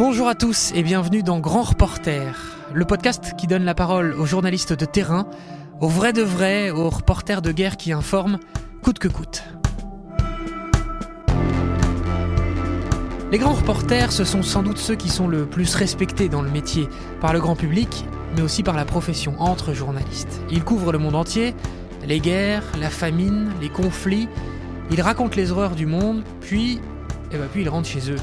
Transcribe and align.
Bonjour 0.00 0.28
à 0.28 0.34
tous 0.34 0.72
et 0.74 0.82
bienvenue 0.82 1.22
dans 1.22 1.40
Grand 1.40 1.60
Reporter, 1.60 2.56
le 2.72 2.86
podcast 2.86 3.34
qui 3.36 3.46
donne 3.46 3.64
la 3.64 3.74
parole 3.74 4.14
aux 4.14 4.24
journalistes 4.24 4.72
de 4.72 4.86
terrain, 4.86 5.26
aux 5.82 5.88
vrais 5.88 6.14
de 6.14 6.22
vrais, 6.22 6.70
aux 6.70 6.88
reporters 6.88 7.42
de 7.42 7.52
guerre 7.52 7.76
qui 7.76 7.92
informent, 7.92 8.38
coûte 8.82 8.98
que 8.98 9.08
coûte. 9.08 9.44
Les 13.30 13.36
grands 13.36 13.52
reporters, 13.52 14.10
ce 14.10 14.24
sont 14.24 14.42
sans 14.42 14.62
doute 14.62 14.78
ceux 14.78 14.94
qui 14.94 15.10
sont 15.10 15.28
le 15.28 15.44
plus 15.44 15.74
respectés 15.74 16.30
dans 16.30 16.40
le 16.40 16.50
métier, 16.50 16.88
par 17.20 17.34
le 17.34 17.40
grand 17.40 17.54
public, 17.54 18.06
mais 18.34 18.40
aussi 18.40 18.62
par 18.62 18.76
la 18.76 18.86
profession 18.86 19.34
entre 19.38 19.74
journalistes. 19.74 20.40
Ils 20.50 20.64
couvrent 20.64 20.92
le 20.92 20.98
monde 20.98 21.14
entier, 21.14 21.54
les 22.06 22.20
guerres, 22.20 22.64
la 22.80 22.88
famine, 22.88 23.50
les 23.60 23.68
conflits, 23.68 24.30
ils 24.90 25.02
racontent 25.02 25.36
les 25.36 25.50
horreurs 25.52 25.74
du 25.74 25.84
monde, 25.84 26.22
puis, 26.40 26.80
et 27.32 27.36
bah, 27.36 27.44
puis 27.52 27.60
ils 27.60 27.68
rentrent 27.68 27.86
chez 27.86 28.10
eux, 28.10 28.18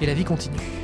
et 0.00 0.06
la 0.06 0.14
vie 0.14 0.24
continue. 0.24 0.79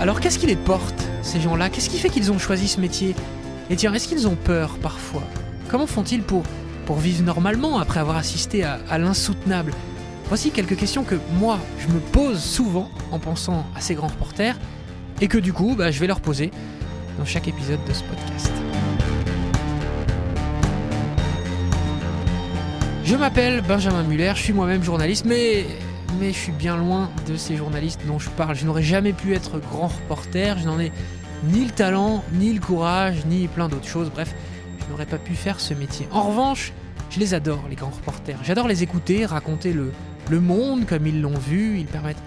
Alors 0.00 0.20
qu'est-ce 0.20 0.38
qui 0.38 0.46
les 0.46 0.56
porte, 0.56 1.08
ces 1.22 1.40
gens-là? 1.40 1.70
Qu'est-ce 1.70 1.88
qui 1.88 1.98
fait 1.98 2.10
qu'ils 2.10 2.30
ont 2.30 2.38
choisi 2.38 2.68
ce 2.68 2.80
métier? 2.80 3.14
Et 3.70 3.76
tiens, 3.76 3.94
est-ce 3.94 4.08
qu'ils 4.08 4.28
ont 4.28 4.36
peur 4.36 4.76
parfois? 4.82 5.22
Comment 5.68 5.86
font-ils 5.86 6.22
pour, 6.22 6.44
vivre 6.98 7.24
normalement 7.24 7.78
après 7.78 7.98
avoir 8.00 8.16
assisté 8.16 8.62
à, 8.62 8.78
à 8.90 8.98
l'insoutenable? 8.98 9.72
Voici 10.28 10.50
quelques 10.50 10.76
questions 10.76 11.02
que 11.02 11.14
moi, 11.38 11.58
je 11.78 11.88
me 11.88 11.98
pose 11.98 12.42
souvent 12.42 12.90
en 13.10 13.18
pensant 13.18 13.66
à 13.74 13.80
ces 13.80 13.94
grands 13.94 14.08
reporters, 14.08 14.58
et 15.20 15.28
que 15.28 15.38
du 15.38 15.54
coup, 15.54 15.74
bah, 15.76 15.90
je 15.90 15.98
vais 15.98 16.06
leur 16.06 16.20
poser 16.20 16.50
dans 17.18 17.24
chaque 17.24 17.48
épisode 17.48 17.80
de 17.88 17.92
ce 17.94 18.02
podcast. 18.02 18.52
Je 23.04 23.16
m'appelle 23.16 23.62
Benjamin 23.62 24.02
Muller, 24.02 24.32
je 24.34 24.42
suis 24.42 24.52
moi-même 24.52 24.82
journaliste, 24.82 25.24
mais, 25.24 25.64
mais 26.18 26.32
je 26.32 26.38
suis 26.38 26.52
bien 26.52 26.76
loin 26.76 27.10
de 27.26 27.36
ces 27.36 27.56
journalistes 27.56 28.00
dont 28.06 28.18
je 28.18 28.30
parle. 28.30 28.56
Je 28.56 28.64
n'aurais 28.64 28.82
jamais 28.82 29.12
pu 29.12 29.34
être 29.34 29.58
grand 29.58 29.88
reporter, 29.88 30.58
je 30.58 30.66
n'en 30.66 30.78
ai 30.80 30.92
ni 31.44 31.64
le 31.64 31.70
talent, 31.70 32.24
ni 32.32 32.52
le 32.52 32.60
courage, 32.60 33.24
ni 33.26 33.48
plein 33.48 33.68
d'autres 33.68 33.86
choses. 33.86 34.10
Bref, 34.10 34.34
je 34.80 34.90
n'aurais 34.90 35.06
pas 35.06 35.18
pu 35.18 35.34
faire 35.34 35.60
ce 35.60 35.74
métier. 35.74 36.08
En 36.10 36.22
revanche, 36.22 36.72
je 37.10 37.20
les 37.20 37.34
adore, 37.34 37.64
les 37.68 37.76
grands 37.76 37.90
reporters. 37.90 38.38
J'adore 38.42 38.68
les 38.68 38.82
écouter, 38.82 39.26
raconter 39.26 39.72
le, 39.72 39.92
monde 40.40 40.86
comme 40.86 41.06
ils 41.06 41.20
l'ont 41.20 41.38
vu. 41.38 41.78
Ils 41.78 41.86
permettent 41.86 42.22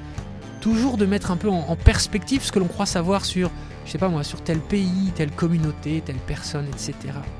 toujours 0.61 0.97
de 0.97 1.05
mettre 1.05 1.31
un 1.31 1.37
peu 1.37 1.49
en, 1.49 1.65
en 1.67 1.75
perspective 1.75 2.43
ce 2.43 2.51
que 2.51 2.59
l'on 2.59 2.67
croit 2.67 2.85
savoir 2.85 3.25
sur, 3.25 3.51
je 3.85 3.91
sais 3.91 3.97
pas 3.97 4.09
moi, 4.09 4.23
sur 4.23 4.41
tel 4.41 4.59
pays, 4.59 5.11
telle 5.15 5.31
communauté, 5.31 6.01
telle 6.05 6.15
personne, 6.15 6.65
etc., 6.67 6.93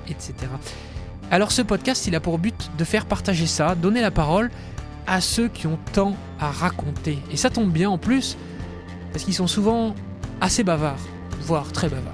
etc. 0.07 0.33
Alors 1.31 1.51
ce 1.51 1.61
podcast, 1.61 2.07
il 2.07 2.15
a 2.15 2.19
pour 2.19 2.39
but 2.39 2.71
de 2.77 2.83
faire 2.83 3.05
partager 3.05 3.45
ça, 3.45 3.75
donner 3.75 4.01
la 4.01 4.11
parole 4.11 4.49
à 5.09 5.21
ceux 5.21 5.47
qui 5.47 5.65
ont 5.65 5.79
tant 5.91 6.15
à 6.39 6.51
raconter. 6.51 7.17
Et 7.31 7.37
ça 7.37 7.49
tombe 7.49 7.71
bien 7.71 7.89
en 7.89 7.97
plus, 7.97 8.37
parce 9.11 9.25
qu'ils 9.25 9.33
sont 9.33 9.47
souvent 9.47 9.95
assez 10.39 10.63
bavards, 10.63 11.01
voire 11.41 11.71
très 11.71 11.89
bavards. 11.89 12.13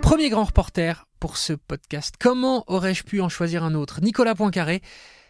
Premier 0.00 0.30
grand 0.30 0.44
reporter 0.44 1.06
pour 1.20 1.36
ce 1.36 1.52
podcast. 1.52 2.14
Comment 2.18 2.64
aurais-je 2.68 3.02
pu 3.02 3.20
en 3.20 3.28
choisir 3.28 3.62
un 3.62 3.74
autre? 3.74 4.00
Nicolas 4.00 4.34
Poincaré, 4.34 4.80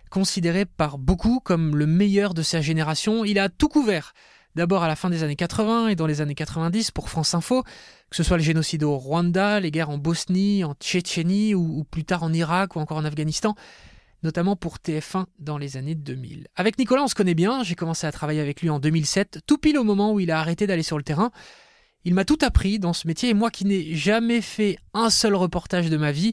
considéré 0.08 0.64
par 0.64 0.96
beaucoup 0.96 1.40
comme 1.40 1.76
le 1.76 1.86
meilleur 1.86 2.34
de 2.34 2.42
sa 2.42 2.60
génération, 2.60 3.24
il 3.24 3.40
a 3.40 3.48
tout 3.48 3.68
couvert. 3.68 4.14
D'abord 4.54 4.84
à 4.84 4.88
la 4.88 4.94
fin 4.94 5.10
des 5.10 5.24
années 5.24 5.34
80 5.34 5.88
et 5.88 5.96
dans 5.96 6.06
les 6.06 6.20
années 6.20 6.36
90 6.36 6.92
pour 6.92 7.08
France 7.08 7.34
Info, 7.34 7.64
que 8.10 8.16
ce 8.16 8.22
soit 8.22 8.36
le 8.36 8.42
génocide 8.42 8.84
au 8.84 8.96
Rwanda, 8.96 9.58
les 9.58 9.72
guerres 9.72 9.90
en 9.90 9.98
Bosnie, 9.98 10.62
en 10.62 10.74
Tchétchénie 10.74 11.54
ou, 11.56 11.82
plus 11.84 12.04
tard 12.04 12.22
en 12.22 12.32
Irak 12.32 12.76
ou 12.76 12.78
encore 12.78 12.98
en 12.98 13.04
Afghanistan, 13.04 13.56
notamment 14.22 14.54
pour 14.54 14.76
TF1 14.76 15.26
dans 15.40 15.58
les 15.58 15.76
années 15.76 15.96
2000. 15.96 16.46
Avec 16.54 16.78
Nicolas, 16.78 17.02
on 17.02 17.08
se 17.08 17.16
connaît 17.16 17.34
bien, 17.34 17.64
j'ai 17.64 17.74
commencé 17.74 18.06
à 18.06 18.12
travailler 18.12 18.40
avec 18.40 18.62
lui 18.62 18.70
en 18.70 18.78
2007, 18.78 19.40
tout 19.44 19.58
pile 19.58 19.76
au 19.76 19.84
moment 19.84 20.12
où 20.12 20.20
il 20.20 20.30
a 20.30 20.38
arrêté 20.38 20.68
d'aller 20.68 20.84
sur 20.84 20.98
le 20.98 21.04
terrain. 21.04 21.32
Il 22.04 22.14
m'a 22.14 22.24
tout 22.24 22.38
appris 22.42 22.78
dans 22.78 22.92
ce 22.92 23.08
métier 23.08 23.30
et 23.30 23.34
moi 23.34 23.50
qui 23.50 23.64
n'ai 23.64 23.96
jamais 23.96 24.40
fait 24.40 24.78
un 24.92 25.10
seul 25.10 25.34
reportage 25.34 25.90
de 25.90 25.96
ma 25.96 26.12
vie, 26.12 26.32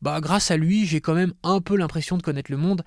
bah 0.00 0.20
grâce 0.20 0.50
à 0.50 0.56
lui, 0.56 0.84
j'ai 0.84 1.00
quand 1.00 1.14
même 1.14 1.32
un 1.44 1.60
peu 1.60 1.76
l'impression 1.76 2.16
de 2.16 2.22
connaître 2.22 2.50
le 2.50 2.56
monde, 2.56 2.82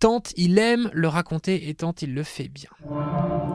tant 0.00 0.22
il 0.36 0.58
aime 0.58 0.90
le 0.94 1.08
raconter 1.08 1.68
et 1.68 1.74
tant 1.74 1.94
il 2.00 2.14
le 2.14 2.22
fait 2.22 2.48
bien. 2.48 2.70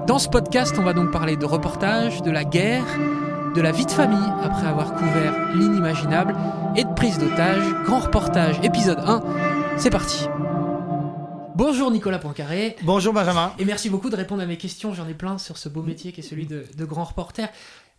Dans 0.05 0.19
ce 0.19 0.29
podcast, 0.29 0.75
on 0.77 0.83
va 0.83 0.93
donc 0.93 1.11
parler 1.11 1.37
de 1.37 1.45
reportage, 1.45 2.21
de 2.21 2.29
la 2.29 2.43
guerre, 2.43 2.85
de 3.55 3.61
la 3.61 3.71
vie 3.71 3.87
de 3.87 3.91
famille 3.91 4.31
après 4.43 4.67
avoir 4.67 4.93
couvert 4.93 5.55
l'inimaginable 5.55 6.35
et 6.75 6.83
de 6.83 6.93
prise 6.93 7.17
d'otage. 7.17 7.63
Grand 7.85 7.99
reportage, 7.99 8.59
épisode 8.61 8.99
1, 8.99 9.23
c'est 9.77 9.89
parti. 9.89 10.27
Bonjour 11.55 11.89
Nicolas 11.89 12.19
Poincaré. 12.19 12.75
Bonjour 12.83 13.11
Benjamin. 13.11 13.51
Et 13.57 13.65
merci 13.65 13.89
beaucoup 13.89 14.11
de 14.11 14.15
répondre 14.15 14.43
à 14.43 14.45
mes 14.45 14.57
questions. 14.57 14.93
J'en 14.93 15.07
ai 15.07 15.15
plein 15.15 15.39
sur 15.39 15.57
ce 15.57 15.67
beau 15.67 15.81
métier 15.81 16.11
qui 16.11 16.19
est 16.19 16.23
celui 16.23 16.45
de, 16.45 16.65
de 16.77 16.85
grand 16.85 17.05
reporter. 17.05 17.49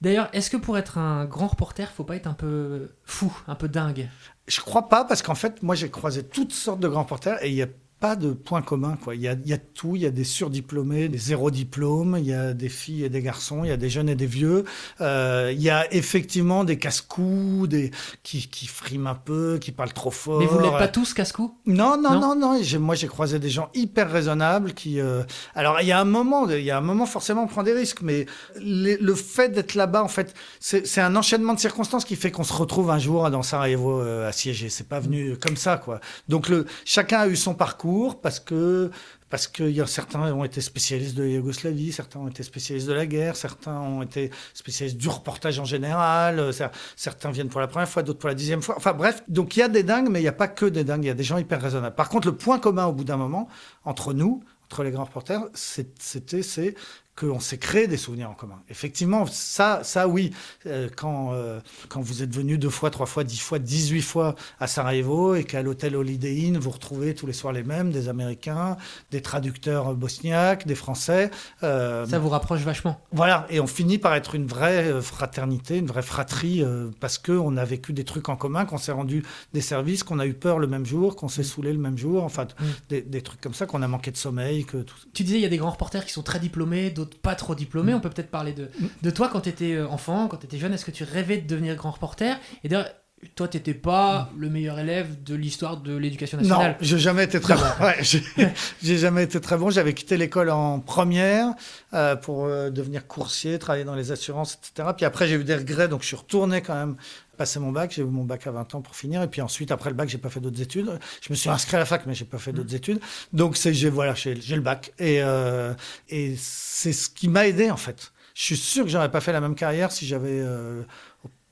D'ailleurs, 0.03 0.29
est-ce 0.33 0.51
que 0.51 0.57
pour 0.57 0.79
être 0.79 0.99
un 0.99 1.25
grand 1.25 1.49
reporter, 1.49 1.91
faut 1.91 2.05
pas 2.05 2.15
être 2.15 2.27
un 2.29 2.35
peu 2.35 2.91
fou, 3.03 3.37
un 3.49 3.55
peu 3.57 3.67
dingue? 3.67 4.09
Je 4.47 4.61
crois 4.61 4.89
pas 4.89 5.05
parce 5.05 5.23
qu'en 5.23 5.35
fait, 5.35 5.65
moi 5.65 5.75
j'ai 5.75 5.91
croisé 5.91 6.23
toutes 6.23 6.53
sortes 6.53 6.79
de 6.79 6.87
grands 6.87 7.03
reporters 7.03 7.43
et 7.43 7.49
il 7.49 7.55
y 7.55 7.63
a 7.63 7.67
pas 7.99 8.15
de 8.17 8.33
point 8.33 8.63
commun. 8.63 8.97
Quoi. 9.03 9.15
Il, 9.15 9.23
y 9.23 9.29
a, 9.29 9.33
il 9.33 9.49
y 9.49 9.53
a 9.55 9.59
tout, 9.59 9.97
il 9.97 10.03
y 10.03 10.07
a 10.07 10.11
des 10.11 10.25
surdiplômés, 10.25 11.09
des 11.09 11.19
zéro 11.19 11.51
diplômes, 11.51 12.17
il 12.19 12.27
y 12.27 12.35
a 12.35 12.53
des 12.53 12.69
filles 12.69 13.05
et 13.05 13.09
des 13.09 13.23
garçons, 13.23 13.65
il 13.65 13.69
y 13.69 13.73
a 13.73 13.77
des 13.79 13.89
jeunes 13.89 14.09
et 14.11 14.15
des 14.15 14.27
vieux. 14.27 14.65
Euh, 15.01 15.51
il 15.55 15.63
y 15.63 15.71
a 15.71 15.93
effectivement 15.95 16.65
des 16.65 16.79
casse-coups, 16.79 17.69
des 17.69 17.91
qui, 18.23 18.49
qui 18.49 18.67
friment 18.67 19.07
un 19.07 19.15
peu, 19.15 19.59
qui 19.59 19.73
parlent 19.73 19.93
trop 19.95 20.11
fort. 20.11 20.41
Mais 20.41 20.47
vous 20.47 20.61
n'êtes 20.61 20.73
pas 20.73 20.89
tous 20.89 21.15
casse-cou? 21.15 21.55
Non, 21.65 21.97
non, 22.01 22.21
Non? 22.21 22.37
non, 22.37 22.61
Moi 22.81 22.95
j'ai 22.97 23.07
croisé 23.09 23.39
des 23.39 23.49
gens 23.51 23.71
hyper 23.75 24.11
raisonnables 24.11 24.75
qui. 24.75 25.01
euh, 25.01 25.23
Alors 25.55 25.81
il 25.81 25.87
y 25.87 25.93
a 25.93 25.99
un 26.01 26.05
moment, 26.05 26.49
il 26.51 26.63
y 26.63 26.71
a 26.71 26.77
un 26.77 26.83
moment 26.83 27.07
forcément 27.07 27.45
on 27.45 27.47
prend 27.47 27.63
des 27.63 27.73
risques, 27.73 28.03
mais 28.03 28.27
les- 28.61 28.99
le 28.99 29.15
fait 29.15 29.49
d'être 29.49 29.75
là-bas, 29.75 30.03
en 30.03 30.09
fait, 30.09 30.35
c'est 30.61 30.87
c'est 30.87 31.01
un 31.01 31.17
enchaînement 31.17 31.55
de 31.55 31.61
circonstances 31.61 32.05
qui 32.05 32.17
fait 32.17 32.31
qu'on 32.31 32.45
se 32.45 32.53
retrouve 32.53 32.91
un 32.91 32.99
jour 32.99 33.31
dans 33.31 33.43
Sarajevo 33.43 34.01
euh, 34.03 34.29
assiégé. 34.29 34.69
C'est 34.69 34.89
pas 34.89 35.01
venu 35.01 35.37
comme 35.39 35.57
ça, 35.57 35.79
quoi. 35.79 36.01
Donc 36.29 36.49
le 36.49 36.67
chacun 36.85 37.21
a 37.21 37.29
eu 37.29 37.37
son 37.37 37.55
parcours 37.55 37.86
parce 38.21 38.41
que 38.41 38.91
parce 39.29 39.49
que 39.49 39.65
y 39.65 39.81
a, 39.81 39.87
certains 39.87 40.33
ont 40.33 40.45
été 40.45 40.61
spécialistes 40.61 41.17
de 41.17 41.25
la 41.25 41.29
Yougoslavie, 41.31 41.93
certains 41.93 42.21
ont 42.21 42.29
été 42.29 42.43
spécialistes 42.45 42.87
de 42.87 42.93
la 42.93 43.07
guerre, 43.07 43.35
certains 43.35 43.79
ont 43.81 44.03
été 44.03 44.31
spécialistes 44.55 44.97
du 44.97 45.09
reportage 45.09 45.59
en 45.59 45.65
général, 45.65 46.39
euh, 46.39 46.53
cer- 46.53 46.71
certains 46.95 47.33
viennent 47.33 47.49
pour 47.49 47.61
la 47.61 47.67
première 47.67 47.89
fois, 47.89 48.03
d'autres 48.05 48.21
pour 48.21 48.29
la 48.29 48.35
dixième 48.37 48.63
fois. 48.63 48.77
Enfin 48.77 48.93
bref, 48.93 49.23
donc 49.29 49.57
il 49.57 49.61
y 49.61 49.63
a 49.63 49.69
des 49.69 49.83
dingues, 49.83 50.09
mais 50.11 50.21
il 50.21 50.23
n'y 50.23 50.29
a 50.29 50.33
pas 50.33 50.49
que 50.49 50.67
des 50.67 50.85
dingues, 50.85 51.05
il 51.05 51.09
y 51.09 51.11
a 51.11 51.15
des 51.15 51.25
gens 51.25 51.39
hyper 51.39 51.61
raisonnables. 51.61 51.97
Par 51.97 52.09
contre, 52.09 52.29
le 52.29 52.37
point 52.37 52.59
commun 52.61 52.87
au 52.87 52.93
bout 52.93 53.05
d'un 53.05 53.17
moment, 53.17 53.49
entre 53.85 54.13
nous, 54.15 54.43
entre 54.67 54.83
les 54.85 54.91
grands 54.93 55.05
reporters, 55.05 55.43
c'était, 55.55 56.43
c'est 56.43 56.75
qu'on 57.19 57.41
s'est 57.41 57.59
créé 57.59 57.87
des 57.87 57.97
souvenirs 57.97 58.31
en 58.31 58.35
commun. 58.35 58.61
Effectivement, 58.69 59.25
ça, 59.27 59.81
ça 59.83 60.07
oui, 60.07 60.33
euh, 60.67 60.89
quand, 60.95 61.33
euh, 61.33 61.61
quand 61.89 62.01
vous 62.01 62.23
êtes 62.23 62.35
venu 62.35 62.59
deux 62.59 62.69
fois, 62.71 62.91
trois 62.91 63.07
fois, 63.07 63.25
dix 63.25 63.39
fois, 63.41 63.59
dix-huit 63.59 64.03
fois 64.03 64.35
à 64.61 64.67
Sarajevo 64.67 65.35
et 65.35 65.45
qu'à 65.45 65.63
l'hôtel 65.63 65.97
Holiday 65.97 66.47
Inn, 66.47 66.59
vous 66.59 66.71
retrouvez 66.71 67.15
tous 67.15 67.27
les 67.27 67.33
soirs 67.33 67.53
les 67.53 67.63
mêmes, 67.63 67.91
des 67.91 68.09
Américains, 68.09 68.77
des 69.11 69.23
traducteurs 69.23 69.95
bosniaques, 69.95 70.67
des 70.67 70.75
Français. 70.75 71.31
euh, 71.63 72.07
Ça 72.07 72.19
vous 72.19 72.29
rapproche 72.29 72.61
vachement. 72.61 73.01
voilà, 73.13 73.47
et 73.51 73.61
on 73.61 73.67
finit 73.67 73.99
par 73.99 74.15
être 74.15 74.35
une 74.35 74.47
vraie 74.47 75.01
fraternité, 75.01 75.79
une 75.79 75.87
vraie 75.87 76.03
fratrie, 76.03 76.63
parce 77.01 77.19
qu'on 77.19 77.57
a 77.57 77.65
vécu 77.65 77.93
des 77.93 78.05
trucs 78.05 78.29
en 78.29 78.37
commun, 78.37 78.65
qu'on 78.67 78.79
s'est 78.79 78.93
rendu 78.93 79.25
des 79.55 79.61
services, 79.61 80.03
qu'on 80.03 80.19
a 80.19 80.27
eu 80.27 80.35
peur 80.35 80.59
le 80.59 80.67
même 80.67 80.85
jour, 80.85 81.17
qu'on 81.17 81.29
s'est 81.29 81.43
saoulé 81.43 81.73
le 81.73 81.79
même 81.79 81.97
jour, 81.99 82.25
enfin, 82.25 82.47
Mm. 82.61 82.65
des, 82.89 83.03
des 83.03 83.23
trucs 83.23 83.41
comme 83.41 83.55
ça, 83.55 83.67
qu'on 83.67 83.83
a 83.83 83.89
manqué 83.89 84.11
de 84.11 84.17
sommeil, 84.17 84.65
que 84.65 84.79
tout. 84.79 84.95
Tu 85.13 85.25
disais, 85.25 85.39
il 85.39 85.43
y 85.43 85.47
a 85.47 85.49
des 85.49 85.57
grands 85.59 85.71
reporters 85.73 86.05
qui 86.07 86.13
sont 86.13 86.23
très 86.23 86.39
diplômés, 86.39 86.91
d'autres 86.91 87.06
pas 87.07 87.35
trop 87.35 87.55
diplômés. 87.55 87.95
On 87.95 88.01
peut 88.01 88.11
peut-être 88.11 88.31
parler 88.31 88.53
de, 88.53 88.71
de 89.03 89.11
toi 89.11 89.29
quand 89.29 89.41
tu 89.41 89.49
étais 89.49 89.81
enfant, 89.81 90.29
quand 90.29 90.39
tu 90.39 90.47
étais 90.47 90.59
jeune. 90.59 90.73
Est-ce 90.73 90.85
que 90.85 90.91
tu 90.91 91.05
rêvais 91.05 91.39
de 91.39 91.47
devenir 91.47 91.75
grand 91.77 91.91
reporter? 91.91 92.39
Et 92.65 92.69
d'ailleurs, 92.69 92.91
toi, 93.35 93.49
t'étais 93.49 93.75
pas 93.75 94.31
le 94.39 94.51
meilleur 94.51 94.79
élève 94.79 95.23
de 95.23 95.35
l'histoire 95.35 95.79
de 95.79 95.97
l'éducation 95.97 96.37
Non, 96.39 96.45
nationale. 96.49 96.77
j'ai 96.81 96.99
jamais 96.99 97.25
été 97.25 97.41
très 97.41 97.55
bon. 97.55 97.63
Ouais, 97.81 97.97
j'ai 98.83 98.99
jamais 98.99 99.25
été 99.25 99.41
très 99.41 99.57
bon. 99.57 99.71
J'avais 99.71 99.95
quitté 99.95 100.17
l'école 100.17 100.51
en 100.51 100.81
première 100.81 101.55
euh, 101.95 102.15
pour 102.15 102.45
euh, 102.45 102.71
devenir 102.71 103.07
coursier, 103.07 103.59
travailler 103.59 103.85
dans 103.85 103.95
les 103.95 104.13
assurances, 104.13 104.59
etc. 104.63 104.91
Puis 104.97 105.07
après, 105.07 105.29
j'ai 105.29 105.37
eu 105.37 105.45
des 105.45 105.57
regrets, 105.57 105.89
donc 105.89 106.03
je 106.03 106.09
suis 106.09 106.17
retourné 106.17 106.61
quand 106.61 106.75
même 106.75 106.97
passer 107.39 107.59
mon 107.59 107.73
bac. 107.73 107.93
J'ai 107.95 108.03
eu 108.03 108.05
mon 108.07 108.25
bac 108.25 108.47
à 108.47 108.51
20 108.51 108.75
ans 108.75 108.81
pour 108.83 108.95
finir. 108.95 109.23
Et 109.23 109.29
puis 109.29 109.41
ensuite, 109.41 109.71
après 109.71 109.89
le 109.89 109.97
bac, 109.97 110.11
j'ai 110.11 110.19
pas 110.19 110.31
fait 110.31 110.41
d'autres 110.41 110.61
études. 110.61 110.99
Je 111.23 111.31
me 111.31 111.37
suis 111.37 111.49
inscrit 111.49 111.77
à 111.77 111.81
la 111.81 111.87
fac, 111.87 112.05
mais 112.07 112.15
j'ai 112.15 112.27
pas 112.27 112.39
fait 112.39 112.53
d'autres 112.53 112.75
études. 112.75 113.01
Donc 113.33 113.57
c'est, 113.57 113.73
j'ai 113.73 113.89
voilà, 113.89 114.15
j'ai 114.15 114.35
le 114.35 114.61
bac. 114.61 114.93
Et 114.99 115.23
euh, 115.23 115.73
et 116.11 116.35
c'est 116.39 116.93
ce 116.93 117.09
qui 117.09 117.29
m'a 117.29 117.47
aidé 117.47 117.71
en 117.71 117.79
fait. 117.79 118.13
Je 118.35 118.43
suis 118.43 118.57
sûr 118.57 118.85
que 118.85 118.91
j'aurais 118.91 119.11
pas 119.11 119.23
fait 119.23 119.33
la 119.33 119.41
même 119.41 119.55
carrière 119.55 119.91
si 119.91 120.07
j'avais 120.07 120.43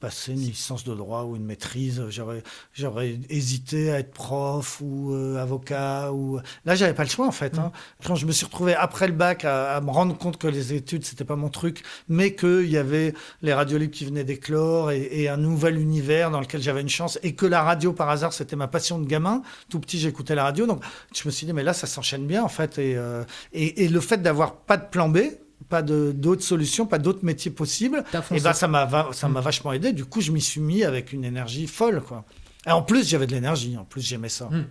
passer 0.05 0.33
une 0.33 0.41
licence 0.41 0.85
de 0.85 0.95
droit 0.95 1.23
ou 1.23 1.35
une 1.35 1.47
maîtrise. 1.47 2.05
J'aurais, 2.11 2.43
j'aurais 2.75 3.19
hésité 3.31 3.91
à 3.91 4.01
être 4.01 4.13
prof 4.13 4.83
ou 4.83 5.15
euh, 5.15 5.39
avocat. 5.39 6.13
Ou... 6.13 6.41
Là, 6.67 6.75
j'avais 6.75 6.93
pas 6.93 7.05
le 7.05 7.09
choix, 7.09 7.27
en 7.27 7.33
fait. 7.33 7.59
Hein. 7.59 7.73
Mm. 8.03 8.07
Quand 8.07 8.15
je 8.15 8.27
me 8.27 8.33
suis 8.33 8.45
retrouvé 8.45 8.75
après 8.75 9.07
le 9.07 9.15
bac 9.15 9.47
à, 9.47 9.81
me 9.81 9.91
rendre 9.91 10.15
compte 10.19 10.37
que 10.37 10.47
les 10.47 10.75
études, 10.75 11.07
c'était 11.07 11.25
pas 11.25 11.37
mon 11.37 11.49
truc, 11.49 11.83
mais 12.11 12.35
qu'il 12.35 12.69
y 12.69 12.77
avait 12.77 13.15
les 13.41 13.55
radios 13.55 13.79
libres 13.79 13.95
qui 13.95 14.05
venaient 14.05 14.25
d'éclore 14.25 14.91
et, 14.91 15.09
et, 15.11 15.31
un 15.31 15.39
nouvel 15.39 15.79
univers 15.79 16.31
dans 16.31 16.41
lequel 16.41 16.61
j'avais 16.61 16.83
une 16.83 16.91
chance 16.91 17.19
et 17.23 17.35
que 17.35 17.47
la 17.47 17.63
radio, 17.63 17.95
par 17.95 18.11
hasard, 18.11 18.35
c'était 18.35 18.57
ma 18.57 18.69
passion 18.69 18.99
de 18.99 19.07
gamin. 19.07 19.41
Tout 19.71 19.81
petit, 19.81 19.99
j'écoutais 19.99 20.35
la 20.35 20.45
radio. 20.45 20.67
Donc, 20.67 20.83
je 21.15 21.23
me 21.25 21.31
suis 21.31 21.47
dit, 21.47 21.55
mais 21.55 21.63
là, 21.63 21.73
ça 21.73 21.87
s'enchaîne 21.87 22.27
bien, 22.27 22.45
en 22.45 22.51
fait. 22.51 22.77
Et, 22.77 22.95
euh, 22.95 23.25
et, 23.55 23.85
et 23.85 23.89
le 23.89 24.01
fait 24.01 24.21
d'avoir 24.21 24.55
pas 24.55 24.77
de 24.77 24.85
plan 24.85 25.09
B, 25.09 25.21
pas 25.69 25.83
d'autres 25.83 26.43
solutions, 26.43 26.87
pas 26.87 26.99
d'autres 26.99 27.25
métiers 27.25 27.51
possibles. 27.51 28.05
Et 28.31 28.41
ben 28.41 28.53
ça 28.53 28.69
m'a 28.69 29.13
ça 29.13 29.29
m'a 29.29 29.41
mm. 29.41 29.45
vachement 29.45 29.73
aidé. 29.73 29.93
Du 29.93 30.05
coup, 30.05 30.21
je 30.21 30.33
m'y 30.33 30.41
suis 30.41 30.61
mis 30.61 30.85
avec 30.85 31.13
une 31.13 31.25
énergie 31.25 31.67
folle, 31.67 32.03
quoi. 32.03 32.25
Et 32.67 32.71
en 32.71 32.83
plus, 32.83 33.09
j'avais 33.09 33.27
de 33.27 33.33
l'énergie. 33.33 33.77
En 33.77 33.85
plus, 33.85 34.01
j'aimais 34.01 34.29
ça. 34.29 34.47
Mm. 34.47 34.67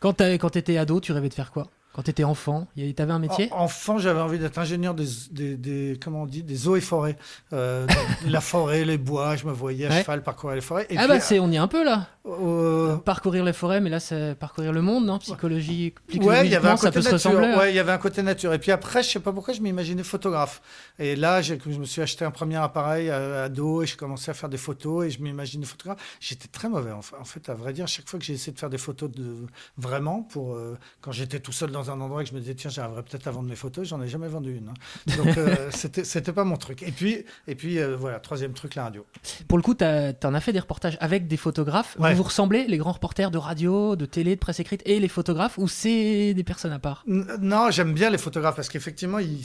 Quand 0.00 0.14
tu 0.50 0.58
étais 0.58 0.76
ado, 0.76 1.00
tu 1.00 1.12
rêvais 1.12 1.28
de 1.28 1.34
faire 1.34 1.50
quoi? 1.50 1.68
Quand 1.96 2.02
tu 2.02 2.10
étais 2.10 2.24
enfant, 2.24 2.68
tu 2.76 2.94
avais 2.98 3.12
un 3.12 3.18
métier? 3.18 3.48
Enfant, 3.52 3.96
j'avais 3.96 4.20
envie 4.20 4.38
d'être 4.38 4.58
ingénieur 4.58 4.92
des, 4.92 5.06
des, 5.30 5.56
des, 5.56 5.98
comment 5.98 6.24
on 6.24 6.26
dit, 6.26 6.42
des 6.42 6.68
eaux 6.68 6.76
et 6.76 6.82
forêts. 6.82 7.16
Euh, 7.54 7.86
la 8.26 8.42
forêt, 8.42 8.84
les 8.84 8.98
bois, 8.98 9.34
je 9.36 9.46
me 9.46 9.52
voyais 9.52 9.86
à 9.86 10.02
cheval 10.02 10.22
parcourir 10.22 10.56
les 10.56 10.60
forêts. 10.60 10.86
Et 10.90 10.98
ah 10.98 11.08
bah 11.08 11.20
c'est, 11.20 11.38
on 11.38 11.50
y 11.50 11.54
est 11.54 11.58
un 11.58 11.68
peu 11.68 11.82
là. 11.82 12.08
Euh, 12.26 12.96
parcourir 12.96 13.44
les 13.44 13.54
forêts, 13.54 13.80
mais 13.80 13.88
là 13.88 13.98
c'est 13.98 14.34
parcourir 14.34 14.74
le 14.74 14.82
monde, 14.82 15.06
non? 15.06 15.18
Psychologie, 15.20 15.94
ouais, 16.20 16.46
y 16.46 16.54
avait 16.54 16.68
un 16.68 16.76
côté 16.76 17.00
nature. 17.00 17.32
Ouais, 17.32 17.72
il 17.72 17.76
y 17.76 17.78
avait 17.78 17.92
un 17.92 17.98
côté 17.98 18.22
nature. 18.22 18.52
Et 18.52 18.58
puis 18.58 18.72
après, 18.72 19.02
je 19.02 19.12
sais 19.12 19.20
pas 19.20 19.32
pourquoi, 19.32 19.54
je 19.54 19.62
m'imaginais 19.62 20.02
photographe. 20.02 20.60
Et 20.98 21.16
là, 21.16 21.40
je 21.40 21.54
me 21.54 21.84
suis 21.86 22.02
acheté 22.02 22.26
un 22.26 22.30
premier 22.30 22.56
appareil 22.56 23.08
à, 23.08 23.48
dos 23.48 23.82
et 23.82 23.86
je 23.86 23.96
commençais 23.96 24.30
à 24.30 24.34
faire 24.34 24.50
des 24.50 24.58
photos 24.58 25.06
et 25.06 25.10
je 25.10 25.22
m'imaginais 25.22 25.64
photographe. 25.64 26.18
J'étais 26.20 26.48
très 26.48 26.68
mauvais 26.68 26.92
en 26.92 27.00
fait, 27.00 27.48
à 27.48 27.54
vrai 27.54 27.72
dire. 27.72 27.88
Chaque 27.88 28.06
fois 28.06 28.18
que 28.18 28.24
j'ai 28.26 28.34
essayé 28.34 28.52
de 28.52 28.58
faire 28.58 28.70
des 28.70 28.76
photos 28.76 29.10
de 29.10 29.46
vraiment 29.78 30.22
pour 30.22 30.56
euh, 30.56 30.76
quand 31.00 31.12
j'étais 31.12 31.40
tout 31.40 31.52
seul 31.52 31.70
dans 31.70 31.85
un 31.90 32.00
endroit 32.00 32.22
que 32.22 32.28
je 32.28 32.34
me 32.34 32.40
disais, 32.40 32.54
tiens, 32.54 32.70
j'arriverais 32.70 33.02
peut-être 33.02 33.26
à 33.26 33.30
vendre 33.30 33.48
mes 33.48 33.56
photos, 33.56 33.88
j'en 33.88 34.00
ai 34.02 34.08
jamais 34.08 34.28
vendu 34.28 34.56
une. 34.56 34.68
Hein. 34.68 35.14
Donc, 35.16 35.36
euh, 35.38 35.70
c'était, 35.70 36.32
pas 36.32 36.44
mon 36.44 36.56
truc. 36.56 36.82
Et 36.82 36.92
puis, 36.92 37.24
et 37.46 37.54
puis 37.54 37.78
euh, 37.78 37.96
voilà, 37.96 38.20
troisième 38.20 38.52
truc, 38.52 38.74
la 38.74 38.84
radio. 38.84 39.06
Pour 39.48 39.58
le 39.58 39.62
coup, 39.62 39.74
tu 39.74 39.84
en 39.84 40.34
as 40.34 40.40
fait 40.40 40.52
des 40.52 40.60
reportages 40.60 40.98
avec 41.00 41.28
des 41.28 41.36
photographes. 41.36 41.96
Vous 41.98 42.14
vous 42.14 42.22
ressemblez, 42.22 42.66
les 42.66 42.78
grands 42.78 42.92
reporters 42.92 43.30
de 43.30 43.38
radio, 43.38 43.96
de 43.96 44.06
télé, 44.06 44.34
de 44.34 44.40
presse 44.40 44.60
écrite 44.60 44.82
et 44.84 45.00
les 45.00 45.08
photographes, 45.08 45.58
ou 45.58 45.68
c'est 45.68 46.34
des 46.34 46.44
personnes 46.44 46.72
à 46.72 46.78
part? 46.78 47.04
Non, 47.06 47.70
j'aime 47.70 47.92
bien 47.92 48.10
les 48.10 48.18
photographes 48.18 48.56
parce 48.56 48.68
qu'effectivement, 48.68 49.18
ils, 49.18 49.44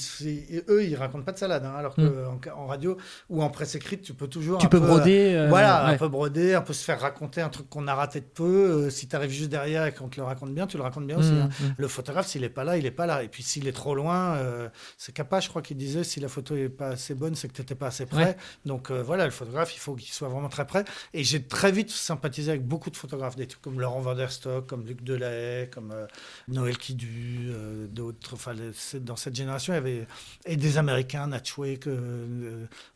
eux, 0.69 0.83
ils 0.83 0.95
racontent 0.95 1.23
pas 1.23 1.31
de 1.31 1.37
salade. 1.37 1.65
Hein, 1.65 1.73
alors 1.77 1.95
qu'en 1.95 2.39
en 2.57 2.67
radio 2.67 2.97
ou 3.29 3.43
en 3.43 3.49
presse 3.49 3.75
écrite, 3.75 4.01
tu 4.01 4.13
peux 4.13 4.27
toujours. 4.27 4.57
Tu 4.59 4.69
peux 4.69 4.79
broder. 4.79 5.33
Euh, 5.35 5.49
voilà, 5.49 5.85
un 5.85 5.97
peu 5.97 6.07
broder, 6.07 6.53
un 6.53 6.61
peu 6.61 6.73
se 6.73 6.83
faire 6.83 6.99
raconter 6.99 7.41
un 7.41 7.49
truc 7.49 7.69
qu'on 7.69 7.87
a 7.87 7.95
raté 7.95 8.19
de 8.19 8.25
peu. 8.25 8.89
si 8.89 9.07
tu 9.07 9.15
arrives 9.15 9.31
juste 9.31 9.49
derrière 9.49 9.85
et 9.85 9.93
qu'on 9.93 10.07
te 10.07 10.17
le 10.17 10.23
raconte 10.23 10.53
bien, 10.53 10.67
tu 10.67 10.77
le 10.77 10.83
racontes 10.83 11.07
bien 11.07 11.17
aussi. 11.17 11.31
Mmh, 11.31 11.41
hein. 11.41 11.49
mmh. 11.59 11.65
Le 11.77 11.87
photographe, 11.87 12.27
s'il 12.31 12.43
est 12.43 12.49
pas 12.49 12.63
là, 12.63 12.77
il 12.77 12.83
n'est 12.83 12.91
pas 12.91 13.05
là. 13.05 13.23
Et 13.23 13.27
puis 13.27 13.43
s'il 13.43 13.67
est 13.67 13.73
trop 13.73 13.93
loin, 13.95 14.35
euh, 14.35 14.69
c'est 14.97 15.13
capable, 15.13 15.43
je 15.43 15.49
crois 15.49 15.61
qu'il 15.61 15.77
disait, 15.77 16.03
si 16.03 16.19
la 16.19 16.29
photo 16.29 16.55
n'est 16.55 16.69
pas 16.69 16.89
assez 16.89 17.13
bonne, 17.13 17.35
c'est 17.35 17.47
que 17.47 17.53
tu 17.53 17.61
n'étais 17.61 17.75
pas 17.75 17.87
assez 17.87 18.05
près. 18.05 18.37
Donc 18.65 18.89
euh, 18.89 19.03
voilà, 19.03 19.25
le 19.25 19.31
photographe, 19.31 19.75
il 19.75 19.79
faut 19.79 19.95
qu'il 19.95 20.11
soit 20.13 20.29
vraiment 20.29 20.49
très 20.49 20.65
près. 20.65 20.85
Et 21.13 21.23
j'ai 21.23 21.43
très 21.43 21.71
vite 21.71 21.89
sympathisé 21.89 22.51
avec 22.51 22.65
beaucoup 22.65 22.89
de 22.89 22.97
photographes, 22.97 23.35
des 23.35 23.47
trucs 23.47 23.61
comme 23.61 23.79
Laurent 23.79 23.99
Vanderstock, 23.99 24.67
comme 24.67 24.85
Luc 24.85 25.03
Delahaye, 25.03 25.69
comme 25.69 25.91
euh, 25.91 26.07
Noël 26.47 26.77
Kidu, 26.77 27.51
d'autres. 27.89 28.33
Enfin, 28.33 28.53
dans 28.95 29.15
cette 29.15 29.35
génération, 29.35 29.73
il 29.73 29.75
y 29.75 29.79
avait 29.79 30.07
et 30.45 30.55
des 30.55 30.77
Américains, 30.77 31.27
Natchwake. 31.27 31.87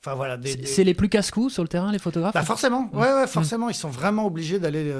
Enfin 0.01 0.15
voilà. 0.15 0.37
C'est 0.65 0.83
les 0.83 0.93
plus 0.93 1.09
casse-cou 1.09 1.49
sur 1.49 1.63
le 1.63 1.69
terrain, 1.69 1.91
les 1.91 1.99
photographes 1.99 2.33
bah, 2.33 2.43
Forcément, 2.43 2.89
ouais, 2.93 3.13
ouais, 3.13 3.27
forcément. 3.27 3.69
Ils 3.69 3.75
sont 3.75 3.89
vraiment 3.89 4.25
obligés 4.25 4.59
d'aller. 4.59 4.93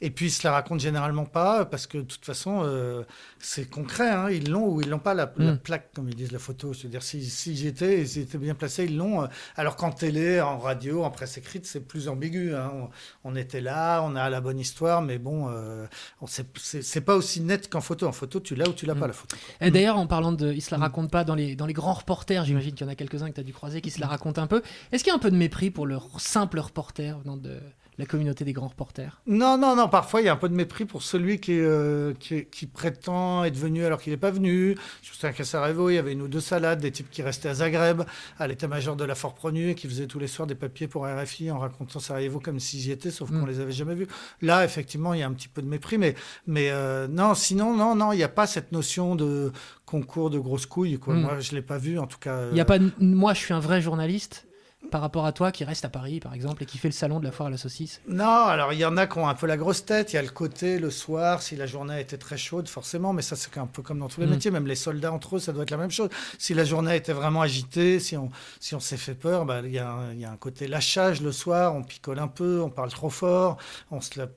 et 0.00 0.10
puis 0.10 0.26
ils 0.26 0.30
se 0.30 0.46
la 0.46 0.52
racontent 0.52 0.78
généralement 0.78 1.26
pas, 1.26 1.64
parce 1.64 1.86
que 1.86 1.98
de 1.98 2.02
toute 2.02 2.24
façon, 2.24 3.04
c'est 3.38 3.57
concret 3.66 4.08
Hein. 4.10 4.30
ils 4.30 4.50
l'ont 4.50 4.66
ou 4.68 4.80
ils 4.80 4.88
l'ont 4.88 4.98
pas, 4.98 5.14
la, 5.14 5.26
hmm. 5.26 5.58
plaque, 5.58 5.92
comme 5.94 6.08
ils 6.08 6.14
disent, 6.14 6.32
la 6.32 6.38
photo. 6.38 6.74
C'est-à-dire, 6.74 7.02
si, 7.02 7.24
si 7.24 7.56
j'étais, 7.56 8.04
s'ils 8.06 8.22
étaient 8.22 8.38
bien 8.38 8.54
placés, 8.54 8.84
ils 8.84 8.96
l'ont. 8.96 9.22
Euh, 9.22 9.26
alors 9.56 9.76
qu'en 9.76 9.90
télé, 9.90 10.40
en 10.40 10.58
radio, 10.58 11.04
en 11.04 11.10
presse 11.10 11.38
écrite, 11.38 11.66
c'est 11.66 11.80
plus 11.80 12.08
ambigu. 12.08 12.54
Hein. 12.54 12.88
On, 13.24 13.36
était 13.36 13.60
là, 13.60 14.02
on 14.02 14.16
a 14.16 14.28
la 14.30 14.40
bonne 14.40 14.58
histoire, 14.58 15.02
mais 15.02 15.18
bon, 15.18 15.48
euh, 15.48 15.86
c'est 16.26 17.00
pas 17.00 17.14
aussi 17.14 17.40
net 17.40 17.68
qu'en 17.68 17.80
photo. 17.80 18.06
En 18.06 18.12
photo, 18.12 18.40
tu 18.40 18.54
l'as 18.54 18.68
ou 18.68 18.72
tu 18.72 18.86
l'as 18.86 18.94
hmm. 18.94 19.00
pas, 19.00 19.06
la 19.06 19.12
photo. 19.12 19.36
Et 19.60 19.70
d'ailleurs, 19.70 19.98
en 19.98 20.06
parlant 20.06 20.32
de. 20.32 20.52
Ils 20.52 20.62
se 20.62 20.70
la 20.70 20.78
hmm. 20.78 20.82
racontent 20.82 21.08
pas 21.08 21.24
dans 21.24 21.34
les, 21.34 21.56
dans 21.56 21.66
les 21.66 21.72
grands 21.72 21.94
reporters, 21.94 22.44
j'imagine 22.44 22.74
qu'il 22.74 22.86
y 22.86 22.88
en 22.88 22.92
a 22.92 22.96
quelques-uns 22.96 23.28
que 23.28 23.34
tu 23.34 23.40
as 23.40 23.44
dû 23.44 23.52
croiser 23.52 23.80
qui 23.80 23.90
se 23.90 24.00
la 24.00 24.06
racontent 24.06 24.42
un 24.42 24.46
peu. 24.46 24.62
Est-ce 24.92 25.04
qu'il 25.04 25.10
y 25.10 25.14
a 25.14 25.16
un 25.16 25.20
peu 25.20 25.30
de 25.30 25.36
mépris 25.36 25.70
pour 25.70 25.86
le 25.86 25.98
simple 26.18 26.58
reporter 26.58 27.18
venant 27.18 27.36
de 27.36 27.60
la 27.98 28.06
communauté 28.06 28.44
des 28.44 28.52
grands 28.52 28.68
reporters 28.68 29.20
Non, 29.26 29.58
non, 29.58 29.74
non. 29.74 29.88
Parfois, 29.88 30.20
il 30.20 30.26
y 30.26 30.28
a 30.28 30.32
un 30.32 30.36
peu 30.36 30.48
de 30.48 30.54
mépris 30.54 30.84
pour 30.84 31.02
celui 31.02 31.40
qui, 31.40 31.58
euh, 31.58 32.14
qui, 32.14 32.66
prétend 32.66 33.42
être 33.42 33.56
venu 33.56 33.84
alors 33.84 34.00
qu'il 34.00 34.12
n'est 34.12 34.18
pas 34.18 34.30
venu. 34.30 34.76
Qu'à 35.20 35.44
Sarajevo, 35.44 35.90
il 35.90 35.94
y 35.94 35.98
avait 35.98 36.12
une 36.12 36.22
ou 36.22 36.28
deux 36.28 36.40
salades, 36.40 36.80
des 36.80 36.92
types 36.92 37.10
qui 37.10 37.22
restaient 37.22 37.48
à 37.48 37.54
Zagreb, 37.54 38.02
à 38.38 38.46
l'état-major 38.46 38.94
de 38.94 39.04
la 39.04 39.16
Fort 39.16 39.34
Pronu, 39.34 39.70
et 39.70 39.74
qui 39.74 39.88
faisaient 39.88 40.06
tous 40.06 40.20
les 40.20 40.28
soirs 40.28 40.46
des 40.46 40.54
papiers 40.54 40.86
pour 40.86 41.06
RFI 41.06 41.50
en 41.50 41.58
racontant 41.58 41.98
Sarajevo 41.98 42.38
comme 42.38 42.60
s'ils 42.60 42.86
y 42.86 42.92
étaient, 42.92 43.10
sauf 43.10 43.30
qu'on 43.30 43.42
mm. 43.42 43.48
les 43.48 43.60
avait 43.60 43.72
jamais 43.72 43.94
vus. 43.96 44.06
Là, 44.42 44.64
effectivement, 44.64 45.12
il 45.12 45.20
y 45.20 45.22
a 45.24 45.26
un 45.26 45.32
petit 45.32 45.48
peu 45.48 45.60
de 45.60 45.66
mépris, 45.66 45.98
mais, 45.98 46.14
mais 46.46 46.70
euh, 46.70 47.08
non, 47.08 47.34
sinon, 47.34 47.76
non, 47.76 47.96
non, 47.96 48.12
il 48.12 48.16
n'y 48.16 48.22
a 48.22 48.28
pas 48.28 48.46
cette 48.46 48.70
notion 48.70 49.16
de 49.16 49.50
concours 49.86 50.30
de 50.30 50.38
grosses 50.38 50.66
couilles. 50.66 50.98
Quoi. 50.98 51.14
Mm. 51.14 51.20
Moi, 51.22 51.40
je 51.40 51.50
ne 51.50 51.56
l'ai 51.56 51.62
pas 51.62 51.78
vu, 51.78 51.98
en 51.98 52.06
tout 52.06 52.18
cas. 52.18 52.48
Il 52.52 52.56
y 52.56 52.60
a 52.60 52.64
pas, 52.64 52.78
moi, 53.00 53.34
je 53.34 53.40
suis 53.40 53.54
un 53.54 53.60
vrai 53.60 53.80
journaliste 53.80 54.47
par 54.90 55.00
rapport 55.00 55.26
à 55.26 55.32
toi 55.32 55.52
qui 55.52 55.64
reste 55.64 55.84
à 55.84 55.88
Paris, 55.88 56.20
par 56.20 56.34
exemple, 56.34 56.62
et 56.62 56.66
qui 56.66 56.78
fait 56.78 56.88
le 56.88 56.92
salon 56.92 57.20
de 57.20 57.24
la 57.24 57.32
foire 57.32 57.48
à 57.48 57.50
la 57.50 57.56
saucisse 57.56 58.00
Non, 58.08 58.24
alors 58.24 58.72
il 58.72 58.78
y 58.78 58.84
en 58.84 58.96
a 58.96 59.06
qui 59.06 59.18
ont 59.18 59.28
un 59.28 59.34
peu 59.34 59.46
la 59.46 59.56
grosse 59.56 59.84
tête. 59.84 60.12
Il 60.12 60.16
y 60.16 60.18
a 60.18 60.22
le 60.22 60.28
côté 60.28 60.78
le 60.78 60.90
soir, 60.90 61.42
si 61.42 61.56
la 61.56 61.66
journée 61.66 61.94
a 61.94 62.00
été 62.00 62.18
très 62.18 62.36
chaude, 62.36 62.68
forcément, 62.68 63.12
mais 63.12 63.22
ça 63.22 63.36
c'est 63.36 63.56
un 63.58 63.66
peu 63.66 63.82
comme 63.82 63.98
dans 63.98 64.08
tous 64.08 64.20
les 64.20 64.26
mm. 64.26 64.30
métiers, 64.30 64.50
même 64.50 64.66
les 64.66 64.74
soldats 64.74 65.12
entre 65.12 65.36
eux, 65.36 65.38
ça 65.38 65.52
doit 65.52 65.62
être 65.62 65.70
la 65.70 65.76
même 65.76 65.90
chose. 65.90 66.08
Si 66.38 66.54
la 66.54 66.64
journée 66.64 66.96
était 66.96 67.12
vraiment 67.12 67.42
agitée, 67.42 68.00
si 68.00 68.16
on, 68.16 68.30
si 68.60 68.74
on 68.74 68.80
s'est 68.80 68.96
fait 68.96 69.14
peur, 69.14 69.44
bah, 69.44 69.60
il, 69.64 69.72
y 69.72 69.78
a 69.78 69.98
il 70.12 70.20
y 70.20 70.24
a 70.24 70.30
un 70.30 70.36
côté 70.36 70.68
lâchage 70.68 71.20
le 71.20 71.32
soir, 71.32 71.74
on 71.74 71.82
picole 71.82 72.18
un 72.18 72.28
peu, 72.28 72.60
on 72.62 72.70
parle 72.70 72.90
trop 72.90 73.10
fort, 73.10 73.58
on 73.90 74.00
se 74.00 74.18
la 74.18 74.28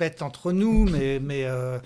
pète 0.00 0.22
entre 0.22 0.50
nous, 0.52 0.88
mais 0.88 1.20
mais, 1.20 1.44
euh, 1.44 1.78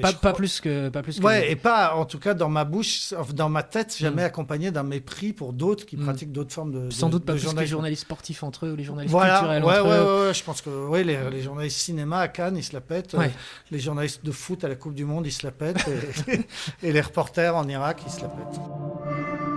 pas, 0.00 0.32
plus 0.32 0.62
que 0.62 0.88
pas 0.88 1.02
plus. 1.02 1.20
ouais, 1.20 1.52
et 1.52 1.56
pas 1.56 1.94
en 1.96 2.06
tout 2.06 2.18
cas 2.18 2.32
dans 2.32 2.48
ma 2.48 2.64
bouche, 2.64 3.12
dans 3.34 3.50
ma 3.50 3.62
tête, 3.62 3.94
jamais 3.94 4.22
mm. 4.22 4.26
accompagné 4.26 4.70
d'un 4.70 4.84
mépris 4.84 5.34
pour 5.34 5.52
d'autres 5.52 5.84
qui 5.84 5.98
mm. 5.98 6.04
pratiquent 6.04 6.32
d'autres 6.32 6.52
formes 6.52 6.72
de. 6.72 6.90
Sans 6.90 7.10
doute 7.10 7.26
pas 7.26 7.34
plus 7.34 7.44
que 7.44 7.60
les 7.60 7.66
journalistes 7.66 8.02
sportifs 8.02 8.42
entre 8.42 8.64
eux 8.64 8.72
ou 8.72 8.76
les 8.76 8.84
journalistes 8.84 9.14
culturels 9.14 9.62
ouais, 9.62 9.78
entre 9.78 9.86
ouais, 9.86 9.98
eux. 9.98 10.28
Ouais, 10.28 10.34
je 10.34 10.44
pense 10.44 10.62
que 10.62 10.70
oui, 10.70 11.04
les, 11.04 11.42
journalistes 11.42 11.78
cinéma 11.78 12.20
à 12.20 12.28
Cannes, 12.28 12.56
ils 12.56 12.64
se 12.64 12.72
la 12.72 12.80
pètent. 12.80 13.14
Euh, 13.14 13.26
les 13.70 13.78
journalistes 13.78 14.24
de 14.24 14.32
foot 14.32 14.64
à 14.64 14.68
la 14.68 14.76
Coupe 14.76 14.94
du 14.94 15.04
Monde, 15.04 15.26
ils 15.26 15.32
se 15.32 15.44
la 15.44 15.52
pètent. 15.52 15.86
et, 16.26 16.40
et 16.88 16.92
les 16.92 17.00
reporters 17.02 17.54
en 17.54 17.68
Irak, 17.68 18.00
ils 18.06 18.12
se 18.12 18.22
la 18.22 18.28
pètent. 18.28 19.47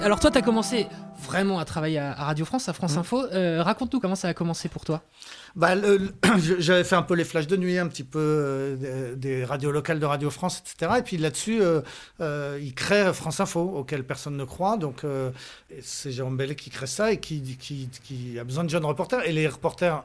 Alors 0.00 0.20
toi, 0.20 0.30
tu 0.30 0.38
as 0.38 0.42
commencé 0.42 0.86
vraiment 1.18 1.58
à 1.58 1.64
travailler 1.64 1.98
à, 1.98 2.12
Radio 2.12 2.44
France, 2.44 2.68
à 2.68 2.72
France 2.72 2.96
mmh. 2.96 2.98
Info. 2.98 3.24
Euh, 3.32 3.62
raconte-nous 3.62 3.98
comment 3.98 4.14
ça 4.14 4.28
a 4.28 4.34
commencé 4.34 4.68
pour 4.68 4.84
toi. 4.84 5.02
Bah, 5.54 5.74
J'avais 6.58 6.84
fait 6.84 6.96
un 6.96 7.02
peu 7.02 7.14
les 7.14 7.24
flashs 7.24 7.46
de 7.46 7.56
nuit, 7.56 7.78
un 7.78 7.88
petit 7.88 8.04
peu 8.04 8.18
euh, 8.20 9.14
des, 9.16 9.44
radios 9.44 9.72
locales 9.72 9.98
de 9.98 10.06
Radio 10.06 10.30
France, 10.30 10.60
etc. 10.60 10.92
Et 10.98 11.02
puis 11.02 11.16
là-dessus, 11.16 11.60
euh, 11.62 12.58
il 12.60 12.74
crée 12.74 13.12
France 13.14 13.40
Info, 13.40 13.60
auquel 13.60 14.04
personne 14.04 14.36
ne 14.36 14.44
croit. 14.44 14.76
Donc 14.76 15.02
c'est 15.80 16.12
Jérôme 16.12 16.36
Bellet 16.36 16.54
qui 16.54 16.70
crée 16.70 16.86
ça 16.86 17.10
et 17.12 17.18
qui, 17.18 17.56
qui, 17.56 17.88
qui 18.02 18.38
a 18.38 18.44
besoin 18.44 18.64
de 18.64 18.70
jeunes 18.70 18.84
reporters. 18.84 19.26
Et 19.26 19.32
les 19.32 19.48
reporters 19.48 20.04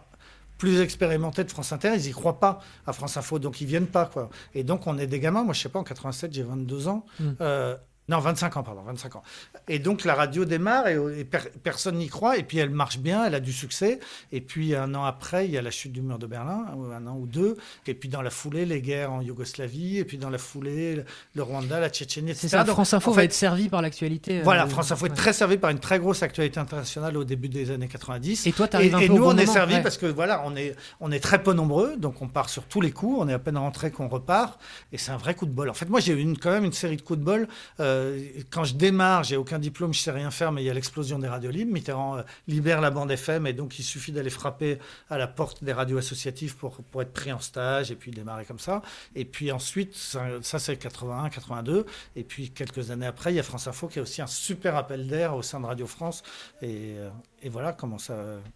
plus 0.57 0.79
expérimentés 0.79 1.43
de 1.43 1.49
France 1.49 1.71
Inter, 1.73 1.93
ils 1.95 2.07
y 2.07 2.11
croient 2.11 2.39
pas 2.39 2.59
à 2.85 2.93
France 2.93 3.17
Info, 3.17 3.39
donc 3.39 3.61
ils 3.61 3.67
viennent 3.67 3.87
pas 3.87 4.05
quoi. 4.05 4.29
Et 4.53 4.63
donc 4.63 4.87
on 4.87 4.97
est 4.97 5.07
des 5.07 5.19
gamins. 5.19 5.43
Moi, 5.43 5.53
je 5.53 5.61
sais 5.61 5.69
pas, 5.69 5.79
en 5.79 5.83
87, 5.83 6.33
j'ai 6.33 6.43
22 6.43 6.87
ans. 6.87 7.05
Mmh. 7.19 7.31
Non, 8.09 8.19
25 8.19 8.57
ans, 8.57 8.63
pardon, 8.63 8.81
25 8.81 9.15
ans. 9.15 9.23
Et 9.69 9.79
donc 9.79 10.03
la 10.03 10.15
radio 10.15 10.43
démarre 10.43 10.87
et, 10.87 11.25
personne 11.63 11.95
n'y 11.95 12.07
croit. 12.07 12.37
Et 12.37 12.43
puis 12.43 12.57
elle 12.57 12.69
marche 12.69 12.97
bien, 12.97 13.25
elle 13.25 13.35
a 13.35 13.39
du 13.39 13.53
succès. 13.53 13.99
Et 14.31 14.41
puis 14.41 14.75
un 14.75 14.93
an 14.95 15.05
après, 15.05 15.45
il 15.45 15.51
y 15.51 15.57
a 15.57 15.61
la 15.61 15.71
chute 15.71 15.93
du 15.93 16.01
mur 16.01 16.19
de 16.19 16.25
Berlin, 16.25 16.65
un 16.93 17.07
an 17.07 17.15
ou 17.17 17.27
deux. 17.27 17.57
Et 17.87 17.93
puis 17.93 18.09
dans 18.09 18.21
la 18.21 18.31
foulée, 18.31 18.65
les 18.65 18.81
guerres 18.81 19.13
en 19.13 19.21
Yougoslavie. 19.21 19.99
Et 19.99 20.03
puis 20.03 20.17
dans 20.17 20.29
la 20.29 20.39
foulée, 20.39 21.03
le 21.35 21.43
Rwanda, 21.43 21.79
la 21.79 21.89
Tchétchénie, 21.89 22.31
etc. 22.31 22.47
C'est 22.49 22.57
ça, 22.57 22.65
France 22.65 22.93
Info 22.93 23.11
va 23.11 23.23
être 23.23 23.33
servi 23.33 23.69
par 23.69 23.81
l'actualité. 23.81 24.39
Euh, 24.39 24.43
voilà, 24.43 24.67
France 24.67 24.91
Info 24.91 25.05
est 25.05 25.09
très 25.15 25.33
servi 25.33 25.57
par 25.57 25.69
une 25.69 25.79
très 25.79 25.99
grosse 25.99 26.23
actualité 26.23 26.59
internationale 26.59 27.15
au 27.15 27.23
début 27.23 27.49
des 27.49 27.71
années 27.71 27.87
90. 27.87 28.47
Et 28.47 28.51
toi, 28.51 28.67
tu 28.67 28.75
arrives 28.75 28.95
un 28.95 28.99
peu 28.99 29.05
Et 29.05 29.09
nous, 29.09 29.23
on 29.23 29.37
est 29.37 29.45
servi 29.45 29.79
parce 29.81 29.97
que 29.97 30.07
voilà, 30.07 30.41
on 30.45 30.55
est, 30.55 30.75
on 30.99 31.11
est 31.11 31.19
très 31.19 31.41
peu 31.41 31.53
nombreux. 31.53 31.95
Donc 31.97 32.21
on 32.21 32.27
part 32.27 32.49
sur 32.49 32.63
tous 32.63 32.81
les 32.81 32.91
coups. 32.91 33.19
On 33.19 33.29
est 33.29 33.33
à 33.33 33.39
peine 33.39 33.57
rentré 33.57 33.91
qu'on 33.91 34.09
repart. 34.09 34.59
Et 34.91 34.97
c'est 34.97 35.11
un 35.11 35.17
vrai 35.17 35.35
coup 35.35 35.45
de 35.45 35.51
bol. 35.51 35.69
En 35.69 35.73
fait, 35.73 35.87
moi, 35.87 35.99
j'ai 36.01 36.13
eu 36.13 36.19
une, 36.19 36.37
quand 36.37 36.51
même 36.51 36.65
une 36.65 36.73
série 36.73 36.97
de 36.97 37.01
coups 37.01 37.19
de 37.19 37.23
bol. 37.23 37.47
Euh, 37.79 37.90
Euh, 37.91 38.19
quand 38.49 38.63
je 38.63 38.75
démarre, 38.75 39.23
j'ai 39.23 39.37
aucun 39.37 39.59
diplôme, 39.59 39.93
je 39.93 39.99
sais 39.99 40.11
rien 40.11 40.31
faire, 40.31 40.51
mais 40.51 40.63
il 40.63 40.65
y 40.65 40.69
a 40.69 40.73
l'explosion 40.73 41.19
des 41.19 41.27
radios 41.27 41.51
libres. 41.51 41.71
Mitterrand 41.71 42.17
euh, 42.17 42.21
libère 42.47 42.81
la 42.81 42.91
bande 42.91 43.11
FM 43.11 43.47
et 43.47 43.53
donc 43.53 43.79
il 43.79 43.83
suffit 43.83 44.11
d'aller 44.11 44.29
frapper 44.29 44.79
à 45.09 45.17
la 45.17 45.27
porte 45.27 45.63
des 45.63 45.73
radios 45.73 45.97
associatives 45.97 46.55
pour, 46.55 46.79
être 47.01 47.13
pris 47.13 47.31
en 47.31 47.39
stage 47.39 47.91
et 47.91 47.95
puis 47.95 48.11
démarrer 48.11 48.45
comme 48.45 48.59
ça. 48.59 48.81
Et 49.15 49.25
puis 49.25 49.51
ensuite, 49.51 49.95
ça, 49.95 50.25
ça 50.41 50.59
c'est 50.59 50.77
81, 50.77 51.29
82. 51.29 51.85
Et 52.15 52.23
puis 52.23 52.51
quelques 52.51 52.91
années 52.91 53.05
après, 53.05 53.33
il 53.33 53.35
y 53.35 53.39
a 53.39 53.43
France 53.43 53.67
Info 53.67 53.87
qui 53.87 53.99
a 53.99 54.01
aussi 54.01 54.21
un 54.21 54.27
super 54.27 54.75
appel 54.75 55.07
d'air 55.07 55.35
au 55.35 55.41
sein 55.41 55.59
de 55.59 55.65
Radio 55.65 55.87
France. 55.87 56.23
Et, 56.61 56.95
euh, 56.97 57.09
voilà 57.49 57.73
comment, 57.73 57.97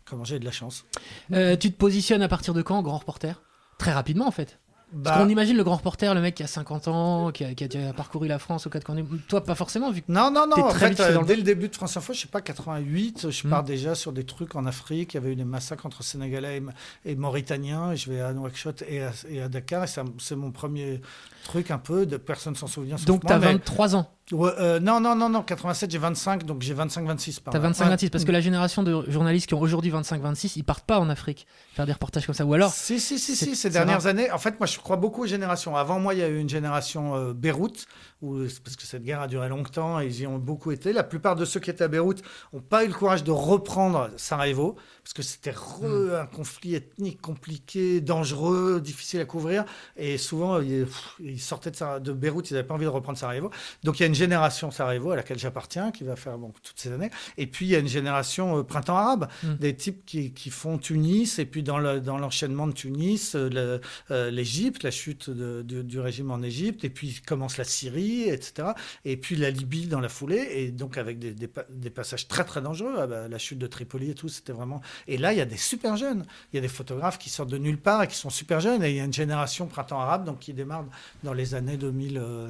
comment 0.06 0.24
j'ai 0.24 0.39
de 0.39 0.46
la 0.46 0.51
chance. 0.51 0.86
Tu 1.30 1.36
te 1.36 1.77
positionnes 1.77 2.22
à 2.22 2.27
partir 2.27 2.54
de 2.54 2.62
quand, 2.62 2.82
grand 2.82 3.00
reporter? 3.00 3.42
Très 3.77 3.92
rapidement 3.92 4.27
en 4.27 4.32
fait. 4.32 4.60
Parce 5.04 5.18
Bah, 5.18 5.24
qu'on 5.24 5.30
imagine 5.30 5.58
le 5.58 5.64
grand 5.64 5.75
reporter, 5.75 6.14
le 6.16 6.22
mec 6.22 6.36
qui 6.36 6.44
a 6.44 6.48
50 6.48 6.88
ans, 6.88 7.32
qui 7.32 7.44
a, 7.44 7.54
qui 7.54 7.64
a 7.64 7.68
déjà 7.68 7.92
parcouru 7.94 8.28
la 8.28 8.40
France 8.40 8.66
aux 8.66 8.70
quatre 8.70 8.86
coins 8.86 8.96
Toi, 9.28 9.44
pas 9.44 9.56
forcément, 9.56 9.92
vu 9.92 10.02
que 10.02 10.12
Non, 10.12 10.32
non, 10.32 10.46
non. 10.48 10.64
En 10.64 10.70
très 10.70 10.94
fait, 10.94 11.00
euh, 11.02 11.14
dans 11.14 11.22
le- 11.22 11.28
dès 11.28 11.36
le 11.36 11.42
début 11.44 11.68
de 11.70 11.75
France 11.75 11.98
Info, 11.98 12.14
je 12.14 12.22
sais 12.22 12.28
pas, 12.28 12.42
88, 12.42 13.30
je 13.30 13.48
pars 13.48 13.64
déjà 13.64 13.94
sur 13.96 14.14
des 14.14 14.24
trucs 14.24 14.56
en 14.56 14.66
Afrique. 14.66 15.14
Il 15.14 15.18
y 15.18 15.20
avait 15.20 15.32
eu 15.34 15.36
des 15.36 15.44
massacres 15.44 15.86
entre 15.86 16.04
Sénégalais 16.04 16.62
et, 17.06 17.12
et 17.12 17.16
Mauritaniens. 17.16 17.92
Et 17.92 17.98
je 17.98 18.10
vais 18.12 18.22
à 18.22 18.32
Nouakchott 18.34 18.84
et 18.88 19.04
à, 19.04 19.12
et 19.30 19.42
à 19.42 19.50
Dakar. 19.50 19.84
Et 19.84 19.88
c'est 20.20 20.36
mon 20.36 20.52
premier 20.52 21.02
truc 21.44 21.72
un 21.72 21.78
peu. 21.78 22.06
De, 22.06 22.18
personne 22.18 22.56
s'en 22.56 22.68
souvient. 22.68 22.96
Donc, 23.06 23.24
t'as 23.25 23.38
mais- 23.40 23.54
23 23.54 23.96
ans. 23.96 24.10
Ouais, 24.32 24.51
euh, 24.60 24.79
non, 24.79 25.00
non, 25.00 25.15
non, 25.15 25.29
non. 25.29 25.44
87, 25.44 25.91
j'ai 25.91 25.98
25. 26.00 26.44
Donc 26.46 26.62
j'ai 26.63 26.74
25-26 26.74 27.41
par 27.41 27.51
T'as 27.51 27.60
là. 27.60 27.67
25, 27.67 27.84
Ouais. 27.86 27.89
26. 27.91 28.10
Parce 28.10 28.25
que 28.25 28.32
la 28.32 28.41
génération 28.41 28.82
de 28.82 29.03
journalistes 29.10 29.46
qui 29.48 29.53
ont 29.53 29.62
aujourd'hui 29.62 29.91
25, 29.91 30.20
26, 30.22 30.55
ils 30.55 30.63
partent 30.63 30.86
pas 30.86 31.00
en 31.00 31.10
Afrique 31.10 31.46
faire 31.75 31.86
des 31.86 31.91
reportages 31.94 32.25
comme 32.25 32.34
ça. 32.34 32.44
Ou 32.46 32.53
alors, 32.55 32.72
Si, 32.74 33.00
si, 33.00 33.20
si, 33.20 33.36
si, 33.36 33.55
ces 33.55 33.70
dernières 33.70 34.00
rare. 34.01 34.08
années. 34.08 34.32
En 34.32 34.39
fait, 34.39 34.60
moi, 34.60 34.65
je 34.65 34.79
crois 34.79 34.96
beaucoup 34.98 35.24
aux 35.24 35.27
générations. 35.27 35.75
Avant 35.75 36.00
moi, 36.00 36.15
il 36.15 36.20
y 36.20 36.24
a 36.24 36.27
eu 36.27 36.39
une 36.39 36.50
génération 36.50 37.15
euh, 37.15 37.34
Beyrouth, 37.34 37.86
où, 38.22 38.48
c'est 38.48 38.62
parce 38.63 38.75
que 38.75 38.84
cette 38.84 39.03
guerre 39.03 39.22
a 39.22 39.27
duré 39.27 39.50
longtemps 39.50 40.00
et 40.00 40.05
ils 40.07 40.22
y 40.22 40.27
ont 40.27 40.38
beaucoup 40.38 40.72
été. 40.72 40.93
La 40.93 41.03
plupart 41.03 41.36
de 41.36 41.45
ceux 41.45 41.60
qui 41.60 41.69
étaient 41.69 41.84
à 41.84 41.88
Beyrouth 41.88 42.22
n'ont 42.53 42.62
pas 42.62 42.84
eu 42.84 42.88
le 42.88 42.93
courage 42.93 43.24
de 43.24 43.31
reprendre 43.31 44.10
Sarajevo, 44.17 44.75
parce 45.03 45.13
que 45.13 45.22
c'était 45.22 45.51
Hmm. 45.81 46.13
un 46.22 46.25
conflit 46.25 46.75
ethnique 46.75 47.22
compliqué, 47.22 48.01
dangereux, 48.01 48.81
difficile 48.81 49.19
à 49.19 49.25
couvrir. 49.25 49.65
Et 49.98 50.17
souvent, 50.17 50.60
ils, 50.62 50.86
pff, 50.86 51.15
ils 51.19 51.39
sortaient 51.39 51.72
de, 51.72 52.13
Beyrouth, 52.13 52.50
ils 52.50 52.53
n'avaient 52.53 52.67
pas 52.67 52.74
envie 52.75 52.86
de 52.86 52.89
reprendre 52.89 53.17
Sarajevo. 53.17 53.51
Donc, 53.84 54.00
il 54.00 54.03
y 54.03 54.05
a 54.05 54.07
une 54.07 54.15
génération 54.15 54.72
Sarajevo 54.72 55.12
à 55.12 55.15
laquelle 55.15 55.38
j'appartiens, 55.39 55.91
qui 55.91 56.03
va 56.03 56.15
faire 56.15 56.38
bon, 56.38 56.53
toutes 56.63 56.79
ces 56.79 56.91
années. 56.91 57.12
Et 57.38 57.48
puis, 57.48 57.65
il 57.65 57.69
y 57.69 57.75
a 57.75 57.79
une 57.79 57.88
génération 57.88 58.57
euh, 58.60 58.63
printemps 58.63 58.95
arabe, 58.98 59.27
Mm. 59.43 59.53
des 59.55 59.75
types 59.75 60.05
qui, 60.05 60.31
qui 60.34 60.50
font 60.50 60.77
Tunis, 60.77 61.38
et 61.39 61.45
puis 61.45 61.63
dans 61.63 61.77
le- 61.77 62.00
dans 62.00 62.17
l'enchaînement 62.17 62.67
de 62.67 62.74
Tunis, 62.74 63.36
euh, 63.36 63.50
le- 63.50 63.81
euh, 64.12 64.31
l'Égypte, 64.31 64.84
la 64.84 64.91
chute 64.91 65.29
de- 65.29 65.62
de- 65.62 65.81
du 65.81 66.00
régime 66.00 66.31
en 66.31 66.41
Égypte, 66.41 66.84
et 66.86 66.89
puis 66.89 67.22
commence 67.25 67.57
la 67.57 67.63
Syrie, 67.63 68.04
etc. 68.29 68.69
Et 69.03 69.17
puis 69.17 69.35
la 69.35 69.50
Libye 69.50 69.88
dans 69.88 70.00
la 70.00 70.09
foulée, 70.09 70.47
et 70.51 70.71
donc 70.71 70.97
avec 70.97 71.19
des, 71.19 71.33
des 71.33 71.47
pa- 71.47 71.65
des 71.69 71.89
passages 71.89 72.27
très 72.27 72.43
très 72.43 72.62
dangereux, 72.62 72.95
Ah 72.97 73.07
bah, 73.07 73.27
la 73.27 73.38
chute 73.38 73.59
de 73.59 73.67
Tripoli 73.67 74.12
et 74.12 74.15
tout, 74.15 74.29
c'était 74.29 74.53
vraiment... 74.53 74.81
Et 75.07 75.17
là, 75.17 75.33
il 75.33 75.38
y 75.38 75.41
a 75.41 75.45
des 75.45 75.57
super 75.57 75.97
jeunes, 75.97 76.25
il 76.51 76.55
y 76.57 76.59
a 76.59 76.62
des 76.62 76.67
photographes 76.67 77.17
qui 77.17 77.29
sortent 77.29 77.50
de 77.51 77.57
nulle 77.57 77.77
part 77.79 78.03
et 78.03 78.07
qui 78.07 78.15
sont 78.15 78.29
super 78.29 78.59
jeunes, 78.59 78.83
et 78.83 78.89
il 78.91 78.95
y 78.95 79.00
a 79.00 79.05
une 79.05 79.13
génération 79.13 79.67
printemps 79.67 80.00
arabe, 80.00 80.25
donc 80.25 80.39
qui 80.39 80.53
démarre 80.53 80.85
dans 81.24 81.33
les 81.33 81.55
années 81.55 81.77
2000... 81.77 82.17
euh, 82.17 82.50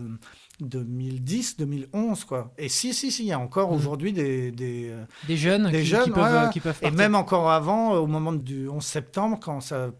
2010, 0.61 1.57
2011, 1.57 2.23
quoi. 2.25 2.53
Et 2.57 2.69
si, 2.69 2.93
si, 2.93 3.11
si, 3.11 3.23
il 3.23 3.27
y 3.27 3.33
a 3.33 3.39
encore 3.39 3.71
Mhm. 3.71 3.77
aujourd'hui 3.77 4.13
des, 4.13 4.51
des, 4.51 4.89
euh, 4.89 5.03
des 5.27 5.37
jeunes, 5.37 5.69
Des 5.69 5.79
qui, 5.81 5.85
jeunes, 5.85 6.03
qui 6.05 6.11
peuvent, 6.11 6.23
ouais, 6.33 6.45
euh, 6.45 6.47
qui 6.47 6.59
peuvent 6.61 6.79
et 6.81 6.91
même 6.91 7.15
encore 7.15 7.51
avant, 7.51 7.93
au 7.95 8.07
moment 8.07 8.31
du 8.33 8.67
11 8.69 8.83
septembre, 8.83 9.37
quand 9.41 9.59
ça 9.59 9.91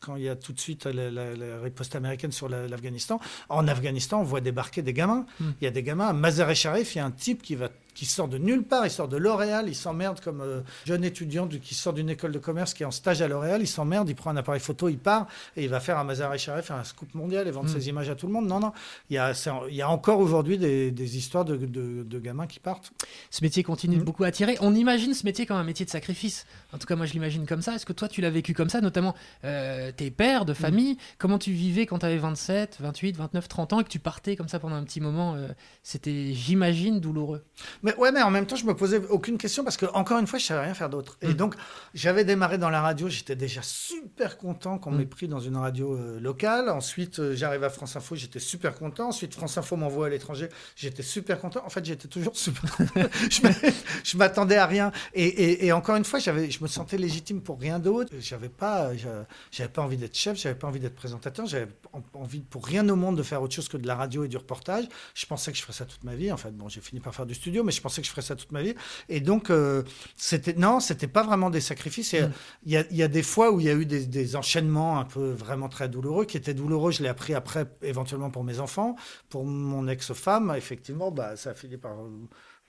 quand 0.00 0.16
il 0.16 0.22
y 0.24 0.28
a 0.28 0.36
tout 0.36 0.52
de 0.52 0.60
suite 0.60 0.84
la, 0.86 1.10
la- 1.10 1.34
la 1.34 1.60
riposte 1.60 1.94
américaine 1.96 2.32
sur 2.32 2.48
la- 2.48 2.68
l'Afghanistan, 2.68 3.20
en 3.48 3.66
Afghanistan, 3.68 4.20
on 4.20 4.24
voit 4.24 4.40
débarquer 4.40 4.82
des 4.82 4.92
gamins. 4.92 5.26
Hmm. 5.40 5.50
Il 5.60 5.64
y 5.64 5.66
a 5.68 5.70
des 5.70 5.82
gamins. 5.82 6.08
À 6.08 6.12
Mazar-e 6.12 6.54
Sharif, 6.54 6.94
il 6.94 6.98
y 6.98 7.00
a 7.00 7.06
un 7.06 7.10
type 7.10 7.42
qui, 7.42 7.54
va, 7.54 7.68
qui 7.96 8.04
sort 8.04 8.28
de 8.28 8.38
nulle 8.38 8.62
part. 8.62 8.86
Il 8.86 8.90
sort 8.90 9.08
de 9.08 9.16
L'Oréal. 9.16 9.64
Il 9.68 9.74
s'emmerde 9.74 10.20
comme 10.20 10.40
euh, 10.42 10.60
jeune 10.84 11.02
étudiant 11.02 11.46
du- 11.46 11.58
qui 11.58 11.74
sort 11.74 11.92
d'une 11.94 12.10
école 12.10 12.30
de 12.30 12.38
commerce, 12.38 12.74
qui 12.74 12.82
est 12.82 12.86
en 12.86 12.90
stage 12.90 13.22
à 13.22 13.26
L'Oréal. 13.28 13.60
Il 13.62 13.66
s'emmerde. 13.66 14.08
Il 14.08 14.14
prend 14.14 14.30
un 14.30 14.36
appareil 14.36 14.60
photo. 14.60 14.88
Il 14.88 14.98
part 14.98 15.26
et 15.56 15.64
il 15.64 15.68
va 15.70 15.80
faire 15.80 15.96
à 15.98 16.04
Mazar-e 16.04 16.36
Sharif 16.36 16.70
un 16.70 16.84
scoop 16.84 17.14
mondial 17.14 17.48
et 17.48 17.50
vendre 17.50 17.70
Hmm. 17.70 17.72
ses 17.80 17.88
images 17.88 18.10
à 18.10 18.14
tout 18.14 18.26
le 18.26 18.34
monde. 18.34 18.46
Non, 18.46 18.60
non. 18.60 18.72
Il 19.10 19.14
y 19.14 19.18
a, 19.18 19.32
c'est- 19.34 19.50
il 19.70 19.74
y 19.74 19.82
a 19.82 19.88
encore 19.88 20.20
aujourd'hui 20.20 20.58
des, 20.58 20.90
des 20.90 21.16
histoires 21.16 21.44
de, 21.46 21.56
de- 21.56 22.02
de 22.04 22.18
gamins 22.20 22.46
qui 22.46 22.60
partent. 22.60 22.92
Ce 23.30 23.42
métier 23.42 23.62
continue 23.62 23.94
de 23.96 24.00
Mhm. 24.00 24.04
beaucoup 24.04 24.24
attirer. 24.24 24.58
On 24.60 24.74
imagine 24.74 25.14
ce 25.14 25.24
métier 25.24 25.46
comme 25.46 25.56
un 25.56 25.64
métier 25.64 25.86
de 25.86 25.90
sacrifice. 25.90 26.46
En 26.74 26.78
tout 26.78 26.86
cas, 26.86 26.96
moi, 26.96 27.06
je 27.06 27.14
l'imagine 27.14 27.46
comme 27.46 27.62
ça. 27.62 27.74
Est-ce 27.74 27.86
que 27.86 27.94
toi, 27.94 28.08
tu 28.08 28.20
l'as 28.20 28.28
vécu 28.30 28.52
comme 28.52 28.68
ça, 28.68 28.82
notamment 28.82 29.14
euh, 29.44 29.90
tes 29.90 30.10
pères 30.10 30.44
de 30.44 30.52
famille 30.52 30.98
Comment 31.18 31.38
tu 31.38 31.52
vivais 31.52 31.86
quand 31.86 32.00
tu 32.00 32.06
avais 32.06 32.18
27, 32.18 32.76
28, 32.80 33.16
29, 33.16 33.48
30 33.48 33.72
ans 33.72 33.80
et 33.80 33.84
que 33.84 33.88
tu 33.88 33.98
partais 33.98 34.36
comme 34.36 34.48
ça 34.48 34.58
pendant 34.58 34.76
un 34.76 34.84
petit 34.84 35.00
moment 35.00 35.34
euh, 35.36 35.48
C'était, 35.82 36.32
j'imagine, 36.34 37.00
douloureux. 37.00 37.44
Mais 37.86 37.94
ouais, 37.96 38.10
mais 38.10 38.20
en 38.20 38.30
même 38.30 38.46
temps, 38.46 38.56
je 38.56 38.66
me 38.66 38.74
posais 38.74 39.00
aucune 39.10 39.38
question 39.38 39.62
parce 39.64 39.76
que 39.76 39.86
encore 39.94 40.18
une 40.18 40.26
fois, 40.26 40.38
je 40.40 40.44
savais 40.44 40.64
rien 40.64 40.74
faire 40.74 40.90
d'autre. 40.90 41.16
Et 41.22 41.28
Mm. 41.28 41.34
donc, 41.34 41.54
j'avais 41.94 42.24
démarré 42.24 42.58
dans 42.58 42.68
la 42.68 42.80
radio. 42.82 43.08
J'étais 43.08 43.36
déjà 43.36 43.60
super 43.62 44.38
content 44.38 44.78
qu'on 44.78 44.90
Mm. 44.90 44.96
m'ait 44.96 45.06
pris 45.06 45.28
dans 45.28 45.38
une 45.38 45.56
radio 45.56 45.94
euh, 45.94 46.18
locale. 46.18 46.68
Ensuite, 46.68 47.20
euh, 47.20 47.34
j'arrive 47.36 47.62
à 47.62 47.70
France 47.70 47.94
Info. 47.94 48.16
J'étais 48.16 48.40
super 48.40 48.74
content. 48.74 49.08
Ensuite, 49.08 49.34
France 49.34 49.56
Info 49.56 49.76
m'envoie 49.76 50.06
à 50.06 50.08
l'étranger. 50.08 50.48
J'étais 50.74 51.04
super 51.04 51.38
content. 51.40 51.62
En 51.64 51.70
fait, 51.70 51.84
j'étais 51.84 52.08
toujours 52.08 52.36
super 52.36 52.76
content. 52.76 53.08
je 53.30 53.42
m'a- 53.42 53.70
je 54.02 54.16
m'attendais 54.16 54.56
à 54.56 54.66
rien. 54.66 54.90
Et, 55.14 55.24
et- 55.26 55.66
et 55.66 55.72
encore 55.72 55.94
une 55.94 56.04
fois, 56.04 56.18
j'avais, 56.18 56.50
je 56.50 56.60
me 56.62 56.68
sentais 56.68 56.98
légitime 56.98 57.40
pour 57.40 57.60
rien 57.60 57.78
d'autre. 57.78 58.12
J'avais 58.18 58.48
pas, 58.48 58.96
j'a- 58.96 59.26
j'avais 59.52 59.70
pas 59.70 59.82
envie 59.82 59.96
d'être 59.96 60.16
chef. 60.16 60.36
J'avais 60.36 60.56
pas 60.58 60.66
envie 60.66 60.80
d'être 60.80 60.96
présentateur. 60.96 61.46
J'avais 61.46 61.68
en- 61.92 62.02
envie 62.14 62.40
pour 62.40 62.66
rien 62.66 62.88
au 62.88 62.96
monde 62.96 63.16
de 63.16 63.22
faire 63.22 63.42
autre 63.42 63.54
chose 63.54 63.68
que 63.68 63.76
de 63.76 63.86
la 63.86 63.94
radio 63.94 64.24
et 64.24 64.28
du 64.28 64.36
reportage. 64.36 64.86
Je 65.14 65.26
pensais 65.26 65.52
que 65.52 65.56
je 65.58 65.62
ferais 65.62 65.72
ça 65.72 65.84
toute 65.84 66.02
ma 66.02 66.16
vie. 66.16 66.32
En 66.32 66.36
fait, 66.36 66.50
bon, 66.50 66.68
j'ai 66.68 66.80
fini 66.80 67.00
par 67.00 67.14
faire 67.14 67.26
du 67.26 67.34
studio, 67.34 67.62
mais 67.62 67.75
je 67.76 67.82
pensais 67.82 68.00
que 68.00 68.06
je 68.06 68.12
ferais 68.12 68.22
ça 68.22 68.36
toute 68.36 68.52
ma 68.52 68.62
vie. 68.62 68.74
Et 69.08 69.20
donc, 69.20 69.50
euh, 69.50 69.82
c'était 70.16 70.54
non, 70.54 70.80
c'était 70.80 71.08
pas 71.08 71.22
vraiment 71.22 71.50
des 71.50 71.60
sacrifices. 71.60 72.14
Euh, 72.14 72.26
Mm. 72.26 72.32
Il 72.64 72.72
y, 72.72 72.76
a, 72.76 72.84
il 72.90 72.96
y 72.96 73.02
a 73.02 73.08
des 73.08 73.22
fois 73.22 73.50
où 73.52 73.60
il 73.60 73.66
y 73.66 73.70
a 73.70 73.74
eu 73.74 73.86
des, 73.86 74.06
des 74.06 74.36
enchaînements 74.36 74.98
un 74.98 75.04
peu 75.04 75.30
vraiment 75.30 75.68
très 75.68 75.88
douloureux, 75.88 76.24
qui 76.24 76.36
étaient 76.36 76.54
douloureux. 76.54 76.90
Je 76.92 77.02
l'ai 77.02 77.08
appris 77.08 77.34
après, 77.34 77.66
éventuellement 77.82 78.30
pour 78.30 78.44
mes 78.44 78.60
enfants, 78.60 78.96
pour 79.28 79.44
mon 79.44 79.88
ex-femme. 79.88 80.52
Effectivement, 80.56 81.10
bah, 81.10 81.36
ça 81.36 81.50
a 81.50 81.54
fini 81.54 81.76
par 81.76 82.00
euh, 82.00 82.10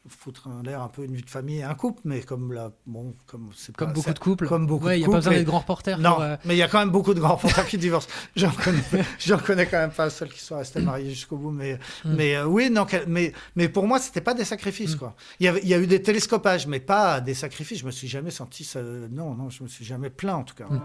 foutre 0.09 0.47
en 0.47 0.61
l'air 0.61 0.81
un 0.81 0.87
peu 0.87 1.03
une 1.03 1.15
vie 1.15 1.23
de 1.23 1.29
famille 1.29 1.59
et 1.59 1.63
un 1.63 1.73
couple, 1.75 2.01
mais 2.05 2.21
comme 2.21 2.53
là, 2.53 2.71
bon, 2.85 3.13
comme 3.25 3.49
c'est 3.55 3.75
Comme 3.75 3.89
pas- 3.89 3.93
beaucoup 3.93 4.13
de 4.13 4.19
couples. 4.19 4.47
comme 4.47 4.65
beaucoup 4.67 4.85
ouais, 4.85 4.97
il 4.97 4.99
n'y 5.01 5.05
a 5.05 5.09
pas 5.09 5.15
besoin 5.17 5.33
d'être 5.33 5.45
grand 5.45 5.59
reporter. 5.59 5.97
non, 5.99 6.13
pour, 6.15 6.21
euh, 6.23 6.35
mais 6.45 6.55
il 6.55 6.57
y 6.57 6.61
a 6.63 6.67
quand 6.67 6.79
même 6.79 6.89
beaucoup 6.91 7.13
de 7.13 7.19
grands 7.19 7.35
reporters 7.35 7.67
qui 7.67 7.77
divorcent. 7.77 8.07
J'en 8.35 8.51
connais, 8.51 8.79
j'en 9.19 9.37
connais 9.37 9.65
quand 9.65 9.77
même 9.79 9.91
pas 9.91 10.05
un 10.05 10.09
seul 10.09 10.29
qui 10.29 10.39
soit 10.39 10.57
resté 10.59 10.81
marié 10.81 11.09
jusqu'au 11.09 11.37
bout. 11.37 11.51
Mais, 11.51 11.79
Mm. 12.05 12.13
mais 12.15 12.35
euh, 12.35 12.45
oui, 12.45 12.69
non, 12.69 12.85
mais, 13.07 13.33
mais 13.55 13.69
pour 13.69 13.87
moi, 13.87 13.99
c'était 13.99 14.21
pas 14.21 14.33
des 14.33 14.45
sacrifices. 14.45 14.95
Mm. 14.95 14.99
Quoi. 14.99 15.15
Il, 15.39 15.45
y 15.45 15.49
avait, 15.49 15.59
il 15.63 15.67
y 15.67 15.73
a 15.73 15.79
eu 15.79 15.87
des 15.87 16.01
télescopages, 16.01 16.67
mais 16.67 16.79
pas 16.79 17.19
des 17.21 17.33
sacrifices. 17.33 17.79
Je 17.79 17.85
me 17.85 17.91
suis 17.91 18.07
jamais 18.07 18.31
senti. 18.31 18.63
ça- 18.63 18.81
non, 18.81 19.33
non, 19.35 19.49
je 19.49 19.63
me 19.63 19.67
suis 19.67 19.85
jamais 19.85 20.09
plaint 20.09 20.35
en 20.39 20.43
tout 20.43 20.55
cas. 20.55 20.65
Mm. 20.69 20.81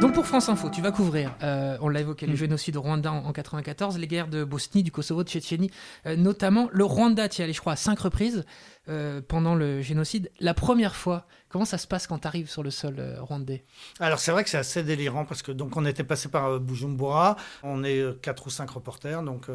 Donc 0.00 0.14
pour 0.14 0.26
France 0.26 0.48
Info, 0.48 0.70
tu 0.70 0.80
vas 0.80 0.92
couvrir, 0.92 1.36
euh, 1.42 1.76
on 1.82 1.90
l'a 1.90 2.00
évoqué, 2.00 2.26
le 2.26 2.34
génocide 2.34 2.78
au 2.78 2.80
Rwanda 2.80 3.12
en, 3.12 3.26
en 3.26 3.32
94, 3.32 3.98
les 3.98 4.06
guerres 4.06 4.28
de 4.28 4.44
Bosnie, 4.44 4.82
du 4.82 4.90
Kosovo, 4.90 5.22
de 5.24 5.28
Tchétchénie, 5.28 5.70
euh, 6.06 6.16
notamment 6.16 6.70
le 6.72 6.84
Rwanda, 6.84 7.28
tu 7.28 7.42
y 7.42 7.44
allé 7.44 7.52
je 7.52 7.60
crois 7.60 7.74
à 7.74 7.76
cinq 7.76 8.00
reprises 8.00 8.46
euh, 8.88 9.20
pendant 9.20 9.54
le 9.54 9.82
génocide. 9.82 10.30
La 10.40 10.54
première 10.54 10.96
fois, 10.96 11.26
comment 11.50 11.66
ça 11.66 11.76
se 11.76 11.86
passe 11.86 12.06
quand 12.06 12.20
tu 12.20 12.26
arrives 12.26 12.48
sur 12.48 12.62
le 12.62 12.70
sol 12.70 12.96
rwandais? 13.20 13.66
Alors 13.98 14.20
c'est 14.20 14.32
vrai 14.32 14.42
que 14.42 14.48
c'est 14.48 14.56
assez 14.56 14.82
délirant 14.82 15.26
parce 15.26 15.42
que 15.42 15.52
donc 15.52 15.76
on 15.76 15.84
était 15.84 16.04
passé 16.04 16.30
par 16.30 16.58
Bujumbura, 16.60 17.36
on 17.62 17.84
est 17.84 18.02
quatre 18.22 18.46
ou 18.46 18.50
cinq 18.50 18.70
reporters 18.70 19.22
donc 19.22 19.48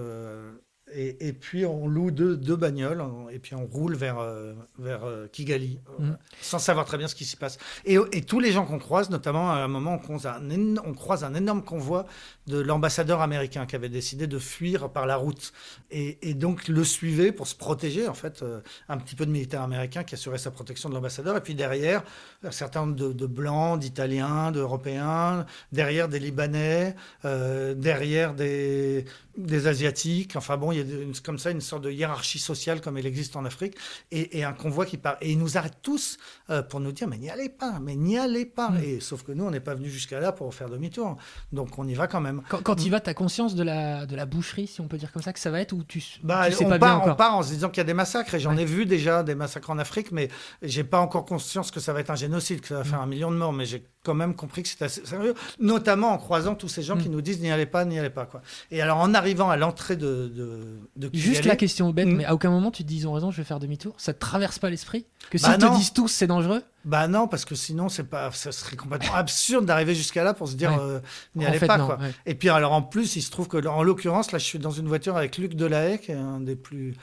et, 0.93 1.27
et 1.27 1.33
puis 1.33 1.65
on 1.65 1.87
loue 1.87 2.11
deux, 2.11 2.37
deux 2.37 2.55
bagnoles 2.55 3.01
on- 3.01 3.27
et 3.29 3.39
puis 3.39 3.55
on 3.55 3.65
roule 3.65 3.95
vers 3.95 4.19
euh, 4.19 4.53
vers 4.77 5.03
euh, 5.03 5.27
Kigali 5.31 5.79
euh, 5.99 6.03
Mhm. 6.05 6.17
sans 6.41 6.59
savoir 6.59 6.85
très 6.85 6.97
bien 6.99 7.07
ce 7.07 7.15
qui 7.15 7.25
s'y 7.25 7.37
passe. 7.37 7.57
Et, 7.85 7.97
et 8.11 8.21
tous 8.21 8.39
les 8.39 8.51
gens 8.51 8.65
qu'on 8.65 8.77
croise, 8.77 9.09
notamment 9.09 9.51
à 9.51 9.55
un 9.55 9.67
moment 9.67 9.93
on 9.93 9.97
croise 9.97 10.27
un, 10.27 10.41
on 10.85 10.93
croise 10.93 11.23
un 11.23 11.33
énorme 11.33 11.63
convoi 11.63 12.05
de 12.47 12.59
l'ambassadeur 12.59 13.21
américain 13.21 13.65
qui 13.65 13.75
avait 13.75 13.89
décidé 13.89 14.27
de 14.27 14.37
fuir 14.37 14.89
par 14.89 15.07
la 15.07 15.15
route 15.15 15.53
et, 15.89 16.19
et 16.29 16.35
donc 16.35 16.67
le 16.67 16.83
suivait 16.83 17.31
pour 17.31 17.47
se 17.47 17.55
protéger 17.55 18.07
en 18.07 18.13
fait 18.13 18.43
un 18.87 18.97
petit 18.97 19.15
peu 19.15 19.25
de 19.25 19.31
militaires 19.31 19.63
américains 19.63 20.03
qui 20.03 20.13
assuraient 20.13 20.37
sa 20.37 20.51
protection 20.51 20.89
de 20.89 20.93
l'ambassadeur 20.93 21.35
et 21.35 21.41
puis 21.41 21.55
derrière 21.55 22.03
un 22.43 22.51
certain 22.51 22.81
nombre 22.81 22.95
de, 22.95 23.11
de 23.11 23.25
blancs, 23.25 23.79
d'italiens, 23.79 24.51
d'européens, 24.51 25.47
derrière 25.71 26.09
des 26.09 26.19
libanais, 26.19 26.95
euh, 27.25 27.73
derrière 27.73 28.35
des, 28.35 29.05
des 29.37 29.65
asiatiques. 29.67 30.35
Enfin 30.35 30.57
bon, 30.57 30.71
il 30.75 30.89
y 30.89 30.93
a 30.93 31.01
une- 31.03 31.13
comme 31.23 31.37
ça 31.39 31.51
une 31.51 31.61
sorte 31.61 31.83
de 31.83 31.91
hiérarchie 31.91 32.39
sociale 32.39 32.81
comme 32.81 32.97
elle 32.97 33.05
existe 33.05 33.35
en 33.35 33.45
Afrique 33.45 33.75
et, 34.11 34.37
et 34.39 34.43
un 34.43 34.53
convoi 34.53 34.85
qui 34.85 34.97
part. 34.97 35.17
Et 35.21 35.31
ils 35.31 35.37
nous 35.39 35.57
arrêtent 35.57 35.79
tous 35.81 36.17
euh, 36.49 36.61
pour 36.61 36.79
nous 36.79 36.91
dire 36.91 37.07
mais 37.07 37.17
n'y 37.17 37.29
allez 37.29 37.49
pas, 37.49 37.79
mais 37.81 37.95
n'y 37.95 38.17
allez 38.17 38.45
pas. 38.45 38.69
Mm. 38.69 38.83
Et 38.83 38.99
sauf 38.99 39.23
que 39.23 39.31
nous 39.31 39.43
on 39.45 39.51
n'est 39.51 39.59
pas 39.59 39.75
venus 39.75 39.91
jusqu'à 39.91 40.19
là 40.19 40.31
pour 40.31 40.53
faire 40.53 40.69
demi-tour, 40.69 41.17
donc 41.51 41.77
on 41.79 41.87
y 41.87 41.93
va 41.93 42.07
quand 42.07 42.21
même. 42.21 42.41
Quand, 42.49 42.61
quand 42.61 42.75
tu 42.75 42.83
y 42.83 42.89
vas, 42.89 42.99
tu 42.99 43.09
as 43.09 43.13
conscience 43.13 43.55
de 43.55 43.63
la, 43.63 44.05
de 44.05 44.15
la 44.15 44.25
boucherie, 44.25 44.67
si 44.67 44.81
on 44.81 44.87
peut 44.87 44.97
dire 44.97 45.11
comme 45.11 45.21
ça, 45.21 45.33
que 45.33 45.39
ça 45.39 45.51
va 45.51 45.59
être 45.61 45.73
ou 45.73 45.83
tu, 45.83 46.03
Bah, 46.23 46.47
tu 46.49 46.55
sais 46.57 46.65
on, 46.65 46.69
pas 46.69 46.77
bien 46.77 46.87
part, 46.99 47.07
on 47.07 47.15
part 47.15 47.35
en 47.35 47.43
se 47.43 47.49
disant 47.49 47.69
qu'il 47.69 47.77
y 47.77 47.81
a 47.81 47.85
des 47.85 47.93
massacres 47.93 48.33
et 48.33 48.39
j'en 48.39 48.55
Ouais. 48.55 48.61
ai 48.63 48.65
vu 48.65 48.85
déjà 48.85 49.23
des 49.23 49.35
massacres 49.35 49.69
en 49.69 49.77
Afrique, 49.77 50.11
mais 50.11 50.29
j'ai 50.61 50.83
pas 50.83 50.99
encore 50.99 51.25
conscience 51.25 51.71
que 51.71 51.79
ça 51.79 51.93
va 51.93 51.99
être 52.01 52.09
un 52.11 52.15
génocide, 52.15 52.61
que 52.61 52.67
ça 52.67 52.75
va 52.75 52.81
Mm. 52.81 52.85
faire 52.85 53.01
un 53.01 53.07
million 53.07 53.31
de 53.31 53.35
morts, 53.37 53.53
mais 53.53 53.65
j'ai 53.65 53.85
quand 54.05 54.13
même 54.13 54.35
compris 54.35 54.63
que 54.63 54.69
c'était 54.69 54.85
assez 54.85 55.05
sérieux, 55.05 55.33
notamment 55.59 56.11
en 56.11 56.17
croisant 56.17 56.55
tous 56.55 56.67
ces 56.69 56.83
gens 56.83 56.95
qui 56.97 57.09
nous 57.09 57.21
disent 57.21 57.39
n'y 57.41 57.51
allez 57.51 57.65
pas, 57.65 57.83
n'y 57.85 57.99
allez 57.99 58.09
pas. 58.09 58.25
Quoi. 58.25 58.41
Et 58.71 58.81
alors 58.81 58.99
en 58.99 59.13
arrivant 59.13 59.49
à 59.49 59.57
l'entrée 59.57 59.95
de, 59.97 60.27
de, 60.33 60.79
de 60.95 61.09
Juste 61.13 61.45
la 61.45 61.55
question 61.55 61.89
bête, 61.91 62.07
Mm. 62.07 62.15
mais 62.17 62.25
à 62.25 62.33
aucun 62.33 62.49
moment 62.51 62.71
tu 62.71 62.83
te 62.83 62.87
dis 62.87 62.97
ils 62.97 63.07
ont 63.07 63.13
raison, 63.13 63.31
je 63.31 63.37
vais 63.37 63.43
faire 63.43 63.59
demi-tour. 63.59 63.95
Ça 63.97 64.13
te 64.13 64.19
traverse 64.19 64.59
pas 64.59 64.69
l'esprit 64.69 65.05
Que 65.31 65.37
s'ils 65.37 65.49
Bah 65.49 65.57
te 65.57 65.65
non. 65.65 65.75
disent 65.77 65.91
tous 65.93 66.07
c'est 66.07 66.27
dangereux? 66.27 66.61
Bah 66.85 67.07
non, 67.07 67.27
parce 67.27 67.45
que 67.45 67.55
sinon, 67.55 67.89
c'est 67.89 68.03
pas, 68.03 68.29
ça 68.31 68.51
serait 68.51 68.75
complètement 68.75 69.15
absurde 69.15 69.65
d'arriver 69.65 69.95
jusqu'à 69.95 70.23
là 70.23 70.35
pour 70.35 70.47
se 70.47 70.53
dire 70.55 70.69
Ouais. 70.71 70.77
euh, 70.79 70.99
n'y 71.35 71.43
En 71.43 71.49
allez 71.49 71.57
fait, 71.57 71.65
pas. 71.65 71.79
non, 71.79 71.87
quoi. 71.87 71.97
ouais. 71.97 72.11
Et 72.27 72.35
puis 72.35 72.49
alors 72.49 72.73
en 72.73 72.83
plus, 72.83 73.15
il 73.15 73.23
se 73.23 73.31
trouve 73.31 73.47
que 73.47 73.65
en 73.67 73.81
l'occurrence, 73.81 74.31
là, 74.31 74.37
je 74.37 74.43
suis 74.45 74.59
dans 74.59 74.69
une 74.69 74.87
voiture 74.87 75.17
avec 75.17 75.37
Luc 75.39 75.55
Delahaye, 75.55 75.97
qui 75.99 76.11
est 76.11 76.15
un 76.15 76.39
des 76.41 76.55
plus 76.55 76.93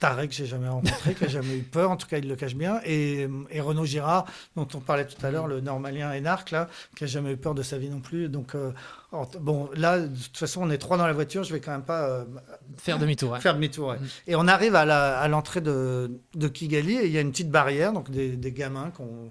tarés 0.00 0.26
que 0.26 0.34
j'ai 0.34 0.46
jamais 0.46 0.68
rencontré, 0.68 1.14
qui 1.14 1.24
a 1.24 1.28
jamais 1.28 1.56
eu 1.58 1.62
peur. 1.62 1.90
En 1.92 1.96
tout 1.96 2.08
cas, 2.08 2.18
il 2.18 2.26
le 2.26 2.34
cache 2.34 2.56
bien. 2.56 2.80
Et, 2.84 3.28
et 3.50 3.60
Renaud 3.60 3.84
Girard, 3.84 4.26
dont 4.56 4.66
on 4.74 4.80
parlait 4.80 5.06
tout 5.06 5.24
à 5.24 5.30
l'heure, 5.30 5.46
le 5.46 5.60
normalien 5.60 6.12
énarque, 6.12 6.50
là, 6.50 6.68
qui 6.96 7.04
a 7.04 7.06
jamais 7.06 7.32
eu 7.32 7.36
peur 7.36 7.54
de 7.54 7.62
sa 7.62 7.78
vie 7.78 7.88
non 7.90 8.00
plus. 8.00 8.28
Donc 8.28 8.54
euh, 8.56 8.72
bon, 9.40 9.68
là, 9.74 10.00
de 10.00 10.08
toute 10.08 10.36
façon, 10.36 10.62
on 10.62 10.70
est 10.70 10.78
trois 10.78 10.96
dans 10.96 11.06
la 11.06 11.12
voiture. 11.12 11.44
Je 11.44 11.52
vais 11.52 11.60
quand 11.60 11.70
même 11.70 11.84
pas 11.84 12.08
euh, 12.08 12.24
Faire 12.78 12.98
demi-tour. 12.98 13.30
ouais. 13.32 13.40
faire 13.40 13.54
demi-tour. 13.54 13.88
ouais. 13.90 13.98
Mm. 13.98 14.06
Et 14.26 14.34
on 14.36 14.48
arrive 14.48 14.74
à 14.74 15.28
l'entrée 15.28 15.60
de, 15.60 16.10
de 16.34 16.48
Kigali 16.48 16.96
et 16.96 17.06
il 17.06 17.12
y 17.12 17.18
a 17.18 17.20
une 17.20 17.30
petite 17.30 17.50
barrière, 17.50 17.92
donc 17.92 18.10
des, 18.10 18.36
des 18.36 18.52
gamins 18.52 18.90
qui 18.90 19.02
ont, 19.02 19.30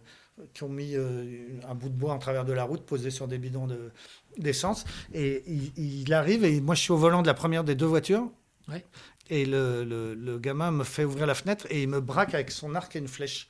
qui 0.53 0.63
ont 0.63 0.69
mis 0.69 0.95
euh, 0.95 1.47
un 1.67 1.75
bout 1.75 1.89
de 1.89 1.95
bois 1.95 2.13
en 2.13 2.19
travers 2.19 2.45
de 2.45 2.53
la 2.53 2.63
route 2.63 2.83
posé 2.85 3.09
sur 3.09 3.27
des 3.27 3.37
bidons 3.39 3.67
de- 3.67 3.91
d'essence. 4.37 4.85
Et 5.13 5.43
il, 5.47 5.71
il 6.03 6.13
arrive 6.13 6.45
et 6.45 6.61
moi 6.61 6.75
je 6.75 6.81
suis 6.81 6.91
au 6.91 6.97
volant 6.97 7.21
de 7.23 7.27
la 7.27 7.33
première 7.33 7.63
des 7.63 7.75
deux 7.75 7.87
voitures. 7.87 8.29
Ouais. 8.69 8.85
Et 9.29 9.45
le, 9.45 9.83
le- 9.83 10.15
le 10.15 10.39
gamin 10.39 10.71
me 10.71 10.83
fait 10.83 11.03
ouvrir 11.05 11.27
la 11.27 11.35
fenêtre 11.35 11.67
et 11.69 11.83
il 11.83 11.87
me 11.89 12.01
braque 12.01 12.33
avec 12.33 12.51
son 12.51 12.73
arc 12.75 12.95
et 12.95 12.99
une 12.99 13.07
flèche. 13.07 13.47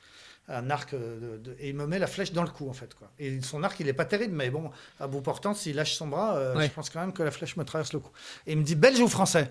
Un 0.48 0.68
arc, 0.68 0.94
euh, 0.94 1.36
de- 1.38 1.50
de- 1.50 1.56
et 1.60 1.68
il 1.68 1.76
me 1.76 1.86
met 1.86 1.98
la 2.00 2.08
flèche 2.08 2.32
dans 2.32 2.42
le 2.42 2.48
cou 2.50 2.68
en 2.68 2.72
fait. 2.72 2.92
Quoi. 2.94 3.10
Et 3.20 3.40
son 3.40 3.62
arc, 3.62 3.78
il 3.80 3.88
est 3.88 3.92
pas 3.92 4.04
terrible, 4.04 4.34
mais 4.34 4.50
bon, 4.50 4.70
à 4.98 5.06
bout 5.06 5.20
portant, 5.20 5.54
s'il 5.54 5.76
lâche 5.76 5.94
son 5.94 6.08
bras, 6.08 6.36
euh, 6.36 6.56
Ouais. 6.56 6.66
je 6.66 6.70
pense 6.72 6.90
quand 6.90 7.00
même 7.00 7.12
que 7.12 7.22
la 7.22 7.30
flèche 7.30 7.56
me 7.56 7.64
traverse 7.64 7.92
le 7.92 8.00
cou. 8.00 8.10
Et 8.46 8.52
il 8.52 8.58
me 8.58 8.64
dit 8.64 8.74
belge 8.74 8.98
ou 9.00 9.08
français? 9.08 9.48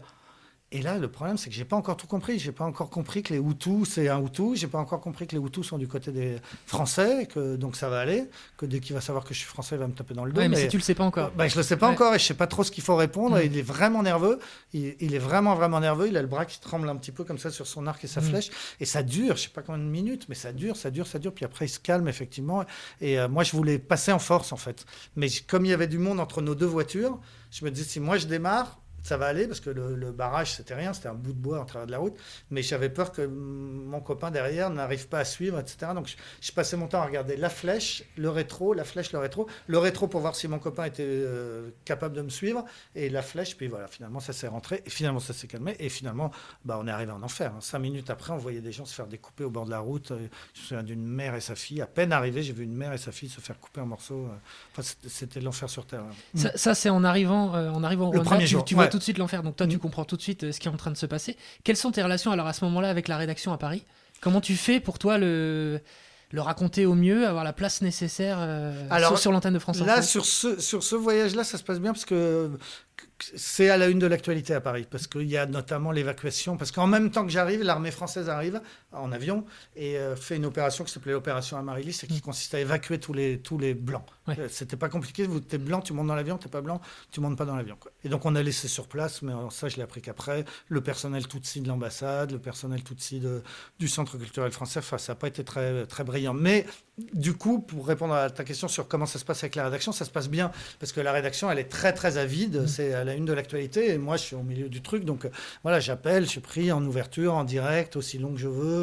Et 0.71 0.81
là, 0.83 0.97
le 0.99 1.07
problème, 1.09 1.38
c'est 1.38 1.49
que 1.49 1.55
j'ai 1.55 1.65
pas 1.65 1.75
encore 1.75 1.97
tout 1.97 2.05
compris. 2.05 2.38
J'ai 2.38 2.51
pas 2.51 2.63
encore 2.63 2.89
compris 2.91 3.23
que 3.23 3.33
les 3.33 3.39
Hutus, 3.39 3.89
c'est 3.89 4.07
un 4.07 4.19
Hutu. 4.23 4.55
J'ai 4.55 4.67
pas 4.67 4.77
encore 4.77 5.01
compris 5.01 5.25
que 5.25 5.35
les 5.35 5.41
Hutus 5.41 5.65
sont 5.65 5.79
du 5.79 5.88
côté 5.88 6.11
des 6.11 6.35
Français, 6.67 7.25
que 7.25 7.55
donc 7.55 7.75
ça 7.75 7.89
va 7.89 7.99
aller. 7.99 8.25
Que 8.55 8.65
dès 8.67 8.79
qu'il 8.79 8.93
va 8.93 9.01
savoir 9.01 9.23
que 9.25 9.33
je 9.33 9.39
suis 9.39 9.47
français, 9.47 9.75
il 9.75 9.79
va 9.79 9.88
me 9.88 9.93
taper 9.93 10.13
dans 10.13 10.25
le 10.25 10.31
dos. 10.31 10.41
Ouais, 10.41 10.47
mais, 10.47 10.57
si 10.57 10.67
tu 10.67 10.77
le 10.77 10.83
sais 10.83 10.93
pas 10.93 11.03
encore. 11.05 11.31
bah, 11.31 11.47
je 11.47 11.57
le 11.57 11.63
sais 11.63 11.75
pas 11.75 11.88
Ouais. 11.88 11.93
encore 11.93 12.13
et 12.13 12.19
je 12.19 12.23
sais 12.25 12.33
pas 12.35 12.45
trop 12.45 12.63
ce 12.63 12.71
qu'il 12.71 12.83
faut 12.83 12.95
répondre. 12.95 13.38
Mm. 13.38 13.41
Et 13.41 13.45
il 13.45 13.57
est 13.57 13.61
vraiment 13.63 14.03
nerveux. 14.03 14.38
Il, 14.73 14.95
il 14.99 15.15
est 15.15 15.19
vraiment, 15.19 15.55
vraiment 15.55 15.79
nerveux. 15.79 16.07
Il 16.07 16.17
a 16.17 16.21
le 16.21 16.27
bras 16.27 16.45
qui 16.45 16.59
tremble 16.59 16.88
un 16.88 16.95
petit 16.97 17.11
peu 17.11 17.23
comme 17.23 17.39
ça 17.39 17.49
sur 17.49 17.65
son 17.65 17.88
arc 17.88 18.03
et 18.03 18.07
sa 18.07 18.21
Mm. 18.21 18.25
flèche. 18.25 18.49
Et 18.79 18.85
ça 18.85 19.01
dure, 19.01 19.38
je 19.38 19.43
sais 19.43 19.49
pas 19.49 19.61
combien 19.63 19.83
de 19.83 19.89
minutes, 19.89 20.27
mais 20.29 20.35
ça 20.35 20.53
dure, 20.53 20.75
ça 20.77 20.91
dure, 20.91 21.07
ça 21.07 21.17
dure. 21.17 21.33
Puis 21.33 21.45
après, 21.45 21.65
il 21.65 21.69
se 21.69 21.79
calme, 21.79 22.07
effectivement. 22.07 22.63
Et 23.01 23.19
euh, 23.19 23.27
moi, 23.27 23.43
je 23.43 23.53
voulais 23.53 23.79
passer 23.79 24.11
en 24.11 24.19
force, 24.19 24.51
en 24.51 24.57
fait. 24.57 24.85
Mais 25.15 25.27
comme 25.47 25.65
il 25.65 25.69
y 25.69 25.73
avait 25.73 25.88
du 25.88 25.97
monde 25.97 26.19
entre 26.19 26.41
nos 26.43 26.53
deux 26.53 26.65
voitures, 26.67 27.19
je 27.49 27.65
me 27.65 27.71
disais, 27.71 27.88
si 27.88 27.99
moi 27.99 28.17
je 28.17 28.27
démarre, 28.27 28.79
ça 29.03 29.17
va 29.17 29.25
aller 29.27 29.47
parce 29.47 29.59
que 29.59 29.69
le, 29.69 29.95
le 29.95 30.11
barrage 30.11 30.53
c'était 30.53 30.75
rien, 30.75 30.93
c'était 30.93 31.07
un 31.09 31.13
bout 31.13 31.33
de 31.33 31.37
bois 31.39 31.59
en 31.59 31.65
travers 31.65 31.85
de 31.87 31.91
la 31.91 31.97
route. 31.99 32.15
Mais 32.51 32.61
j'avais 32.61 32.89
peur 32.89 33.11
que 33.11 33.21
mon 33.25 33.99
copain 34.01 34.31
derrière 34.31 34.69
n'arrive 34.69 35.07
pas 35.07 35.19
à 35.19 35.25
suivre, 35.25 35.59
etc. 35.59 35.91
Donc 35.95 36.07
je, 36.07 36.15
je 36.41 36.51
passais 36.51 36.77
mon 36.77 36.87
temps 36.87 37.01
à 37.01 37.05
regarder 37.05 37.37
la 37.37 37.49
flèche, 37.49 38.03
le 38.17 38.29
rétro, 38.29 38.73
la 38.73 38.83
flèche, 38.83 39.11
le 39.11 39.19
rétro, 39.19 39.47
le 39.67 39.77
rétro 39.77 40.07
pour 40.07 40.21
voir 40.21 40.35
si 40.35 40.47
mon 40.47 40.59
copain 40.59 40.85
était 40.85 41.03
euh, 41.05 41.69
capable 41.85 42.15
de 42.15 42.21
me 42.21 42.29
suivre 42.29 42.65
et 42.95 43.09
la 43.09 43.21
flèche. 43.21 43.55
Puis 43.57 43.67
voilà, 43.67 43.87
finalement 43.87 44.19
ça 44.19 44.33
s'est 44.33 44.47
rentré 44.47 44.83
et 44.85 44.89
finalement 44.89 45.19
ça 45.19 45.33
s'est 45.33 45.47
calmé 45.47 45.75
et 45.79 45.89
finalement 45.89 46.31
bah, 46.65 46.77
on 46.81 46.87
est 46.87 46.91
arrivé 46.91 47.11
en 47.11 47.23
enfer. 47.23 47.51
hein. 47.55 47.59
Cinq 47.61 47.79
minutes 47.79 48.09
après, 48.09 48.33
on 48.33 48.37
voyait 48.37 48.61
des 48.61 48.71
gens 48.71 48.85
se 48.85 48.93
faire 48.93 49.07
découper 49.07 49.43
au 49.43 49.49
bord 49.49 49.65
de 49.65 49.71
la 49.71 49.79
route. 49.79 50.11
Euh, 50.11 50.27
Je 50.53 50.61
me 50.61 50.65
souviens 50.67 50.83
d'une 50.83 51.05
mère 51.05 51.35
et 51.35 51.41
sa 51.41 51.55
fille. 51.55 51.81
À 51.81 51.87
peine 51.87 52.11
arrivé, 52.11 52.43
j'ai 52.43 52.53
vu 52.53 52.63
une 52.63 52.75
mère 52.75 52.93
et 52.93 52.97
sa 52.97 53.11
fille 53.11 53.29
se 53.29 53.39
faire 53.41 53.59
couper 53.59 53.81
en 53.81 53.85
morceaux. 53.85 54.25
euh. 54.25 54.35
Enfin, 54.77 54.81
c'était- 55.07 55.39
l'enfer 55.39 55.69
sur 55.69 55.85
terre. 55.85 56.01
hein. 56.01 56.13
Ça, 56.35 56.51
ça, 56.57 56.75
c'est 56.75 56.89
en 56.89 57.03
arrivant, 57.03 57.55
euh, 57.55 57.69
en 57.69 57.83
arrivant 57.83 58.09
au 58.09 58.13
Le 58.13 58.21
premier 58.23 58.45
jour, 58.47 58.65
tu 58.65 58.75
vois 58.75 58.83
ouais. 58.85 58.88
Tout 58.89 58.98
de 58.98 59.03
suite 59.03 59.17
l'enfer. 59.17 59.43
Donc 59.43 59.55
toi, 59.55 59.67
tu 59.67 59.75
Mhm. 59.75 59.81
comprends 59.81 60.05
tout 60.05 60.17
de 60.17 60.22
suite 60.22 60.43
euh, 60.43 60.51
ce 60.51 60.60
qui 60.60 60.67
est 60.67 60.72
en 60.72 60.77
train 60.77 60.91
de 60.91 60.98
se 60.98 61.05
passer. 61.05 61.38
Quelles 61.63 61.77
sont 61.77 61.91
tes 61.91 62.03
relations 62.03 62.31
alors 62.31 62.48
à 62.48 62.53
ce 62.53 62.63
moment-là 62.65 62.89
avec 62.89 63.08
la 63.08 63.17
rédaction 63.17 63.53
à 63.53 63.58
Paris? 63.58 63.84
Comment 64.22 64.41
tu 64.41 64.55
fais 64.55 64.79
pour 64.79 65.00
toi 65.00 65.17
le, 65.17 65.79
le 66.31 66.41
raconter 66.41 66.86
au 66.86 66.93
mieux, 66.96 67.25
avoir 67.27 67.43
la 67.43 67.53
place 67.53 67.81
nécessaire 67.81 68.38
euh, 68.41 68.86
Alors, 68.89 69.10
sur, 69.12 69.19
sur 69.19 69.31
l'antenne 69.31 69.53
de 69.53 69.60
France 69.60 69.79
Là, 69.79 70.01
sur 70.01 70.25
ce, 70.25 70.60
sur 70.60 70.84
ce 70.84 70.96
voyage-là, 70.96 71.43
ça 71.43 71.58
se 71.58 71.63
passe 71.63 71.79
bien 71.79 71.93
parce 71.93 72.05
que 72.05 72.51
c'est 73.36 73.69
à 73.69 73.77
la 73.77 73.88
une 73.88 74.00
de 74.00 74.08
l'actualité 74.08 74.53
à 74.53 74.62
Paris. 74.62 74.86
Parce 74.89 75.08
qu'il 75.08 75.24
y 75.29 75.38
a 75.38 75.46
notamment 75.46 75.91
l'évacuation. 75.91 76.58
Parce 76.58 76.72
qu'en 76.72 76.88
même 76.88 77.12
temps 77.12 77.24
que 77.25 77.31
j'arrive, 77.31 77.63
l'armée 77.63 77.91
française 77.91 78.29
arrive 78.29 78.62
en 78.91 79.12
avion 79.12 79.46
et 79.75 79.98
euh, 79.98 80.15
fait 80.15 80.36
une 80.38 80.46
opération 80.46 80.84
qui 80.84 80.91
s'appelait 80.91 81.12
l'opération 81.12 81.58
Amaryllis 81.58 82.00
et 82.03 82.08
qui 82.08 82.22
consiste 82.22 82.53
à 82.55 82.60
évacuer 82.60 83.00
tous 83.00 83.13
les, 83.13 83.39
tous 83.39 83.58
les 83.58 83.74
blancs. 83.74 84.03
Ouais. 84.27 84.36
Euh, 84.39 84.48
C'était 84.50 84.77
pas 84.77 84.89
compliqué. 84.89 85.25
Vous, 85.25 85.39
t'es 85.39 85.58
blanc, 85.58 85.81
tu 85.81 85.93
montes 85.93 86.08
dans 86.08 86.15
l'avion. 86.15 86.38
T'es 86.38 86.50
pas 86.50 86.62
blanc, 86.62 86.81
tu 87.12 87.22
montes 87.22 87.38
pas 87.38 87.46
dans 87.46 87.55
l'avion. 87.55 87.77
Et 88.03 88.10
donc, 88.10 88.25
on 88.25 88.36
a 88.36 88.41
laissé 88.41 88.67
sur 88.67 88.88
place, 88.88 89.22
mais 89.22 89.31
alors, 89.31 89.51
ça, 89.51 89.69
je 89.69 89.77
l'ai 89.77 89.84
appris 89.84 90.01
qu'après. 90.01 90.46
Le 90.67 90.81
personnel 90.81 91.27
Tutsi 91.27 91.62
de 91.62 91.67
l'ambassade, 91.67 92.31
le 92.31 92.39
personnel 92.39 92.84
Tutsi 92.84 93.19
de, 93.19 93.43
du 93.78 93.88
Centre 93.88 94.17
culturel 94.17 94.52
français. 94.52 94.80
Enfin, 94.80 94.97
ça 94.97 95.13
n'a 95.13 95.17
pas 95.17 95.28
été 95.28 95.43
très, 95.43 95.86
très 95.86 96.04
brillant. 96.04 96.34
Mais 96.34 96.65
du 97.13 97.34
coup, 97.34 97.60
pour 97.60 97.88
répondre 97.88 98.13
à 98.13 98.30
ta 98.30 98.43
question 98.43 98.67
sur 98.67 98.88
comment 98.88 99.06
ça 99.06 99.19
se 99.19 99.25
passe 99.25 99.43
avec 99.43 99.56
la 99.56 99.65
rédaction, 99.65 99.91
ça 99.91 100.06
se 100.06 100.12
passe 100.12 100.30
bien 100.30 100.52
parce 100.80 100.91
que 100.91 101.02
la 101.02 101.12
rédaction, 101.12 101.49
elle 101.49 101.60
est 101.60 101.69
très 101.69 101.93
très 101.93 102.17
avide. 102.17 102.67
C'est 102.67 102.93
à 102.93 103.04
la 103.04 103.13
une 103.13 103.25
de 103.25 103.34
l'actualité 103.34 103.91
et 103.93 103.97
moi, 103.97 104.17
je 104.17 104.23
suis 104.23 104.36
au 104.36 104.43
milieu 104.43 104.69
du 104.69 104.82
truc. 104.82 105.06
Donc 105.06 105.25
euh, 105.25 105.30
voilà, 105.63 105.80
j'appelle, 105.80 106.23
je 106.23 106.30
suis 106.30 106.39
pris 106.41 106.71
en 106.71 106.84
ouverture, 106.86 107.36
en 107.36 107.43
direct, 107.43 107.95
aussi 107.95 108.17
long 108.17 108.34
que 108.34 108.39
je 108.39 108.47
veux. 108.47 108.78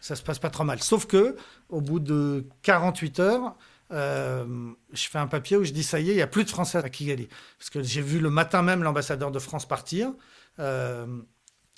Ça 0.00 0.16
se 0.16 0.22
passe 0.22 0.38
pas 0.38 0.50
trop 0.50 0.64
mal. 0.64 0.80
Sauf 0.82 1.06
que 1.06 1.36
au 1.68 1.80
bout 1.80 2.00
de 2.00 2.44
48 2.62 3.20
heures. 3.20 3.54
euh, 3.92 4.46
je 4.92 5.08
fais 5.08 5.18
un 5.18 5.26
papier 5.26 5.56
où 5.58 5.64
je 5.64 5.72
dis 5.72 5.82
ça 5.82 6.00
y 6.00 6.08
est, 6.08 6.12
il 6.14 6.16
n'y 6.16 6.22
a 6.22 6.26
plus 6.26 6.44
de 6.44 6.50
Français 6.50 6.78
à 6.78 6.88
Kigali. 6.88 7.28
Parce 7.58 7.68
que 7.70 7.82
j'ai 7.82 8.00
vu 8.00 8.20
le 8.20 8.30
matin 8.30 8.62
même 8.62 8.82
l'ambassadeur 8.82 9.30
de 9.30 9.38
France 9.38 9.66
partir, 9.68 10.12
euh, 10.58 11.06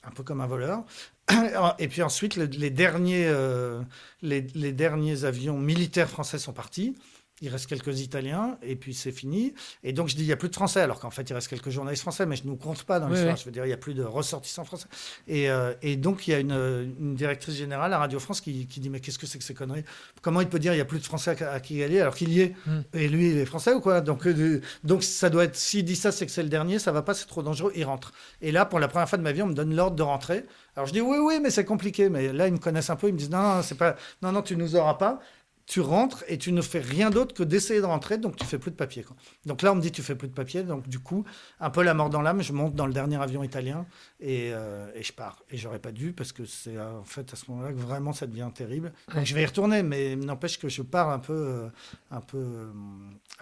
un 0.04 0.10
peu 0.10 0.22
comme 0.22 0.40
un 0.40 0.46
voleur. 0.46 0.84
Et 1.78 1.88
puis 1.88 2.02
ensuite, 2.02 2.36
le- 2.36 2.44
les, 2.44 2.70
derniers, 2.70 3.26
euh, 3.26 3.80
les 4.22 4.42
derniers 4.72 5.24
avions 5.24 5.58
militaires 5.58 6.08
français 6.10 6.38
sont 6.38 6.52
partis. 6.52 6.94
Il 7.44 7.50
reste 7.50 7.66
quelques 7.66 8.00
Italiens 8.00 8.56
et 8.62 8.74
puis 8.74 8.94
c'est 8.94 9.12
fini. 9.12 9.52
Et 9.82 9.92
donc 9.92 10.08
je 10.08 10.16
dis 10.16 10.22
il 10.22 10.26
n'y 10.26 10.32
a 10.32 10.36
plus 10.36 10.48
de 10.48 10.54
Français, 10.54 10.80
alors 10.80 10.98
qu'en 10.98 11.10
fait 11.10 11.28
il 11.28 11.34
reste 11.34 11.48
quelques 11.48 11.68
journalistes 11.70 12.02
français, 12.02 12.24
mais 12.26 12.36
je 12.36 12.44
ne 12.44 12.48
nous 12.48 12.56
compte 12.56 12.82
pas 12.84 12.98
dans 13.00 13.06
Oui, 13.06 13.12
l'histoire. 13.12 13.34
oui. 13.34 13.40
Je 13.40 13.44
veux 13.44 13.50
dire, 13.52 13.64
il 13.64 13.68
n'y 13.68 13.74
a 13.74 13.76
plus 13.76 13.92
de 13.94 14.02
ressortissants 14.02 14.64
français. 14.64 14.86
Et, 15.28 15.50
euh, 15.50 15.74
et 15.82 15.96
donc 15.96 16.26
il 16.26 16.30
y 16.30 16.34
a 16.34 16.38
une, 16.40 16.94
une 16.98 17.14
directrice 17.14 17.54
générale 17.54 17.92
à 17.92 17.98
Radio 17.98 18.18
France 18.18 18.40
qui, 18.40 18.66
qui 18.66 18.80
dit 18.80 18.88
mais 18.90 19.00
qu'est-ce 19.00 19.18
que 19.18 19.26
c'est 19.26 19.38
que 19.38 19.44
ces 19.44 19.54
conneries? 19.54 19.84
Comment 20.22 20.40
il 20.40 20.48
peut 20.48 20.58
dire 20.58 20.72
il 20.72 20.76
n'y 20.76 20.80
a 20.82 20.86
plus 20.86 20.98
de 21.00 21.04
Français 21.04 21.40
à, 21.44 21.52
à 21.52 21.60
Kigali 21.60 22.00
alors 22.00 22.14
qu'il 22.14 22.30
y 22.32 22.40
est? 22.40 22.54
Mm. 22.66 22.80
Et 22.94 23.08
lui 23.08 23.30
il 23.30 23.36
est 23.38 23.44
français 23.46 23.74
ou 23.74 23.80
quoi? 23.80 24.00
Donc 24.00 24.26
euh, 24.26 24.60
donc 24.84 25.02
ça 25.04 25.28
doit 25.28 25.44
être 25.44 25.56
s'il 25.56 25.84
dit 25.84 25.96
ça 25.96 26.12
c'est 26.12 26.24
que 26.26 26.32
c'est 26.32 26.42
le 26.42 26.48
dernier, 26.48 26.78
ça 26.78 26.92
va 26.92 27.02
pas, 27.02 27.12
c'est 27.14 27.26
trop 27.26 27.42
dangereux, 27.42 27.72
il 27.76 27.84
rentre. 27.84 28.12
Et 28.40 28.52
là 28.52 28.64
pour 28.64 28.80
la 28.80 28.88
première 28.88 29.08
fois 29.08 29.18
de 29.18 29.22
ma 29.22 29.32
vie 29.32 29.42
on 29.42 29.48
me 29.48 29.54
donne 29.54 29.74
l'ordre 29.76 29.96
de 29.96 30.02
rentrer. 30.02 30.46
Alors 30.76 30.86
je 30.88 30.92
dis 30.92 31.00
oui 31.00 31.18
oui 31.20 31.40
mais 31.42 31.50
c'est 31.50 31.64
compliqué. 31.66 32.08
Mais 32.08 32.32
là 32.32 32.46
ils 32.48 32.52
me 32.54 32.58
connaissent 32.58 32.90
un 32.90 32.96
peu, 32.96 33.08
ils 33.08 33.12
me 33.12 33.18
disent 33.18 33.30
non 33.30 33.42
non 33.56 33.62
c'est 33.62 33.76
pas 33.76 33.96
non 34.22 34.32
non 34.32 34.40
tu 34.42 34.56
nous 34.56 34.76
auras 34.76 34.94
pas 34.94 35.20
tu 35.66 35.80
rentres 35.80 36.24
et 36.28 36.36
tu 36.36 36.52
ne 36.52 36.60
fais 36.60 36.80
rien 36.80 37.10
d'autre 37.10 37.34
que 37.34 37.42
d'essayer 37.42 37.80
de 37.80 37.86
rentrer, 37.86 38.18
donc 38.18 38.36
tu 38.36 38.44
fais 38.44 38.58
plus 38.58 38.70
de 38.70 38.76
papier. 38.76 39.02
Quoi. 39.02 39.16
Donc 39.46 39.62
là, 39.62 39.72
on 39.72 39.76
me 39.76 39.80
dit 39.80 39.90
tu 39.90 40.02
fais 40.02 40.14
plus 40.14 40.28
de 40.28 40.34
papier, 40.34 40.62
donc 40.62 40.88
du 40.88 40.98
coup, 40.98 41.24
un 41.60 41.70
peu 41.70 41.82
la 41.82 41.94
mort 41.94 42.10
dans 42.10 42.20
l'âme, 42.20 42.42
je 42.42 42.52
monte 42.52 42.74
dans 42.74 42.86
le 42.86 42.92
dernier 42.92 43.16
avion 43.16 43.42
italien 43.42 43.86
et, 44.20 44.50
euh, 44.52 44.90
et 44.94 45.02
je 45.02 45.12
pars. 45.12 45.42
Et 45.50 45.56
j'aurais 45.56 45.78
pas 45.78 45.92
dû 45.92 46.12
parce 46.12 46.32
que 46.32 46.44
c'est 46.44 46.76
euh, 46.76 46.98
en 46.98 47.04
fait 47.04 47.32
à 47.32 47.36
ce 47.36 47.50
moment-là 47.50 47.72
que 47.72 47.78
vraiment 47.78 48.12
ça 48.12 48.26
devient 48.26 48.50
terrible. 48.54 48.92
Donc 49.14 49.24
je 49.24 49.34
vais 49.34 49.42
y 49.42 49.46
retourner, 49.46 49.82
mais 49.82 50.16
n'empêche 50.16 50.58
que 50.58 50.68
je 50.68 50.82
pars 50.82 51.08
un 51.08 51.18
peu, 51.18 51.32
euh, 51.32 51.68
un 52.10 52.20
peu. 52.20 52.70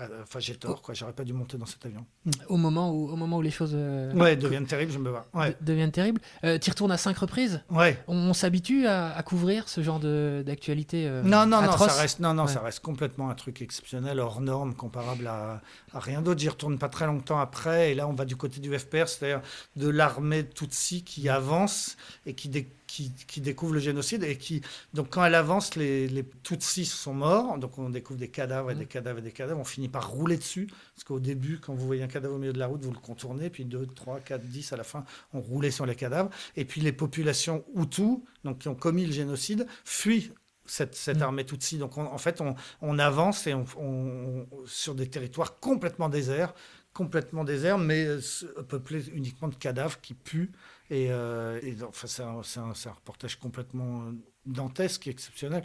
Euh, 0.00 0.04
euh, 0.10 0.22
Enfin, 0.22 0.38
j'ai 0.40 0.54
tort, 0.56 0.80
quoi. 0.82 0.94
J'aurais 0.94 1.12
pas 1.12 1.24
dû 1.24 1.32
monter 1.32 1.58
dans 1.58 1.66
cet 1.66 1.84
avion. 1.86 2.04
au, 2.48 2.56
moment 2.56 2.90
où, 2.92 3.10
au 3.10 3.16
moment 3.16 3.36
où 3.38 3.42
les 3.42 3.50
choses 3.50 3.72
euh, 3.74 4.12
Ouais, 4.14 4.36
deviennent 4.36 4.66
terribles, 4.66 4.92
je 4.92 4.98
me 4.98 5.10
vois. 5.10 5.26
Ouais, 5.34 5.50
de- 5.50 5.56
deviennent 5.66 5.92
terribles. 5.92 6.20
Euh, 6.44 6.58
tu 6.58 6.70
retournes 6.70 6.92
à 6.92 6.96
cinq 6.96 7.18
reprises? 7.18 7.60
Ouais. 7.70 8.02
On, 8.08 8.16
on 8.16 8.32
s'habitue 8.32 8.86
à, 8.86 9.14
à 9.14 9.22
couvrir 9.22 9.68
ce 9.68 9.82
genre 9.82 10.00
d'actualité 10.00 11.06
euh, 11.06 11.22
Non, 11.22 11.46
non, 11.46 11.62
non, 11.62 11.76
ça 11.76 11.92
reste, 12.00 12.20
non, 12.20 12.34
non, 12.34 12.44
Ouais. 12.44 12.52
ça 12.52 12.60
reste 12.60 12.80
complètement 12.80 13.30
un 13.30 13.34
truc 13.34 13.60
exceptionnel, 13.62 14.18
hors 14.20 14.40
norme, 14.40 14.74
comparable 14.74 15.26
à, 15.26 15.60
à 15.92 16.00
rien 16.00 16.22
d'autre. 16.22 16.40
J'y 16.40 16.48
retourne 16.48 16.78
pas 16.78 16.88
très 16.88 17.06
longtemps 17.06 17.38
après, 17.38 17.92
et 17.92 17.94
là, 17.94 18.08
on 18.08 18.12
va 18.14 18.24
du 18.24 18.36
côté 18.36 18.60
du 18.60 18.76
FPR, 18.78 19.08
c'est-à-dire 19.08 19.42
de 19.76 19.88
l'armée 19.88 20.46
Tutsi 20.48 21.04
qui 21.04 21.28
avance 21.28 21.96
et 22.26 22.34
qui, 22.34 22.48
dé- 22.48 22.68
qui, 22.92 23.10
qui 23.26 23.40
découvre 23.40 23.72
le 23.74 23.80
génocide. 23.80 24.22
Et 24.24 24.36
qui, 24.36 24.60
donc, 24.92 25.08
quand 25.10 25.24
elle 25.24 25.34
avance, 25.34 25.76
les, 25.76 26.08
les 26.08 26.24
Tutsis 26.42 26.84
sont 26.84 27.14
morts, 27.14 27.56
donc 27.58 27.78
on 27.78 27.88
découvre 27.88 28.18
des 28.18 28.28
cadavres 28.28 28.70
et 28.70 28.74
des 28.74 28.86
cadavres 28.86 29.18
et 29.20 29.22
des 29.22 29.32
cadavres. 29.32 29.60
On 29.60 29.64
finit 29.64 29.88
par 29.88 30.10
rouler 30.10 30.36
dessus, 30.36 30.66
parce 30.94 31.04
qu'au 31.04 31.20
début, 31.20 31.58
quand 31.58 31.74
vous 31.74 31.86
voyez 31.86 32.02
un 32.02 32.08
cadavre 32.08 32.34
au 32.34 32.38
milieu 32.38 32.52
de 32.52 32.58
la 32.58 32.66
route, 32.66 32.82
vous 32.84 32.92
le 32.92 32.98
contournez, 32.98 33.48
puis 33.48 33.64
2, 33.64 33.86
3, 33.86 34.20
4, 34.20 34.42
10 34.42 34.72
à 34.72 34.76
la 34.76 34.84
fin, 34.84 35.04
on 35.32 35.40
roulait 35.40 35.70
sur 35.70 35.86
les 35.86 35.94
cadavres. 35.94 36.30
Et 36.56 36.64
puis 36.66 36.80
les 36.82 36.92
populations 36.92 37.64
Hutus, 37.74 38.18
donc 38.44 38.58
qui 38.58 38.68
ont 38.68 38.74
commis 38.74 39.06
le 39.06 39.12
génocide, 39.12 39.66
fuient 39.84 40.30
cette, 40.66 40.94
cette 40.94 41.18
Mm. 41.18 41.22
armée 41.22 41.44
Tutsi. 41.46 41.78
Donc 41.78 41.96
on- 41.98 42.04
en 42.06 42.18
fait, 42.18 42.40
on, 42.40 42.54
on 42.82 42.98
avance 42.98 43.46
et 43.46 43.54
on, 43.54 43.64
on- 43.78 44.46
sur 44.66 44.94
des 44.94 45.08
territoires 45.08 45.58
complètement 45.60 46.08
déserts, 46.08 46.54
complètement 46.92 47.42
déserts, 47.44 47.78
mais 47.78 48.04
euh, 48.06 48.20
peuplés 48.68 49.08
uniquement 49.14 49.48
de 49.48 49.54
cadavres 49.54 49.98
qui 50.00 50.12
puent. 50.14 50.50
Et, 50.92 51.10
euh, 51.10 51.58
et 51.62 51.74
enfin, 51.82 52.06
c'est 52.06 52.22
un, 52.22 52.70
un 52.90 52.92
reportage 52.92 53.38
complètement 53.38 54.02
euh, 54.08 54.12
dantesque, 54.44 55.06
exceptionnel. 55.08 55.64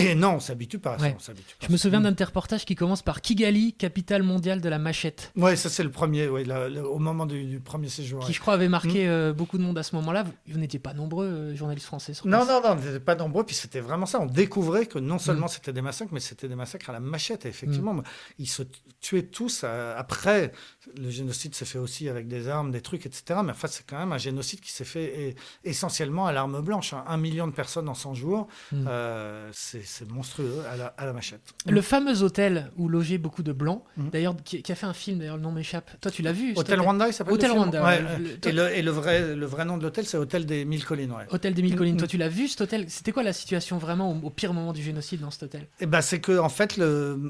Et 0.00 0.14
non, 0.14 0.34
on 0.34 0.40
s'habitue 0.40 0.78
pas. 0.78 0.94
à 0.94 0.98
ça, 0.98 1.04
Ouais. 1.04 1.14
on 1.16 1.20
s'habitue 1.20 1.54
pas. 1.58 1.66
Je 1.66 1.72
me 1.72 1.76
souviens 1.76 2.00
d'un 2.00 2.14
reportages 2.24 2.64
qui 2.64 2.74
commence 2.74 3.02
par 3.02 3.20
Kigali, 3.20 3.72
capitale 3.72 4.22
mondiale 4.22 4.60
de 4.60 4.68
la 4.68 4.78
machette, 4.78 5.32
Ouais, 5.36 5.56
ça 5.56 5.68
c'est 5.68 5.82
le 5.82 5.90
premier, 5.90 6.28
ouais, 6.28 6.44
la- 6.44 6.68
la- 6.68 6.84
au 6.84 6.98
moment 6.98 7.26
du, 7.26 7.44
du 7.44 7.60
premier 7.60 7.88
séjour. 7.88 8.20
qui 8.20 8.28
ouais. 8.28 8.32
je 8.32 8.40
crois 8.40 8.54
avait 8.54 8.68
marqué 8.68 9.08
euh, 9.08 9.32
beaucoup 9.32 9.58
de 9.58 9.62
monde 9.62 9.78
à 9.78 9.82
ce 9.82 9.94
moment-là. 9.96 10.22
Vous, 10.24 10.32
vous 10.48 10.58
n'étiez 10.58 10.78
pas 10.78 10.92
nombreux, 10.94 11.26
euh, 11.26 11.56
journalistes 11.56 11.86
français. 11.86 12.14
Sur 12.14 12.26
Non, 12.26 12.44
non, 12.46 12.60
non, 12.62 12.70
on 12.72 12.74
n'était 12.76 13.00
pas 13.00 13.14
nombreux, 13.14 13.44
puis 13.44 13.54
c'était 13.56 13.80
vraiment 13.80 14.06
ça. 14.06 14.20
On 14.20 14.26
découvrait 14.26 14.86
que 14.86 14.98
non 14.98 15.18
seulement 15.18 15.46
Mm. 15.46 15.50
c'était 15.50 15.72
des 15.72 15.82
massacres, 15.82 16.10
mais 16.12 16.20
c'était 16.20 16.48
des 16.48 16.54
massacres 16.54 16.90
à 16.90 16.92
la 16.92 17.00
machette. 17.00 17.46
Et 17.46 17.48
effectivement, 17.48 18.02
ils 18.38 18.48
se 18.48 18.62
tuaient 19.00 19.22
tous. 19.26 19.62
euh, 19.64 19.94
après, 19.96 20.52
le 20.98 21.10
génocide 21.10 21.54
s'est 21.54 21.64
fait 21.64 21.78
aussi 21.78 22.08
avec 22.08 22.28
des 22.28 22.48
armes, 22.48 22.70
des 22.70 22.80
trucs, 22.80 23.06
etc. 23.06 23.40
Mais 23.44 23.52
enfin, 23.52 23.68
c'est 23.68 23.84
quand 23.86 23.98
même 23.98 24.12
un 24.12 24.18
génocide 24.18 24.60
qui 24.60 24.70
s'est 24.72 24.84
fait 24.84 25.34
eh, 25.64 25.68
essentiellement 25.68 26.26
à 26.26 26.32
l'arme 26.32 26.60
blanche. 26.60 26.92
hein. 26.92 27.04
Un 27.06 27.16
million 27.16 27.46
de 27.46 27.52
personnes 27.52 27.88
en 27.88 27.94
100 27.94 28.14
jours, 28.14 28.46
euh, 28.74 29.48
c'est 29.52 29.82
c'est 29.90 30.10
monstrueux 30.10 30.62
à 30.72 30.76
la, 30.76 30.86
à 30.86 31.06
la 31.06 31.12
machette. 31.12 31.40
Le 31.66 31.80
fameux 31.82 32.22
hôtel 32.22 32.70
où 32.76 32.88
logeaient 32.88 33.18
beaucoup 33.18 33.42
de 33.42 33.52
blancs, 33.52 33.82
Mhm. 33.96 34.10
d'ailleurs, 34.10 34.36
qui, 34.44 34.62
qui 34.62 34.72
a 34.72 34.74
fait 34.74 34.86
un 34.86 34.92
film, 34.92 35.18
d'ailleurs, 35.18 35.36
le 35.36 35.42
nom 35.42 35.52
m'échappe. 35.52 35.90
Toi, 36.00 36.10
tu 36.10 36.22
l'as 36.22 36.32
vu 36.32 36.54
Hôtel 36.56 36.80
Rwanda, 36.80 37.08
il 37.08 37.12
s'appelle 37.12 37.34
Hôtel 37.34 37.50
Rwanda, 37.50 37.82
Ouais, 37.84 38.00
le- 38.00 38.48
Et, 38.48 38.52
le, 38.52 38.68
et 38.78 38.82
le 38.82 38.90
vrai, 38.90 39.34
le 39.34 39.46
vrai 39.46 39.64
nom 39.64 39.76
de 39.78 39.82
l'hôtel, 39.82 40.06
c'est 40.06 40.16
Hôtel 40.16 40.46
des 40.46 40.64
Mille 40.64 40.84
Collines. 40.84 41.10
Ouais. 41.12 41.24
Hôtel 41.30 41.54
des 41.54 41.62
Mille 41.62 41.76
Collines. 41.76 41.94
Mhm. 41.94 41.98
Toi, 42.00 42.08
tu 42.08 42.16
l'as 42.18 42.28
vu 42.28 42.48
cet 42.48 42.60
hôtel? 42.62 42.84
C'était 42.88 43.12
quoi 43.12 43.22
la 43.22 43.32
situation 43.32 43.78
vraiment 43.78 44.12
au, 44.12 44.26
au 44.26 44.30
pire 44.30 44.52
moment 44.54 44.72
du 44.72 44.82
génocide 44.82 45.20
dans 45.20 45.30
cet 45.30 45.42
hôtel? 45.44 45.66
Eh 45.80 45.86
ben, 45.86 46.00
c'est 46.00 46.20
que 46.20 46.38
en 46.38 46.48
fait, 46.48 46.80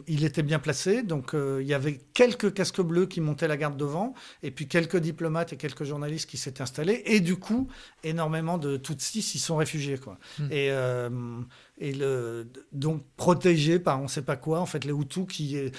il 0.07 0.25
était 0.25 0.43
bien 0.43 0.59
placé. 0.59 1.03
Donc, 1.03 1.35
euh, 1.35 1.59
il 1.63 1.67
y 1.69 1.75
avait 1.75 2.01
quelques 2.15 2.53
casques 2.53 2.81
bleus 2.83 3.07
qui 3.07 3.21
montaient 3.21 3.49
la 3.49 3.57
garde 3.57 3.77
devant, 3.77 4.15
et 4.43 4.51
puis 4.51 4.69
quelques 4.69 4.99
diplomates 4.99 5.53
et 5.53 5.57
quelques 5.57 5.85
journalistes 5.85 6.29
qui 6.29 6.37
s'étaient 6.37 6.63
installés. 6.63 7.03
Et 7.07 7.21
du 7.21 7.37
coup, 7.37 7.69
énormément 8.05 8.59
de 8.59 8.77
Tutsis 8.77 9.23
s'y 9.23 9.39
sont 9.39 9.57
réfugiés, 9.57 9.99
quoi. 9.99 10.19
Mm. 10.39 10.45
Et, 10.51 10.71
euh, 10.71 11.09
et 11.81 11.95
donc 12.73 13.03
protégés 13.17 13.79
par 13.79 14.01
on 14.03 14.09
sait 14.09 14.23
pas 14.23 14.37
quoi. 14.37 14.61
En 14.61 14.67
fait, 14.67 14.85
les 14.85 14.93
Hutus 14.93 15.27
qui 15.27 15.57
euh, 15.57 15.71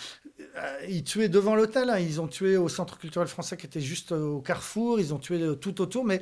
ils 0.90 1.04
tuaient 1.04 1.30
devant 1.30 1.56
l'hôtel. 1.56 1.90
hein. 1.90 2.00
Ils 2.00 2.20
ont 2.22 2.28
tué 2.28 2.58
au 2.58 2.70
centre 2.70 2.98
culturel 2.98 3.28
français 3.28 3.58
qui 3.58 3.66
était 3.66 3.82
juste 3.82 4.12
euh, 4.12 4.26
au 4.26 4.42
carrefour. 4.42 5.00
Ils 5.00 5.14
ont 5.14 5.20
tué 5.20 5.42
euh, 5.42 5.56
tout 5.56 5.82
autour, 5.82 6.06
mais 6.06 6.22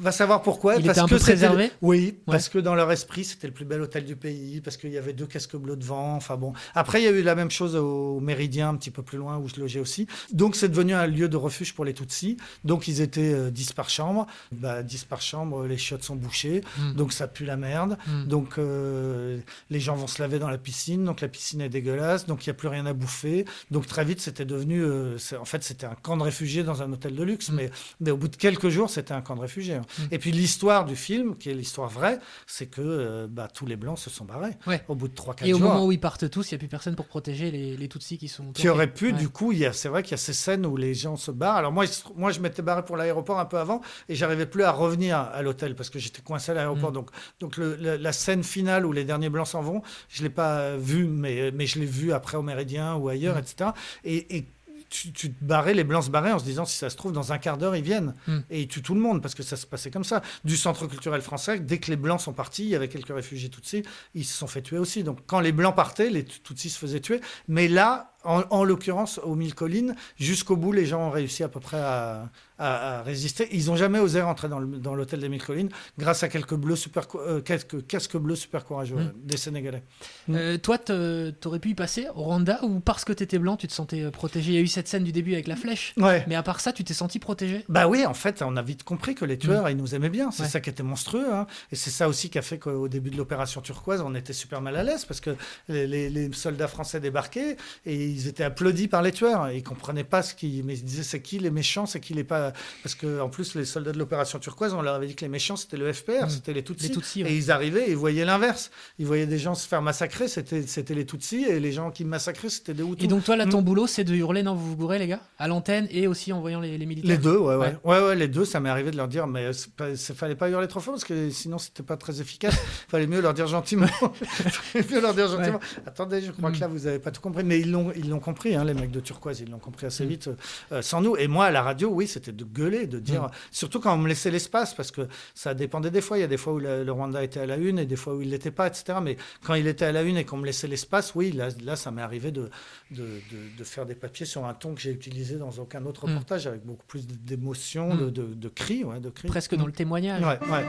va 0.00 0.12
savoir 0.12 0.42
pourquoi. 0.42 0.76
Il 0.76 0.84
parce 0.84 0.98
était 0.98 1.04
un 1.04 1.06
que 1.06 1.14
peu 1.14 1.20
préservé 1.20 1.70
Oui, 1.82 2.18
parce 2.26 2.48
que 2.48 2.58
dans 2.58 2.74
leur 2.74 2.90
esprit, 2.90 3.24
c'était 3.24 3.46
le 3.46 3.52
plus 3.52 3.64
bel 3.64 3.80
hôtel 3.80 4.04
du 4.04 4.16
pays, 4.16 4.60
parce 4.60 4.76
qu'il 4.76 4.90
y 4.90 4.98
avait 4.98 5.12
deux 5.12 5.26
casques 5.26 5.56
bleus 5.56 5.76
devant. 5.76 6.16
Enfin 6.16 6.36
bon. 6.36 6.52
Après, 6.74 7.00
il 7.00 7.04
y 7.04 7.08
a 7.08 7.10
eu 7.10 7.22
la 7.22 7.34
même 7.34 7.50
chose 7.50 7.76
au 7.76 8.20
Méridien, 8.20 8.70
un 8.70 8.76
petit 8.76 8.90
peu 8.90 9.02
plus 9.02 9.18
loin, 9.18 9.38
où 9.38 9.48
je 9.48 9.60
logeais 9.60 9.80
aussi. 9.80 10.06
Donc, 10.32 10.56
c'est 10.56 10.68
devenu 10.68 10.94
un 10.94 11.06
lieu 11.06 11.28
de 11.28 11.36
refuge 11.36 11.74
pour 11.74 11.84
les 11.84 11.94
Tutsis. 11.94 12.36
Donc, 12.64 12.88
ils 12.88 13.00
étaient 13.00 13.32
euh, 13.32 13.50
10 13.50 13.72
par 13.72 13.88
chambre. 13.88 14.26
Bah, 14.52 14.82
10 14.82 15.04
par 15.04 15.20
chambre, 15.20 15.66
les 15.66 15.78
chiottes 15.78 16.02
sont 16.02 16.16
bouchées. 16.16 16.62
Mm. 16.78 16.94
Donc, 16.94 17.12
ça 17.12 17.28
pue 17.28 17.44
la 17.44 17.56
merde. 17.56 17.96
Mm. 18.06 18.24
Donc, 18.24 18.58
euh, 18.58 19.38
les 19.70 19.80
gens 19.80 19.94
vont 19.94 20.06
se 20.06 20.20
laver 20.20 20.38
dans 20.38 20.50
la 20.50 20.58
piscine. 20.58 21.04
Donc, 21.04 21.20
la 21.20 21.28
piscine 21.28 21.60
est 21.60 21.68
dégueulasse. 21.68 22.26
Donc, 22.26 22.46
il 22.46 22.48
n'y 22.48 22.52
a 22.52 22.54
plus 22.54 22.68
rien 22.68 22.86
à 22.86 22.92
bouffer. 22.92 23.44
Donc, 23.70 23.86
très 23.86 24.04
vite, 24.04 24.20
c'était 24.20 24.44
devenu. 24.44 24.82
euh, 24.82 25.16
en 25.40 25.44
fait, 25.44 25.62
c'était 25.62 25.86
un 25.86 25.94
camp 25.94 26.16
de 26.16 26.22
réfugiés 26.22 26.64
dans 26.64 26.82
un 26.82 26.92
hôtel 26.92 27.14
de 27.14 27.22
luxe. 27.22 27.50
Mm. 27.50 27.54
Mais, 27.54 27.70
mais 28.00 28.10
au 28.10 28.16
bout 28.16 28.28
de 28.28 28.36
quelques 28.36 28.68
jours, 28.68 28.90
c'était 28.90 29.14
un 29.14 29.20
camp 29.20 29.36
de 29.36 29.40
réfugiés. 29.40 29.78
Mm. 29.98 30.02
Et 30.12 30.18
puis, 30.18 30.32
l'histoire 30.32 30.84
du 30.84 30.96
film, 30.96 31.36
qui 31.36 31.50
est 31.50 31.54
l'histoire 31.54 31.88
vraie, 31.88 32.18
c'est 32.46 32.66
que 32.66 32.80
euh, 32.82 33.26
bah, 33.28 33.48
tous 33.52 33.66
les 33.66 33.76
Blancs 33.76 33.98
se 33.98 34.10
sont 34.10 34.24
barrés. 34.24 34.52
Ouais. 34.66 34.82
Au 34.88 34.94
bout 34.94 35.08
de 35.08 35.14
3-4 35.14 35.46
Et 35.46 35.54
au 35.54 35.58
jours. 35.58 35.68
moment 35.68 35.86
où 35.86 35.92
ils 35.92 36.00
partent 36.00 36.28
tous, 36.30 36.50
il 36.50 36.54
n'y 36.54 36.56
a 36.56 36.58
plus 36.58 36.68
personne 36.68 36.94
pour 36.96 37.06
protéger 37.06 37.50
les, 37.50 37.76
les 37.76 37.88
Tutsis 37.88 38.18
qui 38.18 38.28
sont. 38.28 38.52
Qui 38.52 38.68
aurait 38.68 38.92
pu, 38.92 39.06
Ouais. 39.06 39.12
du 39.12 39.28
coup, 39.28 39.52
c'est 39.72 39.88
vrai 39.88 40.02
qu'il 40.02 40.12
y 40.12 40.14
a 40.14 40.18
ces 40.18 40.32
scènes 40.32 40.66
où 40.66 40.76
les 40.76 40.94
gens 40.94 41.16
se 41.16 41.30
barrent. 41.30 41.56
Alors 41.56 41.72
moi, 41.72 41.84
moi 42.16 42.30
je 42.32 42.40
m'étais 42.40 42.62
barré 42.62 42.84
pour 42.84 42.96
l'aéroport 42.96 43.38
un 43.38 43.44
peu 43.44 43.58
avant 43.58 43.80
et 44.08 44.14
j'arrivais 44.14 44.46
plus 44.46 44.62
à 44.64 44.70
revenir 44.72 45.18
à 45.18 45.42
l'hôtel 45.42 45.74
parce 45.74 45.90
que 45.90 45.98
j'étais 45.98 46.22
coincé 46.22 46.52
à 46.52 46.54
l'aéroport. 46.54 46.90
Mm. 46.90 46.94
Donc, 46.94 47.10
donc 47.40 47.56
le- 47.56 47.76
le- 47.76 47.96
la 47.96 48.12
scène 48.12 48.42
finale 48.42 48.86
où 48.86 48.92
les 48.92 49.04
derniers 49.04 49.28
blancs 49.30 49.46
s'en 49.48 49.62
vont, 49.62 49.82
je 50.08 50.22
l'ai 50.22 50.30
pas 50.30 50.76
vue, 50.76 51.06
mais, 51.06 51.50
mais 51.52 51.66
je 51.66 51.78
l'ai 51.78 51.86
vue 51.86 52.12
après 52.12 52.36
au 52.36 52.42
Méridien 52.42 52.94
ou 52.96 53.08
ailleurs, 53.08 53.36
Mm. 53.36 53.38
etc. 53.40 53.70
Et, 54.04 54.36
et 54.36 54.46
tu, 54.94 55.12
tu 55.12 55.32
te 55.32 55.44
barrais, 55.44 55.74
les 55.74 55.82
blancs 55.82 56.04
se 56.04 56.10
barraient 56.10 56.30
en 56.30 56.38
se 56.38 56.44
disant 56.44 56.64
si 56.64 56.76
ça 56.78 56.88
se 56.88 56.96
trouve 56.96 57.10
dans 57.12 57.32
un 57.32 57.38
quart 57.38 57.58
d'heure 57.58 57.74
ils 57.74 57.82
viennent 57.82 58.14
Mm. 58.28 58.38
et 58.50 58.62
ils 58.62 58.68
tuent 58.68 58.80
tout 58.82 58.94
le 58.94 59.00
monde 59.00 59.20
parce 59.20 59.34
que 59.34 59.42
ça 59.42 59.56
se 59.56 59.66
passait 59.66 59.90
comme 59.90 60.04
ça. 60.04 60.22
Du 60.44 60.56
centre 60.56 60.86
culturel 60.86 61.20
français, 61.20 61.58
dès 61.58 61.78
que 61.78 61.90
les 61.90 61.96
blancs 61.96 62.20
sont 62.20 62.32
partis, 62.32 62.62
il 62.62 62.68
y 62.68 62.76
avait 62.76 62.88
quelques 62.88 63.14
réfugiés 63.14 63.48
Tutsis, 63.48 63.82
ils 64.14 64.24
se 64.24 64.36
sont 64.36 64.46
fait 64.46 64.62
tuer 64.62 64.78
aussi. 64.78 65.02
Donc 65.02 65.18
quand 65.26 65.40
les 65.40 65.52
blancs 65.52 65.74
partaient, 65.74 66.10
les 66.10 66.24
Tutsis 66.24 66.70
se 66.70 66.78
faisaient 66.78 67.00
tuer. 67.00 67.20
Mais 67.48 67.66
là, 67.66 68.12
en, 68.22 68.44
en 68.50 68.64
l'occurrence, 68.64 69.18
aux 69.22 69.34
Mille 69.34 69.54
Collines, 69.54 69.96
jusqu'au 70.16 70.56
bout, 70.56 70.72
les 70.72 70.86
gens 70.86 71.08
ont 71.08 71.10
réussi 71.10 71.42
à 71.42 71.48
peu 71.48 71.60
près 71.60 71.78
à, 71.80 72.30
à- 72.64 72.98
à 72.98 73.02
résister. 73.02 73.48
Ils 73.52 73.66
n'ont 73.66 73.76
jamais 73.76 73.98
osé 73.98 74.20
rentrer 74.22 74.48
dans 74.48 74.94
l'hôtel 74.94 75.20
des 75.20 75.28
Mille 75.28 75.42
Collines 75.42 75.68
grâce 75.98 76.22
à 76.22 76.28
quelques 76.28 76.54
bleus 76.54 76.76
super, 76.76 77.06
euh, 77.16 77.40
quelques 77.40 77.86
casques 77.86 78.16
bleus 78.16 78.36
super 78.36 78.64
courageux 78.64 78.96
Mm. 78.96 79.12
des 79.22 79.36
Sénégalais. 79.36 79.82
Euh, 80.30 80.56
toi, 80.58 80.78
t'aurais 80.78 81.58
pu 81.58 81.70
y 81.70 81.74
passer 81.74 82.06
au 82.14 82.22
Rwanda 82.22 82.60
ou 82.62 82.80
parce 82.80 83.04
que 83.04 83.12
t'étais 83.12 83.38
blanc, 83.38 83.56
tu 83.56 83.66
te 83.66 83.72
sentais 83.72 84.02
euh, 84.02 84.10
protégé? 84.10 84.52
Il 84.52 84.54
y 84.54 84.58
a 84.58 84.62
eu 84.62 84.66
cette 84.66 84.88
scène 84.88 85.04
du 85.04 85.12
début 85.12 85.32
avec 85.34 85.46
la 85.46 85.56
flèche. 85.56 85.92
Ouais. 85.96 86.24
Mais 86.28 86.34
à 86.34 86.42
part 86.42 86.60
ça, 86.60 86.72
tu 86.72 86.84
t'es 86.84 86.94
senti 86.94 87.18
protégé? 87.18 87.64
Bah 87.68 87.86
oui, 87.88 88.06
en 88.06 88.14
fait, 88.14 88.42
on 88.42 88.56
a 88.56 88.62
vite 88.62 88.82
compris 88.84 89.14
que 89.14 89.24
les 89.24 89.38
tueurs, 89.38 89.68
ils 89.68 89.76
nous 89.76 89.94
aimaient 89.94 90.08
bien. 90.10 90.30
C'est 90.30 90.44
Ouais. 90.44 90.48
ça 90.48 90.60
qui 90.60 90.70
était 90.70 90.82
monstrueux. 90.82 91.32
hein. 91.32 91.46
Et 91.72 91.76
c'est 91.76 91.90
ça 91.90 92.08
aussi 92.08 92.30
qui 92.30 92.38
a 92.38 92.42
fait 92.42 92.58
qu'au 92.58 92.88
début 92.88 93.10
de 93.10 93.16
l'opération 93.16 93.60
turquoise, 93.60 94.00
on 94.00 94.14
était 94.14 94.32
super 94.32 94.60
mal 94.62 94.76
à 94.76 94.82
l'aise 94.82 95.04
parce 95.04 95.20
que 95.20 95.36
les, 95.68 95.86
les- 95.86 96.08
les 96.10 96.32
soldats 96.32 96.68
français 96.68 97.00
débarquaient 97.00 97.56
et 97.84 98.06
ils 98.06 98.26
étaient 98.28 98.44
applaudis 98.44 98.88
par 98.88 99.02
les 99.02 99.12
tueurs. 99.12 99.50
Ils 99.50 99.62
comprenaient 99.62 100.04
pas 100.04 100.22
ce 100.22 100.34
qui, 100.34 100.62
mais 100.64 100.78
ils 100.78 100.84
disaient 100.84 101.02
c'est 101.02 101.20
qui 101.20 101.38
les 101.38 101.50
méchants, 101.50 101.84
c'est 101.84 102.00
qui 102.00 102.14
les 102.14 102.24
pas. 102.24 102.53
Parce 102.82 102.94
que 102.94 103.20
en 103.20 103.28
plus, 103.28 103.54
les 103.54 103.64
soldats 103.64 103.92
de 103.92 103.98
l'opération 103.98 104.38
turquoise, 104.38 104.74
on 104.74 104.82
leur 104.82 104.94
avait 104.94 105.06
dit 105.06 105.14
que 105.14 105.24
les 105.24 105.28
méchants 105.28 105.56
c'était 105.56 105.76
le 105.76 105.92
FPR, 105.92 106.26
Mm. 106.26 106.30
c'était 106.30 106.52
les 106.52 106.62
Tutsis. 106.64 106.88
Les 106.88 106.94
Tutsis, 106.94 107.22
ouais. 107.24 107.30
Et 107.32 107.36
ils 107.36 107.50
arrivaient 107.50 107.88
et 107.88 107.90
ils 107.90 107.96
voyaient 107.96 108.24
l'inverse. 108.24 108.70
Ils 108.98 109.06
voyaient 109.06 109.26
des 109.26 109.38
gens 109.38 109.54
se 109.54 109.66
faire 109.68 109.82
massacrer, 109.82 110.28
c'était 110.28 110.62
c'était 110.66 110.94
les 110.94 111.06
Tutsis, 111.06 111.44
et 111.44 111.60
les 111.60 111.72
gens 111.72 111.90
qui 111.90 112.04
massacraient, 112.04 112.48
c'était 112.48 112.74
des 112.74 112.82
Hutus. 112.82 113.04
Et 113.04 113.08
donc 113.08 113.24
toi, 113.24 113.36
là, 113.36 113.46
ton 113.46 113.60
Mm. 113.60 113.64
boulot, 113.64 113.86
c'est 113.86 114.04
de 114.04 114.14
hurler 114.14 114.42
non, 114.42 114.54
vous 114.54 114.66
vous 114.70 114.76
gourez, 114.76 114.98
les 114.98 115.06
gars, 115.06 115.20
à 115.38 115.48
l'antenne 115.48 115.86
et 115.90 116.06
aussi 116.06 116.32
en 116.32 116.40
voyant 116.40 116.60
les, 116.60 116.76
les 116.78 116.86
militaires? 116.86 117.10
Les 117.10 117.18
deux, 117.18 117.36
ouais, 117.36 117.56
ouais, 117.56 117.66
Ouais. 117.84 117.98
ouais. 118.00 118.06
ouais, 118.06 118.16
les 118.16 118.28
deux, 118.28 118.44
ça 118.44 118.60
m'est 118.60 118.68
arrivé 118.70 118.90
de 118.90 118.96
leur 118.96 119.08
dire, 119.08 119.26
mais 119.26 119.50
il 119.50 119.96
fallait 119.96 120.34
pas 120.34 120.48
hurler 120.50 120.68
trop 120.68 120.80
fort 120.80 120.94
parce 120.94 121.04
que 121.04 121.30
sinon 121.30 121.58
c'était 121.58 121.82
pas 121.82 121.96
très 121.96 122.20
efficace. 122.20 122.54
fallait 122.88 123.06
mieux 123.06 123.20
leur 123.20 123.34
dire 123.34 123.46
gentiment. 123.46 123.86
fallait 124.24 124.84
mieux 124.90 125.00
leur 125.00 125.14
dire 125.14 125.28
gentiment. 125.28 125.60
Attendez, 125.86 126.20
je 126.22 126.30
crois 126.30 126.50
Mm. 126.50 126.54
que 126.54 126.60
là 126.60 126.66
vous 126.68 126.86
avez 126.86 126.98
pas 126.98 127.10
tout 127.10 127.20
compris, 127.20 127.44
mais 127.44 127.60
ils 127.60 127.70
l'ont, 127.70 127.92
ils 127.96 128.08
l'ont 128.08 128.20
compris, 128.20 128.54
hein, 128.54 128.64
les 128.64 128.74
mecs 128.74 128.90
de 128.90 129.00
Turquoise, 129.00 129.40
ils 129.40 129.50
l'ont 129.50 129.58
compris 129.58 129.86
assez 129.86 130.04
vite 130.06 130.28
euh, 130.72 130.82
sans 130.82 131.00
nous. 131.00 131.16
Et 131.16 131.26
moi 131.28 131.46
à 131.46 131.50
la 131.50 131.62
radio, 131.62 131.88
oui, 131.90 132.06
c'était 132.06 132.32
de 132.34 132.44
gueuler, 132.44 132.86
de 132.86 132.98
dire, 132.98 133.22
Mm. 133.24 133.30
surtout 133.50 133.80
quand 133.80 133.94
on 133.94 133.98
me 133.98 134.08
laissait 134.08 134.30
l'espace, 134.30 134.74
parce 134.74 134.90
que 134.90 135.08
ça 135.34 135.54
dépendait 135.54 135.90
des 135.90 136.00
fois. 136.00 136.18
Il 136.18 136.20
y 136.22 136.24
a 136.24 136.28
des 136.28 136.36
fois 136.36 136.52
où 136.54 136.58
le, 136.58 136.84
le 136.84 136.92
Rwanda 136.92 137.22
était 137.22 137.40
à 137.40 137.46
la 137.46 137.56
une 137.56 137.78
et 137.78 137.86
des 137.86 137.96
fois 137.96 138.14
où 138.14 138.22
il 138.22 138.30
l'était 138.30 138.50
pas, 138.50 138.66
etc. 138.66 138.98
Mais 139.02 139.16
quand 139.44 139.54
il 139.54 139.66
était 139.66 139.84
à 139.86 139.92
la 139.92 140.02
une 140.02 140.16
et 140.16 140.24
qu'on 140.24 140.36
me 140.36 140.46
laissait 140.46 140.68
l'espace, 140.68 141.14
oui, 141.14 141.32
là, 141.32 141.48
là 141.62 141.76
ça 141.76 141.90
m'est 141.90 142.02
arrivé 142.02 142.30
de, 142.30 142.50
de, 142.90 143.02
de- 143.02 143.56
de 143.58 143.64
faire 143.64 143.86
des 143.86 143.94
papiers 143.94 144.26
sur 144.26 144.44
un 144.44 144.54
ton 144.54 144.74
que 144.74 144.80
j'ai 144.80 144.90
utilisé 144.92 145.36
dans 145.36 145.50
aucun 145.58 145.84
autre 145.86 146.06
Mm. 146.06 146.10
reportage, 146.10 146.46
avec 146.46 146.64
beaucoup 146.64 146.86
plus 146.86 147.06
d'émotion, 147.06 147.94
Mm. 147.94 147.98
de, 147.98 148.10
de, 148.10 148.34
de 148.34 148.48
cris, 148.48 148.84
ouais, 148.84 149.00
de 149.00 149.10
cris. 149.10 149.28
Presque 149.28 149.54
dans 149.54 149.66
le 149.66 149.72
témoignage. 149.72 150.22
Ouais, 150.22 150.38
ouais. 150.50 150.64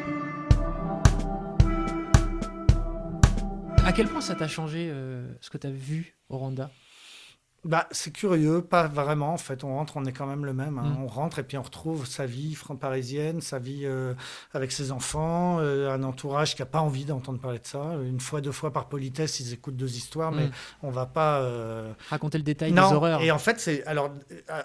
À 3.85 3.91
quel 3.91 4.07
point 4.07 4.21
ça 4.21 4.35
t'a 4.35 4.47
changé 4.47 4.89
euh, 4.91 5.27
ce 5.41 5.49
que 5.49 5.57
t'as 5.57 5.69
vu 5.69 6.15
au 6.29 6.37
Rwanda? 6.37 6.71
Bah, 7.65 7.87
c'est 7.91 8.11
curieux, 8.11 8.61
pas 8.61 8.87
vraiment. 8.87 9.33
En 9.33 9.37
fait, 9.37 9.63
on 9.63 9.75
rentre, 9.75 9.97
on 9.97 10.05
est 10.05 10.11
quand 10.11 10.27
même 10.27 10.45
le 10.45 10.53
même. 10.53 10.77
hein. 10.77 10.83
Mm. 10.99 11.03
On 11.03 11.07
rentre 11.07 11.39
et 11.39 11.43
puis 11.43 11.57
on 11.57 11.63
retrouve 11.63 12.05
sa 12.05 12.25
vie 12.27 12.53
franc-parisienne, 12.53 13.41
sa 13.41 13.57
vie 13.59 13.81
euh, 13.85 14.13
avec 14.53 14.71
ses 14.71 14.91
enfants, 14.91 15.57
euh, 15.59 15.91
un 15.91 16.03
entourage 16.03 16.55
qui 16.55 16.61
n'a 16.61 16.67
pas 16.67 16.79
envie 16.79 17.05
d'entendre 17.05 17.39
parler 17.39 17.57
de 17.59 17.65
ça. 17.65 17.95
Une 18.03 18.19
fois, 18.19 18.39
deux 18.39 18.51
fois 18.51 18.71
par 18.71 18.87
politesse, 18.87 19.39
ils 19.39 19.51
écoutent 19.51 19.75
deux 19.77 19.95
histoires, 19.97 20.31
mais 20.31 20.45
Mm. 20.45 20.51
on 20.83 20.91
va 20.91 21.05
pas. 21.07 21.39
euh, 21.39 21.91
Raconter 22.11 22.37
le 22.37 22.43
détail 22.43 22.71
non. 22.71 22.87
des 22.89 22.95
horreurs. 22.95 23.21
Et 23.21 23.31
en 23.31 23.39
fait, 23.39 23.59
c'est 23.59 23.83
alors 23.85 24.11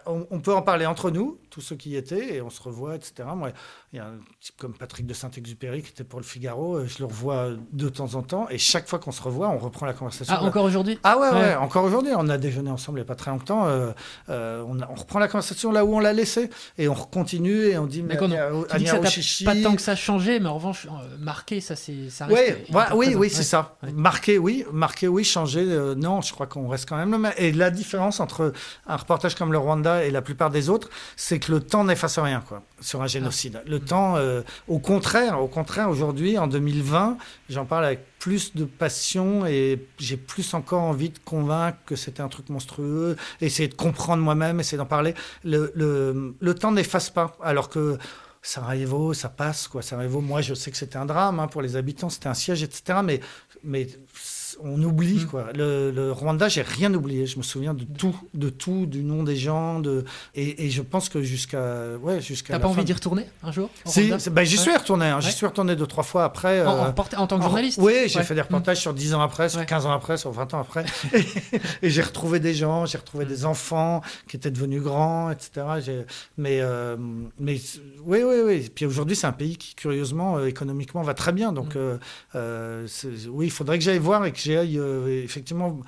on, 0.07 0.27
on 0.31 0.41
peut 0.41 0.55
en 0.55 0.63
parler 0.63 0.85
entre 0.87 1.11
nous, 1.11 1.39
tous 1.49 1.63
ceux 1.63 1.77
qui 1.77 1.91
y 1.91 1.97
étaient, 1.97 2.35
et 2.37 2.43
on 2.43 2.51
se 2.51 2.63
revoit, 2.63 2.97
etc. 2.97 3.29
Moi, 3.35 3.51
il 3.93 3.97
y 3.97 3.99
a 3.99 4.07
un 4.07 4.19
type 4.41 4.57
comme 4.59 4.75
Patrick 4.77 5.07
de 5.07 5.15
Saint-Exupéry 5.15 5.83
qui 5.83 5.91
était 5.91 6.05
pour 6.05 6.21
le 6.21 6.25
Figaro. 6.25 6.85
Je 6.85 6.99
le 6.99 7.07
revois 7.07 7.49
de 7.73 7.89
temps 7.89 8.15
en 8.15 8.23
temps, 8.23 8.47
et 8.51 8.59
chaque 8.59 8.89
fois 8.89 8.99
qu'on 8.99 9.11
se 9.13 9.23
revoit, 9.23 9.49
on 9.49 9.59
reprend 9.59 9.87
la 9.87 9.95
conversation. 9.95 10.35
Ah, 10.37 10.43
encore 10.45 10.65
aujourd'hui? 10.65 10.99
Ah 11.03 11.19
ouais, 11.19 11.29
ouais, 11.31 11.35
Ouais. 11.41 11.55
encore 11.57 11.85
aujourd'hui, 11.85 12.13
on 12.15 12.29
a 12.29 12.37
déjeuné 12.37 12.71
ensemble 12.71 12.90
il 12.97 13.01
n'y 13.01 13.03
a 13.03 13.07
pas 13.07 13.15
très 13.15 13.31
longtemps. 13.31 13.67
euh, 13.67 13.91
euh, 14.29 14.65
on, 14.67 14.81
a- 14.81 14.89
on 14.91 14.95
reprend 14.95 15.19
la 15.19 15.29
conversation 15.29 15.73
là 15.73 15.85
où 15.85 15.95
on 15.95 16.01
l'a 16.01 16.13
laissé 16.13 16.51
et 16.79 16.89
on 16.89 16.95
continue 16.95 17.65
et 17.67 17.79
on 17.79 17.87
dit 17.87 18.03
mais 18.03 18.17
Anya- 18.17 18.49
Tu 18.71 18.79
dis 18.79 18.85
que 18.85 18.91
ça 18.91 18.99
Oshishi- 19.01 19.45
pas 19.45 19.57
tant 19.57 19.75
que 19.77 19.83
ça 19.83 19.97
changé, 19.97 20.41
mais 20.41 20.49
en 20.49 20.55
revanche, 20.55 20.87
euh, 20.87 21.17
marqué, 21.19 21.61
ça, 21.61 21.77
c'est, 21.77 22.11
ça 22.11 22.27
reste. 22.27 22.39
Ouais, 22.71 22.85
oui, 22.93 23.07
présent. 23.07 23.21
oui, 23.21 23.31
c'est 23.31 23.39
Ouais. 23.39 23.43
ça. 23.45 23.77
Ouais. 23.83 23.93
Marqué, 23.93 24.39
oui, 24.39 24.65
marqué, 24.73 25.09
oui, 25.09 25.25
changer, 25.25 25.65
euh, 25.67 25.95
non, 25.95 26.21
je 26.21 26.33
crois 26.33 26.47
qu'on 26.47 26.69
reste 26.69 26.89
quand 26.89 26.97
même 26.97 27.11
le 27.11 27.19
même. 27.19 27.33
Et 27.37 27.53
la 27.53 27.71
différence 27.71 28.21
entre 28.21 28.53
un 28.87 28.97
reportage 28.97 29.35
comme 29.35 29.53
le 29.53 29.59
Rwanda 29.59 30.05
et 30.05 30.11
la 30.11 30.23
plupart 30.23 30.51
des 30.51 30.69
autres, 30.69 30.89
c'est 31.17 31.39
que 31.39 31.53
le 31.53 31.61
temps 31.61 31.85
n'efface 31.85 32.19
rien, 32.19 32.43
quoi, 32.47 32.63
sur 32.81 33.03
un 33.03 33.07
génocide. 33.07 33.63
Le 33.67 33.79
temps, 33.81 34.17
au 34.69 34.79
contraire, 34.79 35.41
au 35.43 35.49
contraire, 35.49 35.89
aujourd'hui, 35.91 36.39
en 36.39 36.47
2020, 36.47 37.17
j'en 37.49 37.65
parle 37.65 37.85
avec 37.85 38.01
plus 38.21 38.55
de 38.55 38.65
passion 38.67 39.47
et 39.47 39.85
j'ai 39.99 40.17
plus 40.17 40.55
encore 40.55 40.83
envie 40.83 41.09
de 41.09 41.19
convaincre 41.25 41.79
que 41.87 41.97
c'était 41.97 42.21
un 42.21 42.29
truc 42.29 42.51
monstrueux, 42.51 43.17
essayer 43.41 43.69
de 43.69 43.75
comprendre 43.75 44.23
moi-même, 44.23 44.61
essayer 44.61 44.79
d'en 44.79 44.87
parler. 44.87 45.15
Le, 45.43 45.73
le, 45.75 46.37
le 46.39 46.55
temps 46.55 46.71
n'efface 46.71 47.11
pas, 47.11 47.37
alors 47.43 47.69
que 47.71 47.99
Sarajevo, 48.43 49.15
ça 49.15 49.31
passe, 49.31 49.69
quoi. 49.69 49.83
Sarajevo, 49.83 50.21
moi, 50.21 50.43
je 50.43 50.55
sais 50.55 50.71
que 50.71 50.77
c'était 50.77 50.99
un 50.99 51.07
drame 51.07 51.41
hein, 51.41 51.49
pour 51.49 51.63
les 51.63 51.77
habitants, 51.77 52.11
c'était 52.11 52.29
un 52.29 52.35
siège, 52.35 52.63
etc. 52.63 53.01
Mais, 53.03 53.21
mais 53.65 53.89
on 54.65 54.83
oublie, 54.83 55.25
mm. 55.25 55.27
quoi. 55.27 55.47
Le, 55.55 56.11
Rwanda, 56.13 56.49
j'ai 56.49 56.63
rien 56.63 56.93
oublié. 56.95 57.27
Je 57.27 57.39
me 57.39 57.43
souviens 57.43 57.75
de 57.75 57.85
tout, 57.85 58.17
de 58.35 58.49
tout, 58.49 58.87
du 58.87 59.03
nom 59.03 59.23
des 59.23 59.37
gens, 59.37 59.81
de... 59.81 60.05
et, 60.35 60.71
je 60.71 60.83
pense 60.83 61.09
que 61.09 61.23
jusqu'à, 61.23 61.97
ouais, 62.03 62.21
jusqu'à. 62.21 62.55
T'as 62.55 62.61
pas 62.61 62.69
envie 62.69 62.85
d'y 62.85 62.93
retourner 62.93 63.27
un 63.43 63.53
jour 63.53 63.71
Si, 63.85 64.13
ben, 64.31 64.45
j'y 64.45 64.57
suis 64.57 64.77
retourné. 64.77 65.07
Hein. 65.07 65.21
J'y 65.21 65.33
suis 65.33 65.47
retourné 65.47 65.77
deux, 65.77 65.87
trois 65.87 66.05
fois 66.05 66.25
après. 66.25 66.65
En, 66.65 66.87
euh, 66.87 66.93
en, 67.17 67.27
tant 67.27 67.39
que 67.39 67.45
journaliste. 67.45 67.79
oui, 67.81 67.95
j'ai 68.07 68.23
fait 68.23 68.35
des 68.35 68.41
reportages 68.43 68.79
mm. 68.79 68.81
sur 68.81 68.95
10 68.95 69.15
ans 69.15 69.21
après, 69.21 69.49
sur 69.49 69.65
15 69.65 69.87
ans 69.87 69.93
après, 69.93 70.17
sur 70.17 70.33
20 70.33 70.55
ans 70.55 70.61
après, 70.61 70.85
et, 71.83 71.91
j'ai 71.91 72.03
retrouvé 72.03 72.41
des 72.41 72.55
gens, 72.55 72.87
j'ai 72.87 72.99
retrouvé 72.99 73.25
des 73.25 73.45
enfants 73.45 74.03
qui 74.29 74.37
étaient 74.37 74.51
devenus 74.51 74.83
grands, 74.83 75.31
etc. 75.31 75.67
Mais, 76.37 76.61
euh, 76.61 76.97
mais 77.39 77.57
oui, 78.05 78.23
oui, 78.23 78.37
oui. 78.45 78.71
Puis 78.75 78.87
aujourd'hui, 78.87 79.17
c'est 79.17 79.27
un 79.27 79.33
pays 79.33 79.57
qui, 79.57 79.75
curieusement, 79.75 80.39
euh, 80.39 80.47
économiquement, 80.47 81.03
va 81.03 81.15
très 81.15 81.33
bien. 81.33 81.53
Donc, 81.53 81.75
mm. 81.75 81.99
oui, 83.29 83.47
il 83.47 83.53
faudrait 83.53 83.79
que 83.79 83.85
j'aille 83.85 83.99
voir 83.99 84.25
et 84.25 84.33
que 84.33 84.39
euh, 84.57 85.23
effectivement 85.23 85.81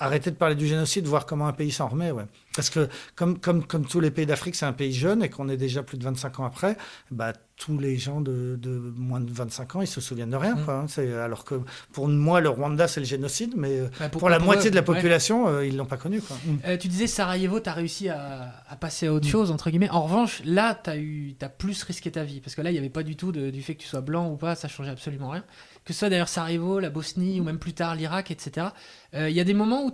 arrêter 0.00 0.30
de 0.30 0.36
parler 0.36 0.54
du 0.54 0.66
génocide, 0.66 1.06
voir 1.06 1.26
comment 1.26 1.46
un 1.46 1.52
pays 1.52 1.70
s'en 1.70 1.88
remet. 1.88 2.10
Ouais. 2.10 2.24
Parce 2.56 2.70
que 2.70 2.88
comme, 3.14 3.38
comme, 3.38 3.64
comme 3.64 3.86
tous 3.86 4.00
les 4.00 4.10
pays 4.10 4.26
d'Afrique, 4.26 4.56
c'est 4.56 4.66
un 4.66 4.72
pays 4.72 4.92
jeune 4.92 5.22
et 5.22 5.28
qu'on 5.28 5.48
est 5.48 5.58
déjà 5.58 5.82
plus 5.82 5.98
de 5.98 6.04
25 6.04 6.40
ans 6.40 6.44
après, 6.44 6.76
bah, 7.10 7.32
tous 7.56 7.78
les 7.78 7.98
gens 7.98 8.22
de, 8.22 8.58
de, 8.60 8.70
moins 8.96 9.20
de 9.20 9.30
25 9.30 9.76
ans, 9.76 9.82
ils 9.82 9.86
se 9.86 10.00
souviennent 10.00 10.30
de 10.30 10.36
rien. 10.36 10.56
Mm. 10.56 10.64
Quoi, 10.64 10.74
hein. 10.74 10.86
C'est, 10.88 11.12
alors 11.14 11.44
que 11.44 11.56
pour 11.92 12.08
moi, 12.08 12.40
le 12.40 12.48
Rwanda, 12.48 12.88
c'est 12.88 13.00
le 13.00 13.06
génocide, 13.06 13.52
mais 13.56 13.82
bah, 14.00 14.08
pour, 14.08 14.30
la 14.30 14.38
moitié 14.38 14.70
de 14.70 14.74
la 14.74 14.82
population, 14.82 15.46
euh, 15.46 15.66
ils 15.66 15.74
ne 15.74 15.78
l'ont 15.78 15.84
pas 15.84 15.98
connu. 15.98 16.22
Quoi. 16.22 16.36
Mm. 16.44 16.58
Euh, 16.64 16.76
tu 16.78 16.88
disais 16.88 17.06
Sarajevo, 17.06 17.60
tu 17.60 17.68
as 17.68 17.74
réussi 17.74 18.08
à, 18.08 18.54
à, 18.68 18.76
passer 18.76 19.08
à 19.08 19.12
autre 19.12 19.28
mm. 19.28 19.30
chose, 19.30 19.50
entre 19.50 19.68
guillemets. 19.68 19.90
En 19.90 20.02
revanche, 20.02 20.40
là, 20.46 20.80
tu 20.82 20.90
as, 20.90 21.44
as 21.44 21.48
plus 21.50 21.82
risqué 21.82 22.10
ta 22.10 22.24
vie. 22.24 22.40
Parce 22.40 22.54
que 22.54 22.62
là, 22.62 22.70
il 22.70 22.72
n'y 22.72 22.78
avait 22.78 22.88
pas 22.88 23.02
du 23.02 23.16
tout 23.16 23.32
du 23.32 23.62
fait 23.62 23.74
que 23.74 23.82
tu 23.82 23.88
sois 23.88 24.00
blanc 24.00 24.30
ou 24.30 24.36
pas, 24.36 24.54
ça 24.54 24.66
changeait 24.66 24.90
absolument 24.90 25.28
rien 25.28 25.44
que 25.90 25.94
ce 25.94 25.98
soit 25.98 26.08
d'ailleurs 26.08 26.28
Sarajevo, 26.28 26.78
la 26.78 26.88
Bosnie 26.88 27.40
ou 27.40 27.42
même 27.42 27.58
plus 27.58 27.72
tard 27.72 27.96
l'Irak, 27.96 28.30
etc. 28.30 28.68
Euh, 29.14 29.28
il 29.28 29.34
y 29.34 29.40
a 29.40 29.44
des 29.44 29.54
moments 29.54 29.84
où, 29.84 29.92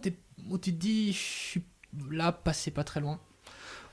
où 0.50 0.58
tu 0.58 0.74
te 0.74 0.78
dis, 0.78 1.14
je 1.14 1.18
suis 1.18 1.62
là, 2.10 2.32
passé 2.32 2.70
pas 2.70 2.84
très 2.84 3.00
loin. 3.00 3.18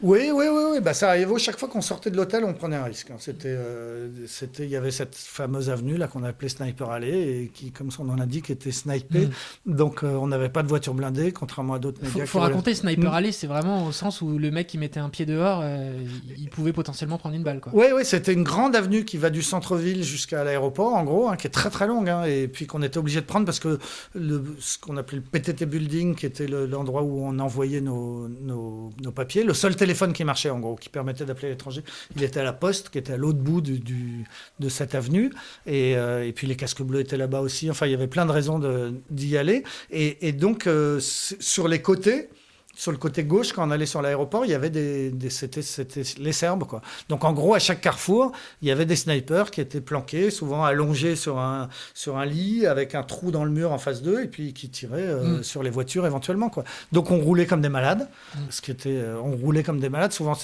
Oui, 0.04 0.32
oui, 0.34 0.46
oui, 0.52 0.64
oui. 0.74 0.80
Bah, 0.82 0.94
Sarajevo, 0.94 1.38
chaque 1.38 1.58
fois 1.58 1.70
qu'on 1.70 1.82
sortait 1.82 2.12
de 2.12 2.18
l'hôtel, 2.18 2.44
on 2.44 2.54
prenait 2.54 2.76
un 2.76 2.84
risque. 2.84 3.10
Hein. 3.12 3.16
C'était, 3.20 3.48
euh, 3.48 4.10
c'était, 4.28 4.66
il 4.66 4.70
y 4.70 4.76
avait 4.76 4.92
cette 4.92 5.16
fameuse 5.16 5.70
avenue 5.70 5.96
là 5.96 6.10
qu'on 6.10 6.24
appelait 6.24 6.50
Sniper 6.50 6.90
Alley 6.90 7.44
et 7.44 7.52
qui, 7.54 7.72
comme 7.72 7.90
son 7.90 8.04
nom 8.04 8.16
l'indique, 8.16 8.50
était 8.50 8.74
snipée. 8.74 9.30
Mm. 9.66 9.76
Donc, 9.76 10.04
euh, 10.04 10.08
on 10.16 10.28
n'avait 10.28 10.50
pas 10.50 10.62
de 10.62 10.68
voiture 10.68 10.94
blindée, 10.94 11.32
contrairement 11.32 11.76
à 11.76 11.80
d'autres 11.80 12.04
médias. 12.04 12.20
Il 12.20 12.28
faut 12.28 12.42
raconter 12.42 12.76
Sniper 12.76 13.12
mm. 13.12 13.16
Alley, 13.16 13.32
c'est 13.32 13.48
vraiment 13.48 13.88
au 13.88 13.94
sens 13.94 14.22
où 14.22 14.38
le 14.38 14.52
mec 14.52 14.68
qui 14.68 14.78
mettait 14.78 15.00
un 15.00 15.08
pied 15.08 15.26
dehors, 15.26 15.62
euh, 15.64 15.98
il 16.38 16.50
pouvait 16.50 16.74
potentiellement 16.74 17.18
prendre 17.18 17.36
une 17.36 17.44
balle, 17.44 17.62
quoi. 17.62 17.72
Oui, 17.74 17.86
oui, 17.96 18.04
c'était 18.04 18.34
une 18.34 18.44
grande 18.44 18.76
avenue 18.76 19.06
qui 19.06 19.16
va 19.16 19.30
du 19.30 19.42
centre-ville 19.42 20.04
jusqu'à 20.04 20.44
l'aéroport, 20.44 20.96
en 20.96 21.06
gros, 21.06 21.30
hein, 21.30 21.38
qui 21.38 21.48
est 21.48 21.52
très 21.52 21.70
très 21.70 21.88
longue, 21.88 22.10
hein, 22.10 22.26
et 22.26 22.50
puis 22.50 22.68
qu'on 22.68 22.82
était 22.82 22.98
obligé 22.98 23.22
de 23.22 23.26
prendre 23.26 23.46
parce 23.46 23.62
que 23.62 23.80
le, 24.16 24.44
ce 24.60 24.78
qu'on 24.78 24.98
appelait 24.98 25.20
le 25.20 25.24
PTT 25.24 25.66
Building, 25.66 26.16
qui 26.16 26.26
était 26.26 26.48
l'endroit 26.48 27.04
où 27.04 27.24
on 27.24 27.40
envoyait 27.40 27.80
nos, 27.80 28.28
nos, 28.28 28.92
nos 29.02 29.12
papiers, 29.12 29.46
le 29.46 29.54
seul 29.54 29.78
téléphone 29.78 29.93
qui 30.14 30.24
marchait 30.24 30.50
en 30.50 30.60
gros, 30.60 30.76
qui 30.76 30.90
permettait 30.90 31.26
d'appeler 31.26 31.50
l'étranger. 31.50 31.84
Il 32.16 32.24
était 32.24 32.40
à 32.40 32.44
la 32.44 32.54
poste, 32.54 32.90
qui 32.90 32.98
était 32.98 33.14
à 33.14 33.18
l'autre 33.18 33.40
bout 33.40 33.62
de 33.62 34.70
cette 34.70 34.96
avenue. 34.96 35.32
Et, 35.66 35.96
euh, 35.96 36.28
et, 36.28 36.32
puis 36.34 36.48
les 36.48 36.56
casques 36.56 36.82
bleus 36.82 37.02
étaient 37.02 37.18
là-bas 37.18 37.42
aussi. 37.42 37.70
Enfin, 37.70 37.86
il 37.86 37.92
y 37.92 37.96
avait 37.96 38.08
plein 38.08 38.26
de 38.26 38.32
raisons 38.32 38.60
d'y 39.10 39.38
aller. 39.38 39.64
Et, 39.92 40.28
et 40.28 40.32
donc, 40.32 40.68
euh, 40.68 41.00
sur 41.00 41.68
les 41.68 41.82
côtés, 41.82 42.30
sur 42.76 42.92
le 42.92 42.98
côté 42.98 43.24
gauche, 43.24 43.54
quand 43.54 43.68
on 43.68 43.72
allait 43.72 43.86
sur 43.86 44.02
l'aéroport, 44.02 44.46
il 44.46 44.52
y 44.52 44.56
avait 44.56 44.72
des, 44.72 45.12
des 45.12 45.30
c'était, 45.30 45.62
les 46.18 46.32
Serbes, 46.32 46.64
quoi. 46.64 46.82
Donc, 47.08 47.24
en 47.24 47.32
gros, 47.32 47.54
à 47.54 47.60
chaque 47.60 47.82
carrefour, 47.82 48.32
il 48.62 48.68
y 48.68 48.72
avait 48.72 48.88
des 48.88 48.96
snipers 48.96 49.52
qui 49.52 49.62
étaient 49.62 49.82
planqués, 49.82 50.32
souvent 50.32 50.64
allongés 50.64 51.16
sur 51.16 51.38
un, 51.38 51.70
sur 51.94 52.18
un 52.18 52.26
lit, 52.26 52.66
avec 52.66 52.96
un 52.96 53.04
trou 53.04 53.30
dans 53.30 53.46
le 53.46 53.52
mur 53.52 53.72
en 53.72 53.78
face 53.78 54.02
d'eux, 54.02 54.24
et 54.24 54.28
puis 54.28 54.54
qui 54.54 54.70
tiraient 54.70 55.02
euh, 55.02 55.40
mm. 55.40 55.44
sur 55.44 55.62
les 55.62 55.70
voitures 55.70 56.08
éventuellement, 56.08 56.50
quoi. 56.50 56.64
Donc, 56.92 57.12
on 57.12 57.20
roulait 57.20 57.46
comme 57.46 57.62
des 57.62 57.70
malades, 57.70 58.10
mm. 58.36 58.40
ce 58.50 58.62
qui 58.62 58.72
était, 58.72 58.90
euh, 58.90 59.20
on 59.24 59.36
roulait 59.36 59.64
comme 59.64 59.80
des 59.80 59.90
malades, 59.90 60.12
souvent, 60.12 60.38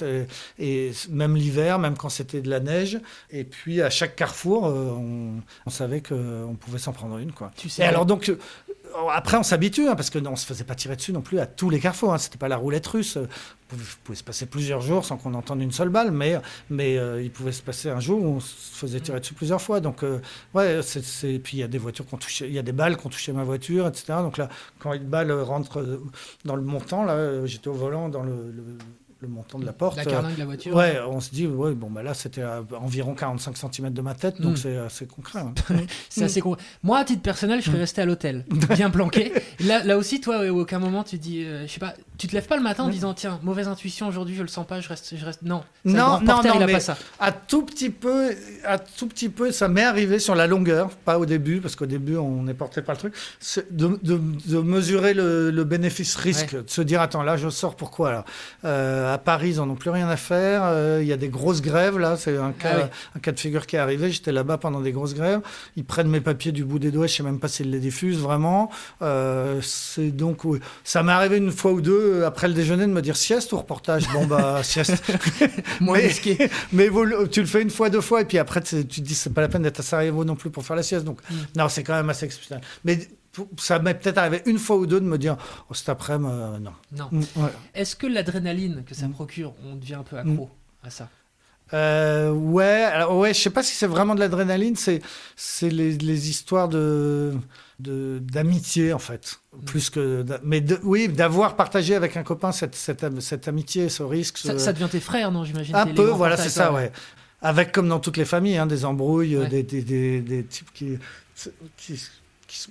et 0.59 0.91
même 1.09 1.35
l'hiver, 1.35 1.79
même 1.79 1.97
quand 1.97 2.09
c'était 2.09 2.41
de 2.41 2.49
la 2.49 2.59
neige. 2.59 2.99
Et 3.31 3.43
puis, 3.43 3.81
à 3.81 3.89
chaque 3.89 4.15
carrefour, 4.15 4.67
euh, 4.67 4.91
on, 4.91 5.41
on, 5.65 5.69
savait 5.71 6.01
qu'on 6.01 6.55
pouvait 6.59 6.77
s'en 6.77 6.93
prendre 6.93 7.17
une, 7.17 7.31
quoi. 7.31 7.51
Tu 7.55 7.69
sais, 7.69 7.81
et 7.81 7.85
alors, 7.85 8.05
donc, 8.05 8.31
après, 9.11 9.37
on 9.37 9.43
s'habitue, 9.43 9.87
hein, 9.87 9.95
parce 9.95 10.09
que 10.09 10.19
on 10.19 10.35
se 10.35 10.45
faisait 10.45 10.63
pas 10.63 10.75
tirer 10.75 10.95
dessus 10.95 11.13
non 11.13 11.21
plus 11.21 11.39
à 11.39 11.45
tous 11.45 11.69
les 11.69 11.79
carrefours. 11.79 12.13
Hein, 12.13 12.17
C'était 12.17 12.37
pas 12.37 12.47
la 12.47 12.57
roulette 12.57 12.87
russe. 12.87 13.17
Il 13.71 13.77
pouvait 14.03 14.15
se 14.15 14.23
passer 14.23 14.45
plusieurs 14.45 14.81
jours 14.81 15.05
sans 15.05 15.17
qu'on 15.17 15.33
entende 15.33 15.61
une 15.61 15.71
seule 15.71 15.89
balle, 15.89 16.11
mais, 16.11 16.39
mais 16.69 16.97
euh, 16.97 17.21
il 17.21 17.31
pouvait 17.31 17.51
se 17.51 17.61
passer 17.61 17.89
un 17.89 17.99
jour 17.99 18.21
où 18.21 18.27
on 18.35 18.39
se 18.39 18.75
faisait 18.75 18.99
tirer 18.99 19.19
dessus 19.19 19.33
plusieurs 19.33 19.61
fois. 19.61 19.79
Donc, 19.79 20.03
euh, 20.03 20.19
ouais, 20.53 20.79
puis 21.43 21.57
il 21.57 21.59
y 21.59 21.63
a 21.63 21.67
des 21.67 21.77
voitures 21.77 22.05
qu'on 22.07 22.17
touchait, 22.17 22.47
il 22.47 22.53
y 22.53 22.59
a 22.59 22.63
des 22.63 22.71
balles 22.71 22.97
qu'on 22.97 23.09
touchait 23.09 23.31
ma 23.31 23.43
voiture, 23.43 23.87
etc. 23.87 24.05
Donc 24.19 24.37
là, 24.37 24.49
quand 24.79 24.93
une 24.93 25.03
balle 25.03 25.31
rentre 25.31 25.85
dans 26.45 26.55
le 26.55 26.63
montant, 26.63 27.03
là, 27.03 27.45
j'étais 27.45 27.67
au 27.67 27.73
volant 27.73 28.09
dans 28.09 28.23
le 28.23 28.53
montant 29.27 29.59
de 29.59 29.65
la 29.65 29.73
porte. 29.73 29.97
La 29.97 30.05
carlingue 30.05 30.35
de 30.35 30.39
la 30.39 30.45
voiture. 30.45 30.75
Ouais, 30.75 30.99
on 31.07 31.19
se 31.19 31.29
dit, 31.31 31.47
ouais, 31.47 31.73
bon, 31.73 31.89
bah 31.89 32.03
là, 32.03 32.13
c'était 32.13 32.41
à 32.41 32.63
environ 32.79 33.15
45 33.15 33.57
cm 33.57 33.89
de 33.91 34.01
ma 34.01 34.15
tête, 34.15 34.41
donc 34.41 34.53
hmm. 34.53 34.57
c'est 34.57 34.77
assez 34.77 35.05
concret. 35.05 35.39
Hein. 35.39 35.53
c'est 36.09 36.23
assez 36.23 36.41
concret. 36.41 36.63
Moi, 36.83 36.97
à 36.97 37.03
titre 37.03 37.21
personnel, 37.21 37.59
je 37.59 37.65
serais 37.65 37.77
hmm. 37.77 37.81
resté 37.81 38.01
à 38.01 38.05
l'hôtel, 38.05 38.45
bien 38.75 38.89
planqué. 38.89 39.33
Là, 39.59 39.83
là 39.83 39.97
aussi, 39.97 40.21
toi, 40.21 40.47
à 40.47 40.51
aucun 40.51 40.79
moment, 40.79 41.03
tu 41.03 41.17
dis, 41.17 41.43
euh, 41.43 41.67
je 41.67 41.73
sais 41.73 41.79
pas, 41.79 41.93
tu 42.19 42.27
te 42.27 42.35
lèves 42.35 42.45
pas 42.45 42.57
le 42.57 42.61
matin 42.61 42.83
en 42.83 42.89
disant, 42.89 43.15
tiens, 43.15 43.39
mauvaise 43.41 43.67
intuition 43.67 44.07
aujourd'hui, 44.07 44.35
je 44.35 44.43
le 44.43 44.47
sens 44.47 44.67
pas, 44.67 44.79
je 44.79 44.89
reste. 44.89 45.15
Je 45.17 45.25
reste... 45.25 45.41
Non, 45.41 45.63
non, 45.85 46.19
non, 46.21 46.43
non, 46.43 46.53
il 46.55 46.63
a 46.63 46.67
pas 46.67 46.79
ça. 46.79 46.97
À 47.19 47.31
tout 47.31 47.63
petit 47.63 47.89
peu, 47.89 48.35
à 48.63 48.77
tout 48.77 49.07
petit 49.07 49.29
peu, 49.29 49.51
ça 49.51 49.67
m'est 49.67 49.83
arrivé 49.83 50.19
sur 50.19 50.35
la 50.35 50.45
longueur, 50.45 50.89
pas 50.91 51.17
au 51.17 51.25
début, 51.25 51.61
parce 51.61 51.75
qu'au 51.75 51.87
début, 51.87 52.17
on 52.17 52.47
est 52.47 52.53
porté 52.53 52.83
par 52.83 52.93
le 52.93 52.99
truc, 52.99 53.13
de, 53.71 53.99
de, 54.03 54.19
de 54.45 54.59
mesurer 54.59 55.15
le, 55.15 55.49
le 55.49 55.63
bénéfice-risque, 55.63 56.55
de 56.55 56.69
se 56.69 56.81
dire, 56.81 57.01
attends, 57.01 57.23
là, 57.23 57.37
je 57.37 57.49
sors 57.49 57.75
pourquoi 57.75 58.11
là? 58.11 58.25
Euh, 58.65 59.13
À 59.13 59.17
Paris, 59.17 59.51
ils 59.51 59.61
en 59.61 59.69
ont 59.69 59.75
plus 59.75 59.89
rien 59.89 60.09
à 60.09 60.17
faire. 60.17 60.61
Euh, 60.65 60.99
il 61.01 61.07
y 61.07 61.13
a 61.13 61.17
des 61.17 61.29
grosses 61.29 61.61
grèves 61.61 61.97
là. 61.97 62.17
C'est 62.17 62.37
un 62.37 62.51
cas, 62.51 62.83
ah 62.83 62.89
un 63.15 63.19
cas 63.19 63.31
de 63.31 63.39
figure 63.39 63.65
qui 63.65 63.77
est 63.77 63.79
arrivé. 63.79 64.11
J'étais 64.11 64.33
là-bas 64.33 64.57
pendant 64.57 64.81
des 64.81 64.91
grosses 64.91 65.13
grèves. 65.13 65.39
Ils 65.77 65.85
prennent 65.85 66.09
mes 66.09 66.19
papiers 66.21 66.51
du 66.51 66.65
bout 66.65 66.79
des 66.79 66.91
doigts. 66.91 67.07
Je 67.07 67.15
sais 67.15 67.23
même 67.23 67.39
pas 67.39 67.47
s'ils 67.47 67.71
les 67.71 67.79
diffusent 67.79 68.19
vraiment. 68.19 68.69
Euh, 69.01 69.61
c'est 69.61 70.11
donc 70.11 70.41
ça 70.83 71.01
m'est 71.03 71.11
arrivé 71.11 71.37
une 71.37 71.51
fois 71.51 71.71
ou 71.71 71.81
deux 71.81 72.08
euh, 72.09 72.27
après 72.27 72.47
le 72.47 72.53
déjeuner 72.53 72.85
de 72.85 72.91
me 72.91 73.01
dire 73.01 73.17
sieste 73.17 73.51
ou 73.53 73.57
reportage. 73.57 74.07
Bon 74.11 74.25
bah 74.25 74.61
sieste. 74.63 75.03
Moins 75.81 75.99
mais, 75.99 76.89
mais 76.89 76.89
tu 77.31 77.41
le 77.41 77.47
fais 77.47 77.61
une 77.61 77.69
fois, 77.69 77.89
deux 77.89 78.01
fois 78.01 78.21
et 78.21 78.25
puis 78.25 78.37
après 78.37 78.61
tu 78.61 78.85
te 78.85 79.01
dis 79.01 79.15
c'est 79.15 79.33
pas 79.33 79.41
la 79.41 79.47
peine 79.47 79.63
d'être 79.63 79.79
à 79.79 79.83
Sarajevo 79.83 80.23
non 80.25 80.35
plus 80.35 80.49
pour 80.49 80.65
faire 80.65 80.75
la 80.75 80.83
sieste. 80.83 81.05
Donc 81.05 81.19
mm. 81.29 81.35
non, 81.57 81.69
c'est 81.69 81.83
quand 81.83 81.95
même 81.95 82.09
assez 82.09 82.25
exceptionnel. 82.25 82.63
Mais 82.83 82.99
ça 83.57 83.79
m'est 83.79 83.93
peut-être 83.93 84.17
arrivé 84.17 84.41
une 84.45 84.57
fois 84.57 84.77
ou 84.77 84.85
deux 84.85 84.99
de 84.99 85.05
me 85.05 85.17
dire 85.17 85.37
oh, 85.69 85.73
cet 85.73 85.89
après-midi, 85.89 86.33
non. 86.61 86.73
Non. 86.91 87.07
Mm, 87.11 87.23
Est-ce 87.73 87.95
que 87.95 88.07
l'adrénaline 88.07 88.83
que 88.85 88.95
ça 88.95 89.07
mm. 89.07 89.13
procure, 89.13 89.53
on 89.65 89.75
devient 89.75 89.95
un 89.95 90.03
peu 90.03 90.17
accro 90.17 90.45
mm. 90.45 90.87
à 90.87 90.89
ça? 90.89 91.09
Euh, 91.73 92.31
ouais, 92.31 92.83
alors 92.83 93.17
ouais, 93.17 93.33
je 93.33 93.39
sais 93.39 93.49
pas 93.49 93.61
si 93.61 93.75
c'est 93.75 93.87
vraiment 93.87 94.15
de 94.15 94.19
l'adrénaline, 94.19 94.75
c'est 94.75 95.01
c'est 95.35 95.69
les, 95.69 95.97
les, 95.97 96.29
histoires 96.29 96.67
de 96.67 97.33
d'amitié 97.79 98.91
en 98.91 98.99
fait, 98.99 99.39
plus 99.65 99.89
que 99.89 100.25
mais 100.43 100.63
oui, 100.83 101.07
d'avoir 101.07 101.55
partagé 101.55 101.95
avec 101.95 102.17
un 102.17 102.23
copain 102.23 102.51
cette, 102.51 102.75
cette, 102.75 103.21
cette 103.21 103.47
amitié, 103.47 103.87
ce 103.87 104.03
risque. 104.03 104.37
Ça, 104.39 104.73
devient 104.73 104.89
tes 104.89 104.99
frères, 104.99 105.31
non 105.31 105.45
J'imagine. 105.45 105.75
Un 105.75 105.87
peu, 105.87 106.09
voilà, 106.09 106.37
c'est 106.37 106.49
ça, 106.49 106.73
ouais. 106.73 106.91
Avec 107.41 107.71
comme 107.71 107.87
dans 107.87 107.99
toutes 107.99 108.17
les 108.17 108.25
familles, 108.25 108.57
hein, 108.57 108.65
des 108.65 108.83
embrouilles, 108.83 109.37
des, 109.49 109.63
des, 109.63 109.81
des, 109.81 110.19
des, 110.19 110.43
types 110.43 110.73
qui, 110.73 110.97
qui 111.77 112.01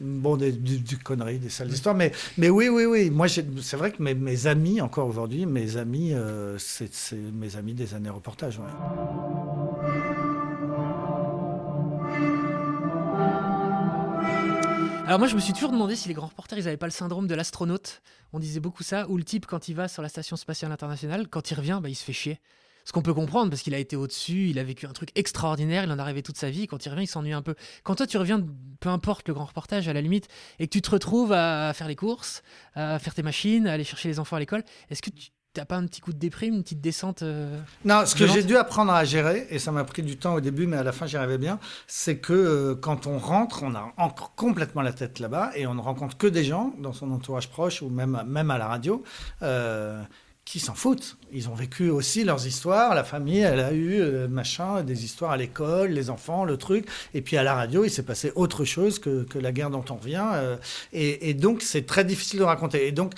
bon, 0.01 0.37
des, 0.37 0.53
du, 0.53 0.99
conneries, 0.99 1.39
des 1.39 1.49
sales 1.49 1.71
histoires. 1.71 1.95
Mais, 1.95 2.13
mais 2.37 2.49
oui, 2.51 2.69
oui, 2.69 2.85
oui. 2.85 3.11
Moi, 3.11 3.29
c'est 3.29 3.77
vrai 3.77 3.93
que 3.93 4.03
mes, 4.03 4.47
amis, 4.47 4.81
encore 4.81 5.09
aujourd'hui, 5.09 5.47
mes 5.47 5.77
amis, 5.77 6.13
euh, 6.15 6.57
c'est 6.59 6.91
mes 7.13 7.57
amis 7.57 7.75
des 7.75 7.95
années 7.95 8.11
reportage. 8.11 8.61
Alors 15.09 15.19
moi 15.19 15.27
je 15.27 15.35
me 15.35 15.41
suis 15.41 15.55
toujours 15.55 15.73
demandé 15.73 15.97
si 15.97 16.07
les 16.07 16.13
grands 16.13 16.27
reporters 16.27 16.59
ils 16.59 16.65
n'avaient 16.67 16.77
pas 16.77 16.87
le 16.87 16.93
syndrome 16.93 17.27
de 17.27 17.35
l'astronaute. 17.35 18.03
On 18.35 18.39
disait 18.39 18.61
beaucoup 18.61 18.83
ça, 18.83 19.09
où 19.09 19.17
le 19.17 19.25
type 19.25 19.47
quand 19.47 19.67
il 19.67 19.75
va 19.75 19.89
sur 19.89 20.03
la 20.03 20.11
station 20.11 20.37
spatiale 20.37 20.71
internationale, 20.71 21.29
quand 21.29 21.51
il 21.51 21.55
revient, 21.55 21.81
bah, 21.83 21.89
il 21.89 21.95
se 21.95 22.05
fait 22.05 22.13
chier. 22.13 22.41
Ce 22.89 22.93
qu'on 22.95 23.03
peut 23.03 23.13
comprendre 23.13 23.51
parce 23.51 23.61
qu'il 23.61 23.75
a 23.75 23.79
été 23.79 23.97
au-dessus, 23.97 24.49
il 24.49 24.59
a 24.59 24.65
vécu 24.65 24.87
un 24.87 24.95
truc 24.95 25.11
extraordinaire, 25.15 25.85
il 25.85 25.93
en 25.93 25.99
a 25.99 26.05
rêvé 26.05 26.23
toute 26.23 26.39
sa 26.39 26.49
vie. 26.49 26.67
Quand 26.67 26.87
il 26.87 26.89
revient, 26.89 27.03
il 27.03 27.07
s'ennuie 27.07 27.35
un 27.35 27.43
peu. 27.43 27.55
Quand 27.83 27.97
toi, 27.97 28.07
tu 28.07 28.17
reviens, 28.17 28.43
peu 28.81 28.89
importe 28.89 29.29
le 29.29 29.35
grand 29.35 29.45
reportage 29.45 29.89
à 29.89 29.93
la 29.93 30.01
limite, 30.01 30.27
et 30.59 30.69
que 30.69 30.73
tu 30.73 30.81
te 30.81 30.91
retrouves 30.91 31.33
à 31.33 31.71
faire 31.75 31.87
les 31.87 31.97
courses, 31.97 32.43
à 32.75 32.99
faire 32.99 33.13
tes 33.13 33.23
machines, 33.23 33.67
à 33.67 33.75
aller 33.75 33.85
chercher 33.85 34.09
les 34.09 34.19
enfants 34.19 34.37
à 34.37 34.41
l'école, 34.41 34.65
est-ce 34.89 35.03
que 35.03 35.11
tu 35.11 35.29
T'as 35.55 35.65
pas 35.65 35.77
un 35.77 35.87
petit 35.87 36.01
coup 36.01 36.13
de 36.13 36.19
déprime, 36.19 36.55
une 36.55 36.63
petite 36.63 36.81
descente 36.81 37.23
euh, 37.23 37.59
Non, 37.85 38.07
ce 38.07 38.15
que 38.15 38.27
j'ai 38.27 38.43
dû 38.43 38.57
apprendre 38.57 38.93
à 38.93 39.05
gérer, 39.05 39.47
et 39.51 39.59
ça 39.59 39.73
m'a 39.73 39.83
pris 39.83 40.03
du 40.03 40.17
temps 40.17 40.35
au 40.35 40.41
début, 40.41 40.67
mais 40.67 40.77
à 40.77 40.83
la 40.83 40.93
fin 40.93 41.07
j'y 41.07 41.17
arrivais 41.17 41.39
bien, 41.39 41.59
c'est 41.87 42.19
que 42.19 42.33
euh, 42.33 42.75
quand 42.75 43.07
on 43.07 43.19
rentre, 43.19 43.65
on 43.65 43.75
a 43.75 43.93
encore 43.97 44.35
complètement 44.35 44.83
la 44.83 44.93
tête 44.93 45.19
là-bas 45.19 45.51
et 45.57 45.67
on 45.67 45.75
ne 45.75 45.81
rencontre 45.81 46.17
que 46.17 46.27
des 46.27 46.45
gens 46.45 46.75
dans 46.79 46.93
son 46.93 47.11
entourage 47.11 47.49
proche 47.49 47.83
ou 47.83 47.89
même, 47.89 48.23
même 48.27 48.51
à 48.51 48.59
la 48.59 48.69
radio. 48.69 49.03
Euh, 49.43 50.01
qui 50.49 50.61
s'en 50.61 50.75
foutent. 50.75 51.19
Ils 51.31 51.51
ont 51.51 51.55
vécu 51.55 51.91
aussi 51.91 52.25
leurs 52.25 52.47
histoires. 52.47 52.95
La 52.95 53.05
famille, 53.05 53.41
elle 53.41 53.61
a 53.61 53.73
eu 53.73 54.01
euh, 54.01 54.29
machin, 54.29 54.83
des 54.83 55.05
histoires 55.05 55.33
à 55.33 55.37
l'école, 55.37 55.91
les 55.91 56.09
enfants, 56.09 56.47
le 56.47 56.57
truc. 56.57 56.87
Et 57.13 57.21
puis 57.21 57.37
à 57.37 57.43
la 57.43 57.55
radio, 57.55 57.85
il 57.85 57.91
s'est 57.91 58.03
passé 58.03 58.33
autre 58.35 58.65
chose 58.65 58.99
que, 58.99 59.25
que, 59.25 59.39
la 59.39 59.53
guerre 59.53 59.69
dont 59.69 59.85
on 59.91 59.97
revient. 59.97 60.25
Euh, 60.33 60.57
et, 60.95 61.29
et, 61.29 61.35
donc, 61.35 61.61
c'est 61.61 61.85
très 61.85 62.03
difficile 62.03 62.39
de 62.39 62.45
raconter. 62.45 62.89
Et 62.89 62.93
donc, 62.93 63.13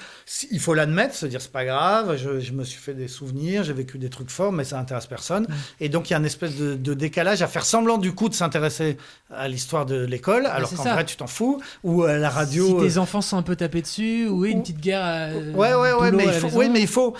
il 0.50 0.58
faut 0.58 0.74
l'admettre, 0.74 1.14
se 1.14 1.24
dire 1.26 1.40
c'est 1.40 1.52
pas 1.52 1.64
grave. 1.64 2.16
Je, 2.16 2.40
je, 2.40 2.52
me 2.52 2.64
suis 2.64 2.80
fait 2.80 2.94
des 2.94 3.06
souvenirs, 3.06 3.62
j'ai 3.62 3.74
vécu 3.74 3.96
des 3.96 4.10
trucs 4.10 4.30
forts, 4.30 4.50
mais 4.50 4.64
ça 4.64 4.80
intéresse 4.80 5.06
personne. 5.06 5.46
Et 5.78 5.88
donc, 5.88 6.10
il 6.10 6.14
y 6.14 6.16
a 6.16 6.18
une 6.18 6.26
espèce 6.26 6.56
de, 6.56 6.74
de, 6.74 6.94
décalage 6.94 7.42
à 7.42 7.46
faire 7.46 7.64
semblant 7.64 7.98
du 7.98 8.12
coup 8.12 8.28
de 8.28 8.34
s'intéresser 8.34 8.96
à 9.32 9.46
l'histoire 9.46 9.86
de 9.86 10.04
l'école, 10.04 10.46
alors 10.46 10.68
qu'en 10.74 10.82
vrai, 10.82 11.04
tu 11.04 11.16
t'en 11.16 11.28
fous. 11.28 11.62
Ou 11.84 12.02
à 12.02 12.16
la 12.16 12.28
radio. 12.28 12.80
Si 12.80 12.88
tes 12.88 12.98
enfants 12.98 13.20
sont 13.20 13.36
un 13.36 13.42
peu 13.42 13.54
tapés 13.54 13.82
dessus, 13.82 14.26
ou 14.26 14.44
une 14.44 14.62
petite 14.62 14.80
guerre. 14.80 15.04
À, 15.04 15.28
ouais, 15.28 15.74
ouais, 15.74 15.92
ouais, 15.92 16.10
mais 16.10 16.24
il 16.24 16.32
faut, 16.32 16.48
oui, 16.54 16.68
mais 16.68 16.80
il 16.80 16.88
faut 16.88 17.14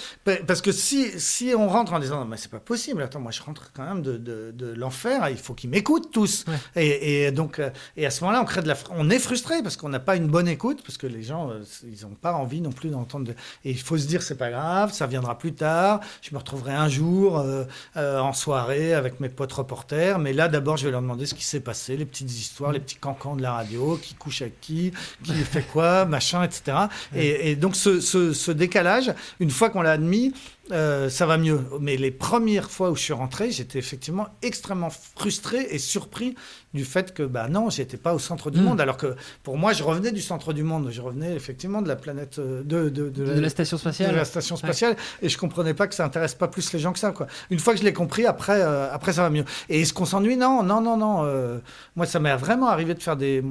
parce 0.47 0.63
que 0.63 0.73
si, 0.73 1.19
si 1.19 1.53
on 1.57 1.69
rentre 1.69 1.93
en 1.93 1.99
disant, 1.99 2.25
mais 2.25 2.37
c'est 2.37 2.51
pas 2.51 2.61
possible, 2.61 3.03
attends, 3.03 3.21
moi 3.21 3.33
je 3.33 3.43
rentre 3.43 3.73
quand 3.73 3.85
même 3.85 4.03
de, 4.03 4.17
de, 4.17 4.53
de 4.55 4.73
l'enfer, 4.73 5.29
il 5.29 5.37
faut 5.37 5.55
qu'ils 5.55 5.71
m'écoutent 5.71 6.11
tous. 6.11 6.45
Et, 6.77 7.25
et, 7.25 7.33
donc, 7.33 7.59
euh, 7.59 7.71
et 7.97 8.07
à 8.07 8.11
ce 8.11 8.23
moment-là, 8.25 8.43
on 8.43 8.45
crée 8.45 8.63
de 8.63 8.69
la, 8.69 8.77
on 8.91 9.11
est 9.11 9.19
frustré 9.19 9.63
parce 9.63 9.77
qu'on 9.77 9.89
n'a 9.89 10.01
pas 10.01 10.17
une 10.17 10.29
bonne 10.29 10.49
écoute, 10.49 10.83
parce 10.83 10.99
que 10.99 11.07
les 11.07 11.23
gens, 11.23 11.51
euh, 11.51 11.63
ils 11.85 12.03
n'ont 12.07 12.15
pas 12.15 12.33
envie 12.33 12.61
non 12.61 12.73
plus 12.73 12.91
d'entendre. 12.91 13.33
Et 13.65 13.71
il 13.71 13.81
faut 13.81 13.99
se 13.99 14.07
dire, 14.07 14.23
c'est 14.23 14.37
pas 14.37 14.51
grave, 14.51 14.93
ça 14.93 15.07
viendra 15.07 15.39
plus 15.39 15.53
tard, 15.53 16.01
je 16.23 16.31
me 16.33 16.39
retrouverai 16.39 16.73
un 16.73 16.89
jour 16.89 17.39
euh, 17.39 17.65
en 17.95 18.33
soirée 18.33 18.95
avec 18.95 19.21
mes 19.21 19.29
potes 19.29 19.53
reporters, 19.53 20.19
mais 20.19 20.33
là 20.33 20.49
d'abord, 20.49 20.77
je 20.77 20.87
vais 20.87 20.91
leur 20.91 21.03
demander 21.03 21.27
ce 21.27 21.35
qui 21.35 21.45
s'est 21.45 21.61
passé, 21.61 21.97
les 21.97 22.07
petites 22.07 22.31
histoires, 22.31 22.73
les 22.73 22.81
petits 22.81 22.97
cancans 22.97 23.37
de 23.37 23.43
la 23.43 23.53
radio, 23.53 23.99
qui 24.01 24.15
couche 24.15 24.43
avec 24.43 24.61
qui, 24.61 24.93
qui 25.25 25.35
fait 25.35 25.63
quoi, 25.63 26.05
machin, 26.05 26.43
etc. 26.43 26.77
Et, 27.15 27.51
et 27.51 27.57
donc 27.57 27.77
ce, 27.77 28.01
ce, 28.01 28.33
ce 28.33 28.51
décalage, 28.51 29.13
une 29.41 29.51
fois 29.51 29.71
qu'on 29.71 29.83
l'a 29.83 29.89
admis, 29.90 30.33
euh, 30.72 31.09
ça 31.09 31.26
va 31.26 31.38
mieux. 31.38 31.61
Mais 31.81 31.96
les 31.96 32.11
premières 32.11 32.70
fois 32.70 32.90
où 32.90 32.96
je 32.96 33.03
suis 33.03 33.12
rentré, 33.12 33.50
j'étais 33.50 33.79
effectivement 33.79 34.29
extrêmement 34.42 34.90
frustré 34.90 35.66
et 35.70 35.79
surpris 35.79 36.35
du 36.74 36.85
fait 36.85 37.12
que, 37.12 37.22
bah 37.22 37.48
non, 37.48 37.70
j'étais 37.70 37.96
pas 37.96 38.14
au 38.14 38.18
centre 38.18 38.50
du 38.50 38.61
mm. 38.61 38.64
monde. 38.64 38.81
Alors 38.81 38.96
que 38.96 39.14
pour 39.42 39.59
moi, 39.59 39.72
je 39.72 39.83
revenais 39.83 40.12
du 40.12 40.20
centre 40.20 40.53
du 40.53 40.62
monde. 40.62 40.90
Je 40.90 41.00
revenais 41.00 41.35
effectivement 41.35 41.83
de 41.83 41.88
la 41.88 41.96
planète, 41.96 42.38
euh, 42.38 42.62
de, 42.62 42.88
de, 42.88 43.09
de, 43.09 43.40
la, 43.40 43.48
station 43.48 43.79
spatiale. 43.79 44.12
De 44.12 44.16
la 44.16 44.24
station 44.24 44.57
spatiale. 44.57 44.96
Et 45.22 45.29
je 45.29 45.38
comprenais 45.38 45.74
pas 45.74 45.87
que 45.87 45.94
ça 45.94 46.05
intéresse 46.05 46.35
pas 46.35 46.48
plus 46.48 46.72
les 46.72 46.79
gens 46.79 46.92
que 46.92 46.98
ça, 46.98 47.12
quoi. 47.12 47.26
Une 47.50 47.59
fois 47.59 47.74
que 47.74 47.81
je 47.81 47.85
l'ai 47.85 47.92
compris, 47.92 48.26
après, 48.26 48.61
euh, 48.61 48.92
après, 48.92 49.12
ça 49.12 49.22
va 49.22 49.31
mieux. 49.31 49.44
Et 49.68 49.83
est-ce 49.83 49.92
qu'on 49.92 50.07
s'ennuie? 50.07 50.37
Non, 50.37 50.62
non, 50.62 50.81
non, 50.81 50.96
non. 50.96 51.61
moi, 51.96 52.07
ça 52.07 52.20
m'est 52.20 52.37
vraiment 52.37 52.68
arrivé 52.68 52.94
de 52.94 53.03
faire 53.03 53.16
des, 53.16 53.42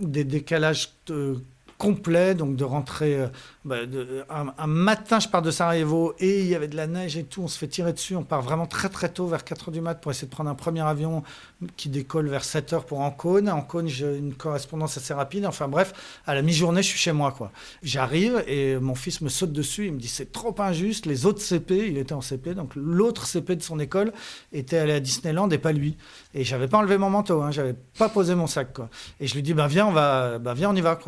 des 0.00 0.24
décalages 0.24 0.90
complets, 1.78 2.34
donc 2.34 2.56
de 2.56 2.64
rentrer 2.64 3.26
bah, 3.66 3.78
un, 4.30 4.66
matin, 4.66 5.18
je 5.18 5.28
pars 5.28 5.42
de 5.42 5.50
Sarajevo 5.50 6.14
et 6.20 6.40
il 6.40 6.46
y 6.46 6.54
avait 6.54 6.68
de 6.68 6.76
la 6.76 6.86
neige 6.86 7.16
et 7.16 7.24
tout. 7.24 7.42
On 7.42 7.48
se 7.48 7.58
fait 7.58 7.66
tirer 7.66 7.92
dessus. 7.92 8.14
On 8.14 8.22
part 8.22 8.42
vraiment 8.42 8.66
très 8.66 8.88
très 8.88 9.08
tôt, 9.08 9.26
vers 9.26 9.44
4 9.44 9.70
h 9.70 9.72
du 9.72 9.80
mat, 9.80 9.96
pour 9.96 10.12
essayer 10.12 10.28
de 10.28 10.32
prendre 10.32 10.48
un 10.50 10.54
premier 10.54 10.82
avion 10.82 11.24
qui 11.76 11.88
décolle 11.88 12.28
vers 12.28 12.44
7 12.44 12.72
h 12.72 12.84
pour 12.84 13.00
Ancône. 13.00 13.48
Ancône, 13.48 13.88
j'ai 13.88 14.16
une 14.16 14.34
correspondance 14.34 14.96
assez 14.96 15.12
rapide. 15.12 15.46
Enfin 15.46 15.66
bref, 15.68 16.20
à 16.26 16.34
la 16.34 16.42
mi-journée, 16.42 16.82
je 16.82 16.88
suis 16.88 16.98
chez 16.98 17.12
moi. 17.12 17.32
quoi. 17.32 17.50
J'arrive 17.82 18.44
et 18.46 18.76
mon 18.76 18.94
fils 18.94 19.20
me 19.20 19.28
saute 19.28 19.52
dessus. 19.52 19.86
Il 19.86 19.94
me 19.94 19.98
dit 19.98 20.08
c'est 20.08 20.32
trop 20.32 20.54
injuste. 20.58 21.06
Les 21.06 21.26
autres 21.26 21.40
CP, 21.40 21.88
il 21.88 21.98
était 21.98 22.14
en 22.14 22.20
CP, 22.20 22.54
donc 22.54 22.72
l'autre 22.76 23.26
CP 23.26 23.56
de 23.56 23.62
son 23.62 23.80
école 23.80 24.12
était 24.52 24.78
allé 24.78 24.92
à 24.92 25.00
Disneyland 25.00 25.50
et 25.50 25.58
pas 25.58 25.72
lui. 25.72 25.96
Et 26.34 26.44
j'avais 26.44 26.68
pas 26.68 26.78
enlevé 26.78 26.98
mon 26.98 27.10
manteau, 27.10 27.42
hein, 27.42 27.50
j'avais 27.50 27.74
pas 27.98 28.08
posé 28.08 28.34
mon 28.34 28.46
sac. 28.46 28.72
quoi. 28.72 28.88
Et 29.18 29.26
je 29.26 29.34
lui 29.34 29.42
dis 29.42 29.54
bah 29.54 29.66
viens, 29.66 29.86
on 29.86 29.92
va, 29.92 30.38
bah 30.38 30.54
viens, 30.54 30.70
on 30.70 30.76
y 30.76 30.80
va. 30.80 30.98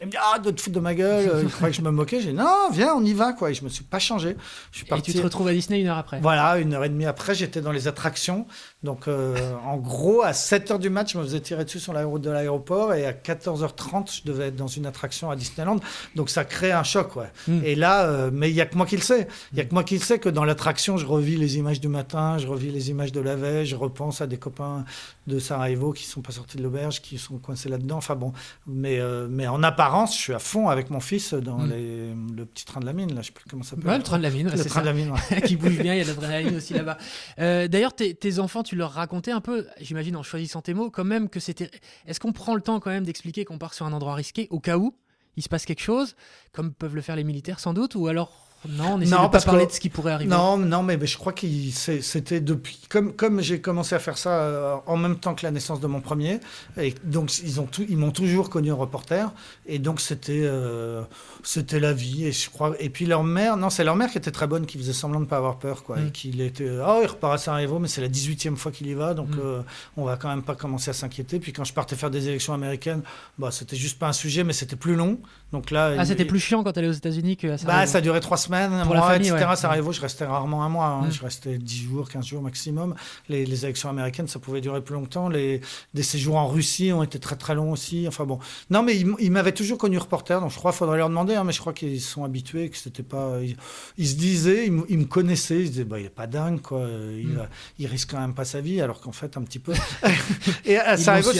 Il 0.00 0.06
me 0.06 0.10
dit 0.12 0.16
Ah, 0.20 0.38
de 0.38 0.50
te 0.50 0.60
foutre 0.60 0.76
de 0.76 0.80
ma 0.80 0.94
gueule. 0.94 1.28
Euh, 1.28 1.42
il 1.42 1.48
croyait 1.50 1.72
que 1.72 1.76
je 1.78 1.82
me 1.82 1.90
moquais. 1.90 2.20
J'ai 2.20 2.30
dit 2.30 2.36
Non, 2.36 2.70
viens, 2.70 2.94
on 2.94 3.04
y 3.04 3.12
va. 3.14 3.32
quoi. 3.32 3.50
Et 3.50 3.54
je 3.54 3.64
me 3.64 3.68
suis 3.68 3.84
pas 3.84 3.98
changé. 3.98 4.36
Je 4.70 4.78
suis 4.78 4.86
parti. 4.86 5.10
Et 5.10 5.14
tu 5.14 5.18
te 5.18 5.24
retrouves 5.24 5.48
à 5.48 5.52
Disney 5.52 5.80
une 5.80 5.88
heure 5.88 5.98
après 5.98 6.20
Voilà, 6.20 6.58
une 6.58 6.72
heure 6.74 6.84
et 6.84 6.88
demie 6.88 7.06
après, 7.06 7.34
j'étais 7.34 7.60
dans 7.60 7.72
les 7.72 7.88
attractions. 7.88 8.46
Donc, 8.84 9.08
euh, 9.08 9.54
en 9.64 9.76
gros, 9.76 10.22
à 10.22 10.32
7 10.32 10.70
h 10.70 10.78
du 10.78 10.88
match, 10.88 11.14
je 11.14 11.18
me 11.18 11.24
faisais 11.24 11.40
tirer 11.40 11.64
dessus 11.64 11.80
sur 11.80 11.92
la 11.92 12.04
route 12.04 12.22
de 12.22 12.30
l'aéroport. 12.30 12.94
Et 12.94 13.06
à 13.06 13.12
14h30, 13.12 14.18
je 14.18 14.22
devais 14.24 14.48
être 14.48 14.56
dans 14.56 14.68
une 14.68 14.86
attraction 14.86 15.30
à 15.30 15.36
Disneyland. 15.36 15.80
Donc, 16.14 16.30
ça 16.30 16.44
crée 16.44 16.70
un 16.70 16.84
choc. 16.84 17.16
Ouais. 17.16 17.30
Hmm. 17.48 17.60
Et 17.64 17.74
là, 17.74 18.06
euh, 18.06 18.30
mais 18.32 18.50
il 18.50 18.54
y 18.54 18.60
a 18.60 18.66
que 18.66 18.76
moi 18.76 18.86
qui 18.86 18.96
le 18.96 19.02
sais. 19.02 19.26
Il 19.52 19.58
y 19.58 19.60
a 19.60 19.64
que 19.64 19.74
moi 19.74 19.82
qui 19.82 19.94
le 19.94 20.02
sais 20.02 20.20
que 20.20 20.28
dans 20.28 20.44
l'attraction, 20.44 20.96
je 20.96 21.06
revis 21.06 21.36
les 21.36 21.58
images 21.58 21.80
du 21.80 21.88
matin, 21.88 22.38
je 22.38 22.46
revis 22.46 22.70
les 22.70 22.90
images 22.90 23.10
de 23.10 23.20
la 23.20 23.34
veille, 23.34 23.66
je 23.66 23.74
repense 23.74 24.20
à 24.20 24.28
des 24.28 24.36
copains 24.36 24.84
de 25.26 25.38
Sarajevo 25.38 25.92
qui 25.92 26.04
sont 26.04 26.22
pas 26.22 26.32
sortis 26.32 26.56
de 26.56 26.62
l'auberge, 26.62 27.02
qui 27.02 27.18
sont 27.18 27.38
coincés 27.38 27.68
là-dedans. 27.68 27.96
Enfin 27.96 28.14
bon, 28.14 28.32
mais, 28.66 29.00
mais 29.28 29.48
en 29.48 29.62
apparence, 29.62 30.16
je 30.16 30.22
suis 30.22 30.34
à 30.34 30.38
fond 30.38 30.68
avec 30.68 30.90
mon 30.90 31.00
fils 31.00 31.34
dans 31.34 31.58
hmm. 31.58 31.70
les, 31.70 32.14
le 32.36 32.46
petit 32.46 32.64
train 32.64 32.80
de 32.80 32.86
la 32.86 32.92
mine, 32.92 33.14
là, 33.14 33.22
je 33.22 33.26
sais 33.26 33.32
plus 33.32 33.44
comment 33.50 33.64
ça 33.64 33.70
s'appelle. 33.70 33.88
Ouais, 33.88 33.96
le 33.96 34.04
train 34.04 34.18
de 34.18 34.22
la 34.22 34.30
mine. 34.30 34.50
Le 34.50 34.64
train 34.64 34.80
de 34.80 34.86
la 34.86 34.92
mine, 34.92 35.12
qui 35.44 35.56
bouge 35.56 35.78
bien, 35.78 35.94
il 35.94 35.98
y 35.98 36.00
a 36.00 36.04
de 36.04 36.08
l'adrénaline 36.08 36.56
aussi 36.56 36.74
là-bas. 36.74 36.96
Euh, 37.40 37.66
D'ailleurs, 37.68 37.94
tes, 37.94 38.14
tes, 38.14 38.38
enfants, 38.38 38.62
tu 38.68 38.76
leur 38.76 38.92
racontais 38.92 39.30
un 39.30 39.40
peu, 39.40 39.66
j'imagine 39.80 40.14
en 40.14 40.22
choisissant 40.22 40.60
tes 40.60 40.74
mots, 40.74 40.90
quand 40.90 41.04
même 41.04 41.30
que 41.30 41.40
c'était. 41.40 41.70
Est-ce 42.06 42.20
qu'on 42.20 42.32
prend 42.32 42.54
le 42.54 42.60
temps 42.60 42.80
quand 42.80 42.90
même 42.90 43.04
d'expliquer 43.04 43.46
qu'on 43.46 43.56
part 43.56 43.72
sur 43.72 43.86
un 43.86 43.94
endroit 43.94 44.14
risqué 44.14 44.46
au 44.50 44.60
cas 44.60 44.76
où 44.76 44.94
il 45.36 45.42
se 45.42 45.48
passe 45.48 45.64
quelque 45.64 45.80
chose, 45.80 46.16
comme 46.52 46.74
peuvent 46.74 46.94
le 46.94 47.00
faire 47.00 47.16
les 47.16 47.24
militaires 47.24 47.60
sans 47.60 47.72
doute, 47.72 47.94
ou 47.94 48.08
alors 48.08 48.47
non, 48.68 48.94
on 48.94 49.00
essaie 49.00 49.14
de 49.14 49.28
pas 49.28 49.40
parler 49.40 49.66
de 49.66 49.70
ce 49.70 49.78
qui 49.78 49.88
pourrait 49.88 50.12
arriver. 50.12 50.30
Non, 50.30 50.56
non, 50.56 50.82
mais, 50.82 50.98
je 51.00 51.16
crois 51.16 51.32
que 51.32 51.46
c'était 51.70 52.40
depuis 52.40 52.80
comme 52.88 53.12
comme 53.12 53.40
j'ai 53.40 53.60
commencé 53.60 53.94
à 53.94 54.00
faire 54.00 54.18
ça 54.18 54.30
euh, 54.30 54.76
en 54.86 54.96
même 54.96 55.16
temps 55.16 55.34
que 55.34 55.44
la 55.44 55.52
naissance 55.52 55.80
de 55.80 55.86
mon 55.86 56.00
premier, 56.00 56.40
et 56.76 56.92
donc 57.04 57.38
ils 57.38 57.60
ont 57.60 57.68
ils 57.88 57.96
m'ont 57.96 58.10
toujours 58.10 58.50
connu 58.50 58.72
reporter, 58.72 59.32
et 59.66 59.78
donc 59.78 60.00
c'était 60.00 60.42
euh, 60.42 61.02
c'était 61.44 61.78
la 61.78 61.92
vie, 61.92 62.26
et 62.26 62.32
je 62.32 62.50
crois. 62.50 62.74
Et 62.80 62.90
puis 62.90 63.06
leur 63.06 63.22
mère, 63.22 63.56
non, 63.56 63.70
c'est 63.70 63.84
leur 63.84 63.94
mère 63.94 64.10
qui 64.10 64.18
était 64.18 64.32
très 64.32 64.48
bonne, 64.48 64.66
qui 64.66 64.76
faisait 64.76 64.92
semblant 64.92 65.20
de 65.20 65.26
pas 65.26 65.36
avoir 65.36 65.58
peur, 65.58 65.84
quoi, 65.84 66.00
et 66.00 66.06
mm. 66.06 66.10
qu'il 66.10 66.40
était, 66.40 66.68
oh, 66.68 66.98
il 67.00 67.06
repart 67.06 67.34
à 67.34 67.38
Sarajevo, 67.38 67.78
mais 67.78 67.88
c'est 67.88 68.00
la 68.00 68.08
18e 68.08 68.56
fois 68.56 68.72
qu'il 68.72 68.88
y 68.88 68.94
va, 68.94 69.14
donc 69.14 69.28
mm. 69.28 69.40
euh, 69.40 69.60
on 69.96 70.04
va 70.04 70.16
quand 70.16 70.28
même 70.28 70.42
pas 70.42 70.56
commencer 70.56 70.90
à 70.90 70.94
s'inquiéter. 70.94 71.38
Puis 71.38 71.52
quand 71.52 71.64
je 71.64 71.72
partais 71.72 71.94
faire 71.94 72.10
des 72.10 72.28
élections 72.28 72.54
américaines, 72.54 73.02
bah 73.38 73.50
c'était 73.52 73.76
juste 73.76 74.00
pas 74.00 74.08
un 74.08 74.12
sujet, 74.12 74.42
mais 74.42 74.52
c'était 74.52 74.76
plus 74.76 74.96
long, 74.96 75.20
donc 75.52 75.70
là. 75.70 75.94
Ah, 75.96 76.04
c'était 76.04 76.24
plus 76.24 76.40
chiant 76.40 76.64
quand 76.64 76.72
tu 76.72 76.80
allais 76.80 76.88
aux 76.88 76.92
États-Unis 76.92 77.36
que 77.36 77.46
à 77.46 77.58
Sarajevo. 77.58 77.82
Bah, 77.82 77.86
ça 77.86 78.00
durait 78.00 78.20
trois 78.20 78.36
semaines 78.36 78.47
semaine, 78.48 78.82
Pour 78.84 78.94
mois, 78.94 79.16
etc. 79.16 79.34
Ouais. 79.34 79.56
Sarajevo, 79.56 79.92
je 79.92 80.00
restais 80.00 80.24
rarement 80.24 80.64
un 80.64 80.68
mois. 80.68 80.86
Hein. 80.86 81.06
Mm. 81.06 81.12
Je 81.12 81.22
restais 81.22 81.58
10 81.58 81.82
jours, 81.82 82.08
15 82.08 82.26
jours 82.26 82.42
maximum. 82.42 82.94
Les, 83.28 83.44
les, 83.46 83.64
élections 83.64 83.88
américaines, 83.88 84.28
ça 84.28 84.38
pouvait 84.38 84.60
durer 84.60 84.82
plus 84.82 84.94
longtemps. 84.94 85.28
Les, 85.28 85.60
des 85.94 86.02
séjours 86.02 86.36
en 86.36 86.48
Russie 86.48 86.92
ont 86.92 87.02
été 87.02 87.18
très 87.18 87.36
très 87.36 87.54
longs 87.54 87.72
aussi. 87.72 88.06
Enfin 88.08 88.24
bon. 88.24 88.38
Non, 88.70 88.82
mais 88.82 88.96
ils, 88.96 89.12
ils 89.18 89.30
m'avaient 89.30 89.52
toujours 89.52 89.78
connu 89.78 89.98
reporter, 89.98 90.40
donc 90.40 90.50
je 90.50 90.56
crois 90.56 90.72
qu'il 90.72 90.78
faudrait 90.78 90.98
leur 90.98 91.08
demander, 91.08 91.34
hein, 91.34 91.44
mais 91.44 91.52
je 91.52 91.60
crois 91.60 91.72
qu'ils 91.72 92.00
sont 92.00 92.24
habitués, 92.24 92.68
que 92.70 92.76
c'était 92.76 93.02
pas. 93.02 93.38
Ils, 93.42 93.56
ils, 93.96 94.08
se 94.08 94.16
disaient, 94.16 94.66
ils, 94.66 94.82
ils, 94.88 94.98
me 94.98 95.04
connaissaient, 95.04 95.60
ils 95.60 95.66
se 95.66 95.72
disaient, 95.72 95.84
bah, 95.84 96.00
il 96.00 96.06
est 96.06 96.10
pas 96.10 96.26
dingue, 96.26 96.60
quoi. 96.60 96.86
Il, 96.88 97.28
mm. 97.28 97.48
il 97.78 97.86
risque 97.86 98.10
quand 98.10 98.20
même 98.20 98.34
pas 98.34 98.44
sa 98.44 98.60
vie, 98.60 98.80
alors 98.80 99.00
qu'en 99.00 99.12
fait, 99.12 99.36
un 99.36 99.42
petit 99.42 99.58
peu. 99.58 99.72
et 100.64 100.78
à 100.78 100.96
Sarajevo, 100.96 101.30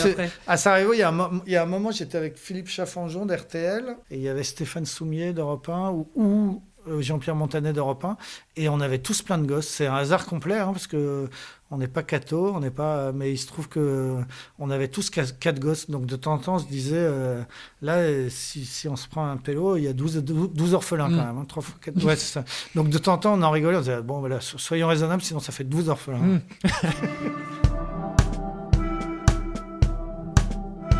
à 0.47 0.57
Sarajevo, 0.57 0.93
il 0.93 0.99
y, 0.99 1.03
a 1.03 1.09
un, 1.09 1.41
il 1.45 1.53
y 1.53 1.55
a 1.55 1.63
un 1.63 1.67
moment, 1.67 1.91
j'étais 1.91 2.17
avec 2.17 2.37
Philippe 2.37 2.67
Chaffanjon 2.67 3.25
d'RTL, 3.25 3.97
et 4.11 4.17
il 4.17 4.21
y 4.21 4.29
avait 4.29 4.43
Stéphane 4.43 4.85
Soumier 4.85 5.33
d'Europe 5.33 5.69
1, 5.69 5.91
où, 5.91 6.09
où 6.15 6.61
Jean-Pierre 6.99 7.35
Montanet 7.35 7.73
d'Europe 7.73 8.03
1, 8.03 8.17
et 8.55 8.69
on 8.69 8.79
avait 8.79 8.99
tous 8.99 9.21
plein 9.21 9.37
de 9.37 9.45
gosses. 9.45 9.67
C'est 9.67 9.87
un 9.87 9.95
hasard 9.95 10.25
complet, 10.25 10.57
hein, 10.57 10.71
parce 10.71 10.87
que 10.87 11.29
on 11.71 11.77
n'est 11.77 11.87
pas 11.87 12.01
catho, 12.01 12.51
on 12.55 12.59
n'est 12.59 12.71
pas, 12.71 13.11
mais 13.11 13.31
il 13.31 13.37
se 13.37 13.45
trouve 13.45 13.69
que 13.69 14.15
on 14.57 14.71
avait 14.71 14.87
tous 14.87 15.09
quatre 15.11 15.59
gosses. 15.59 15.89
Donc 15.89 16.05
de 16.05 16.15
temps 16.15 16.33
en 16.33 16.37
temps, 16.39 16.55
on 16.55 16.59
se 16.59 16.67
disait, 16.67 16.95
euh, 16.97 17.43
là, 17.81 18.29
si, 18.29 18.65
si, 18.65 18.87
on 18.87 18.95
se 18.95 19.07
prend 19.07 19.29
un 19.29 19.37
pélo, 19.37 19.77
il 19.77 19.83
y 19.83 19.87
a 19.87 19.93
12, 19.93 20.23
12 20.23 20.73
orphelins 20.73 21.09
quand 21.09 21.15
mm. 21.15 21.27
même, 21.27 21.37
hein, 21.37 21.45
3 21.47 21.61
fois 21.61 21.75
4. 21.81 22.03
Ouais, 22.03 22.15
c'est 22.15 22.33
ça. 22.33 22.43
Donc 22.75 22.89
de 22.89 22.97
temps 22.97 23.13
en 23.13 23.17
temps, 23.19 23.33
on 23.33 23.41
en 23.43 23.51
rigolait, 23.51 23.77
on 23.77 23.81
disait, 23.81 24.01
bon, 24.01 24.19
voilà, 24.19 24.39
soyons 24.41 24.87
raisonnables, 24.87 25.21
sinon 25.21 25.39
ça 25.39 25.51
fait 25.51 25.63
12 25.63 25.89
orphelins. 25.89 26.17
Mm. 26.17 26.41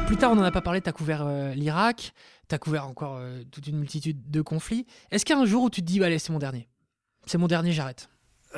Plus 0.05 0.17
tard, 0.17 0.31
on 0.31 0.35
n'en 0.35 0.43
a 0.43 0.51
pas 0.51 0.61
parlé, 0.61 0.81
tu 0.81 0.89
as 0.89 0.91
couvert 0.91 1.23
euh, 1.25 1.53
l'Irak, 1.53 2.13
tu 2.49 2.55
as 2.55 2.57
couvert 2.57 2.87
encore 2.87 3.17
euh, 3.17 3.43
toute 3.51 3.67
une 3.67 3.77
multitude 3.77 4.29
de 4.29 4.41
conflits. 4.41 4.85
Est-ce 5.11 5.23
qu'il 5.23 5.35
y 5.35 5.39
a 5.39 5.41
un 5.41 5.45
jour 5.45 5.63
où 5.63 5.69
tu 5.69 5.81
te 5.81 5.85
dis, 5.85 5.99
bah, 5.99 6.07
allez, 6.07 6.19
c'est 6.19 6.33
mon 6.33 6.39
dernier? 6.39 6.67
C'est 7.25 7.37
mon 7.37 7.47
dernier, 7.47 7.71
j'arrête 7.71 8.09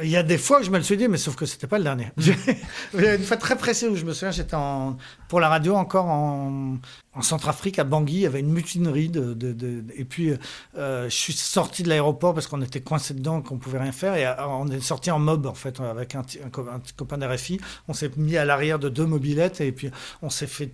il 0.01 0.09
y 0.09 0.15
a 0.15 0.23
des 0.23 0.37
fois 0.37 0.59
que 0.59 0.65
je 0.65 0.71
me 0.71 0.77
le 0.77 0.83
suis 0.83 0.95
dit, 0.95 1.09
mais 1.09 1.17
sauf 1.17 1.35
que 1.35 1.45
c'était 1.45 1.67
pas 1.67 1.77
le 1.77 1.83
dernier. 1.83 2.11
Mm. 2.15 2.21
Il 2.93 3.01
y 3.01 3.07
a 3.07 3.15
une 3.15 3.23
fois 3.23 3.35
très 3.35 3.57
précise 3.57 3.89
où 3.89 3.95
je 3.95 4.05
me 4.05 4.13
souviens, 4.13 4.31
j'étais 4.31 4.55
en, 4.55 4.95
pour 5.27 5.41
la 5.41 5.49
radio 5.49 5.75
encore 5.75 6.05
en, 6.05 6.77
en 7.13 7.21
Centrafrique, 7.21 7.77
à 7.77 7.83
Bangui, 7.83 8.13
il 8.13 8.19
y 8.21 8.25
avait 8.25 8.39
une 8.39 8.51
mutinerie. 8.51 9.09
De, 9.09 9.33
de, 9.33 9.51
de 9.51 9.83
et 9.95 10.05
puis, 10.05 10.33
euh, 10.77 11.09
je 11.09 11.15
suis 11.15 11.33
sorti 11.33 11.83
de 11.83 11.89
l'aéroport 11.89 12.33
parce 12.33 12.47
qu'on 12.47 12.61
était 12.61 12.79
coincé 12.79 13.13
dedans, 13.13 13.41
qu'on 13.41 13.57
pouvait 13.57 13.79
rien 13.79 13.91
faire. 13.91 14.15
Et 14.15 14.25
euh, 14.25 14.33
on 14.47 14.67
est 14.69 14.79
sorti 14.79 15.11
en 15.11 15.19
mob, 15.19 15.45
en 15.45 15.53
fait, 15.53 15.79
avec 15.81 16.15
un, 16.15 16.21
un, 16.21 16.67
un 16.75 16.81
copain 16.95 17.17
d'RFI. 17.17 17.59
On 17.89 17.93
s'est 17.93 18.11
mis 18.15 18.37
à 18.37 18.45
l'arrière 18.45 18.79
de 18.79 18.87
deux 18.87 19.05
mobilettes 19.05 19.59
et 19.59 19.73
puis 19.73 19.89
on 20.21 20.29
s'est 20.29 20.47
fait 20.47 20.71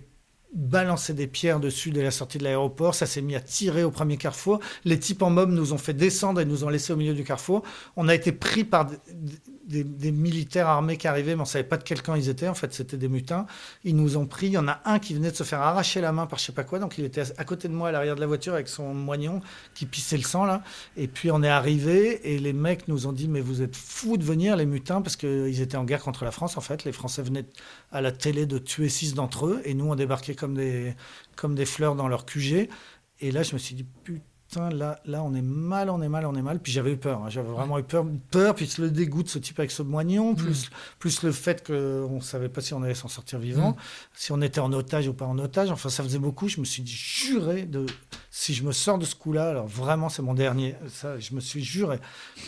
balancé 0.54 1.12
des 1.12 1.26
pierres 1.26 1.60
dessus 1.60 1.90
dès 1.90 2.02
la 2.02 2.10
sortie 2.10 2.38
de 2.38 2.44
l'aéroport. 2.44 2.94
Ça 2.94 3.06
s'est 3.06 3.20
mis 3.20 3.36
à 3.36 3.40
tirer 3.40 3.84
au 3.84 3.90
premier 3.90 4.16
carrefour. 4.16 4.60
Les 4.84 4.98
types 4.98 5.22
en 5.22 5.30
mob 5.30 5.50
nous 5.50 5.72
ont 5.72 5.78
fait 5.78 5.92
descendre 5.92 6.40
et 6.40 6.44
nous 6.44 6.64
ont 6.64 6.68
laissé 6.68 6.92
au 6.92 6.96
milieu 6.96 7.14
du 7.14 7.24
carrefour. 7.24 7.62
On 7.96 8.08
a 8.08 8.14
été 8.14 8.32
pris 8.32 8.64
par 8.64 8.86
des, 9.68 10.12
militaires 10.12 10.68
armés 10.68 10.96
qui 10.96 11.06
arrivaient, 11.06 11.36
mais 11.36 11.42
on 11.42 11.46
savait 11.46 11.64
pas 11.64 11.76
de 11.76 11.82
quel 11.82 12.02
camp 12.02 12.14
ils 12.14 12.28
étaient. 12.28 12.48
En 12.48 12.54
fait, 12.54 12.72
c'était 12.72 12.96
des 12.96 13.08
mutins. 13.08 13.46
Ils 13.84 13.94
nous 13.94 14.16
ont 14.16 14.26
pris. 14.26 14.46
Il 14.46 14.52
y 14.52 14.58
en 14.58 14.68
a 14.68 14.80
un 14.86 14.98
qui 14.98 15.14
venait 15.14 15.30
de 15.30 15.36
se 15.36 15.44
faire 15.44 15.60
arracher 15.60 16.00
la 16.00 16.12
main 16.12 16.26
par 16.26 16.38
je 16.38 16.44
sais 16.46 16.52
pas 16.52 16.64
quoi. 16.64 16.78
Donc, 16.78 16.96
il 16.96 17.04
était 17.04 17.22
à 17.36 17.44
côté 17.44 17.68
de 17.68 17.74
moi 17.74 17.90
à 17.90 17.92
l'arrière 17.92 18.14
de 18.14 18.20
la 18.20 18.26
voiture 18.26 18.54
avec 18.54 18.68
son 18.68 18.94
moignon 18.94 19.40
qui 19.74 19.84
pissait 19.84 20.16
le 20.16 20.22
sang, 20.22 20.46
là. 20.46 20.62
Et 20.96 21.06
puis, 21.06 21.30
on 21.30 21.42
est 21.42 21.48
arrivé 21.48 22.32
et 22.32 22.38
les 22.38 22.54
mecs 22.54 22.88
nous 22.88 23.06
ont 23.06 23.12
dit, 23.12 23.28
mais 23.28 23.40
vous 23.40 23.60
êtes 23.60 23.76
fous 23.76 24.16
de 24.16 24.24
venir, 24.24 24.56
les 24.56 24.66
mutins, 24.66 25.02
parce 25.02 25.16
qu'ils 25.16 25.60
étaient 25.60 25.76
en 25.76 25.84
guerre 25.84 26.02
contre 26.02 26.24
la 26.24 26.30
France, 26.30 26.56
en 26.56 26.62
fait. 26.62 26.84
Les 26.84 26.92
Français 26.92 27.22
venaient 27.22 27.44
à 27.92 28.00
la 28.00 28.12
télé 28.12 28.46
de 28.46 28.56
tuer 28.58 28.88
six 28.88 29.14
d'entre 29.14 29.46
eux 29.46 29.60
et 29.64 29.74
nous, 29.74 29.90
on 29.90 29.94
débarquait 29.94 30.34
comme 30.38 30.54
des, 30.54 30.94
comme 31.36 31.54
des 31.54 31.66
fleurs 31.66 31.94
dans 31.94 32.08
leur 32.08 32.24
QG. 32.26 32.68
Et 33.20 33.30
là, 33.32 33.42
je 33.42 33.54
me 33.54 33.58
suis 33.58 33.74
dit, 33.74 33.86
putain 34.04 34.70
là, 34.70 35.00
là, 35.04 35.22
on 35.22 35.34
est 35.34 35.42
mal, 35.42 35.90
on 35.90 36.00
est 36.00 36.08
mal, 36.08 36.24
on 36.26 36.34
est 36.34 36.42
mal. 36.42 36.60
Puis 36.60 36.72
j'avais 36.72 36.92
eu 36.92 36.96
peur, 36.96 37.22
hein. 37.22 37.28
j'avais 37.28 37.50
vraiment 37.50 37.78
eu 37.78 37.82
peur, 37.82 38.06
peur, 38.30 38.54
puis 38.54 38.70
le 38.78 38.90
dégoût 38.90 39.22
de 39.22 39.28
ce 39.28 39.38
type 39.38 39.58
avec 39.58 39.70
ce 39.70 39.82
moignon, 39.82 40.32
mm. 40.32 40.36
plus, 40.36 40.70
plus 40.98 41.22
le 41.22 41.32
fait 41.32 41.66
qu'on 41.66 42.16
ne 42.16 42.20
savait 42.20 42.48
pas 42.48 42.60
si 42.60 42.74
on 42.74 42.82
allait 42.82 42.94
s'en 42.94 43.08
sortir 43.08 43.38
vivant, 43.38 43.72
mm. 43.72 43.76
si 44.14 44.32
on 44.32 44.40
était 44.40 44.60
en 44.60 44.72
otage 44.72 45.08
ou 45.08 45.14
pas 45.14 45.26
en 45.26 45.38
otage. 45.38 45.70
Enfin, 45.70 45.90
ça 45.90 46.02
faisait 46.02 46.18
beaucoup. 46.18 46.48
Je 46.48 46.60
me 46.60 46.64
suis 46.64 46.82
dit, 46.82 46.92
juré 46.92 47.64
de 47.64 47.86
si 48.38 48.54
je 48.54 48.62
me 48.62 48.70
sors 48.70 48.98
de 48.98 49.04
ce 49.04 49.16
coup-là, 49.16 49.48
alors 49.48 49.66
vraiment, 49.66 50.08
c'est 50.08 50.22
mon 50.22 50.32
dernier. 50.32 50.76
Ça, 50.88 51.18
je 51.18 51.34
me 51.34 51.40
suis 51.40 51.64
juré, 51.64 51.98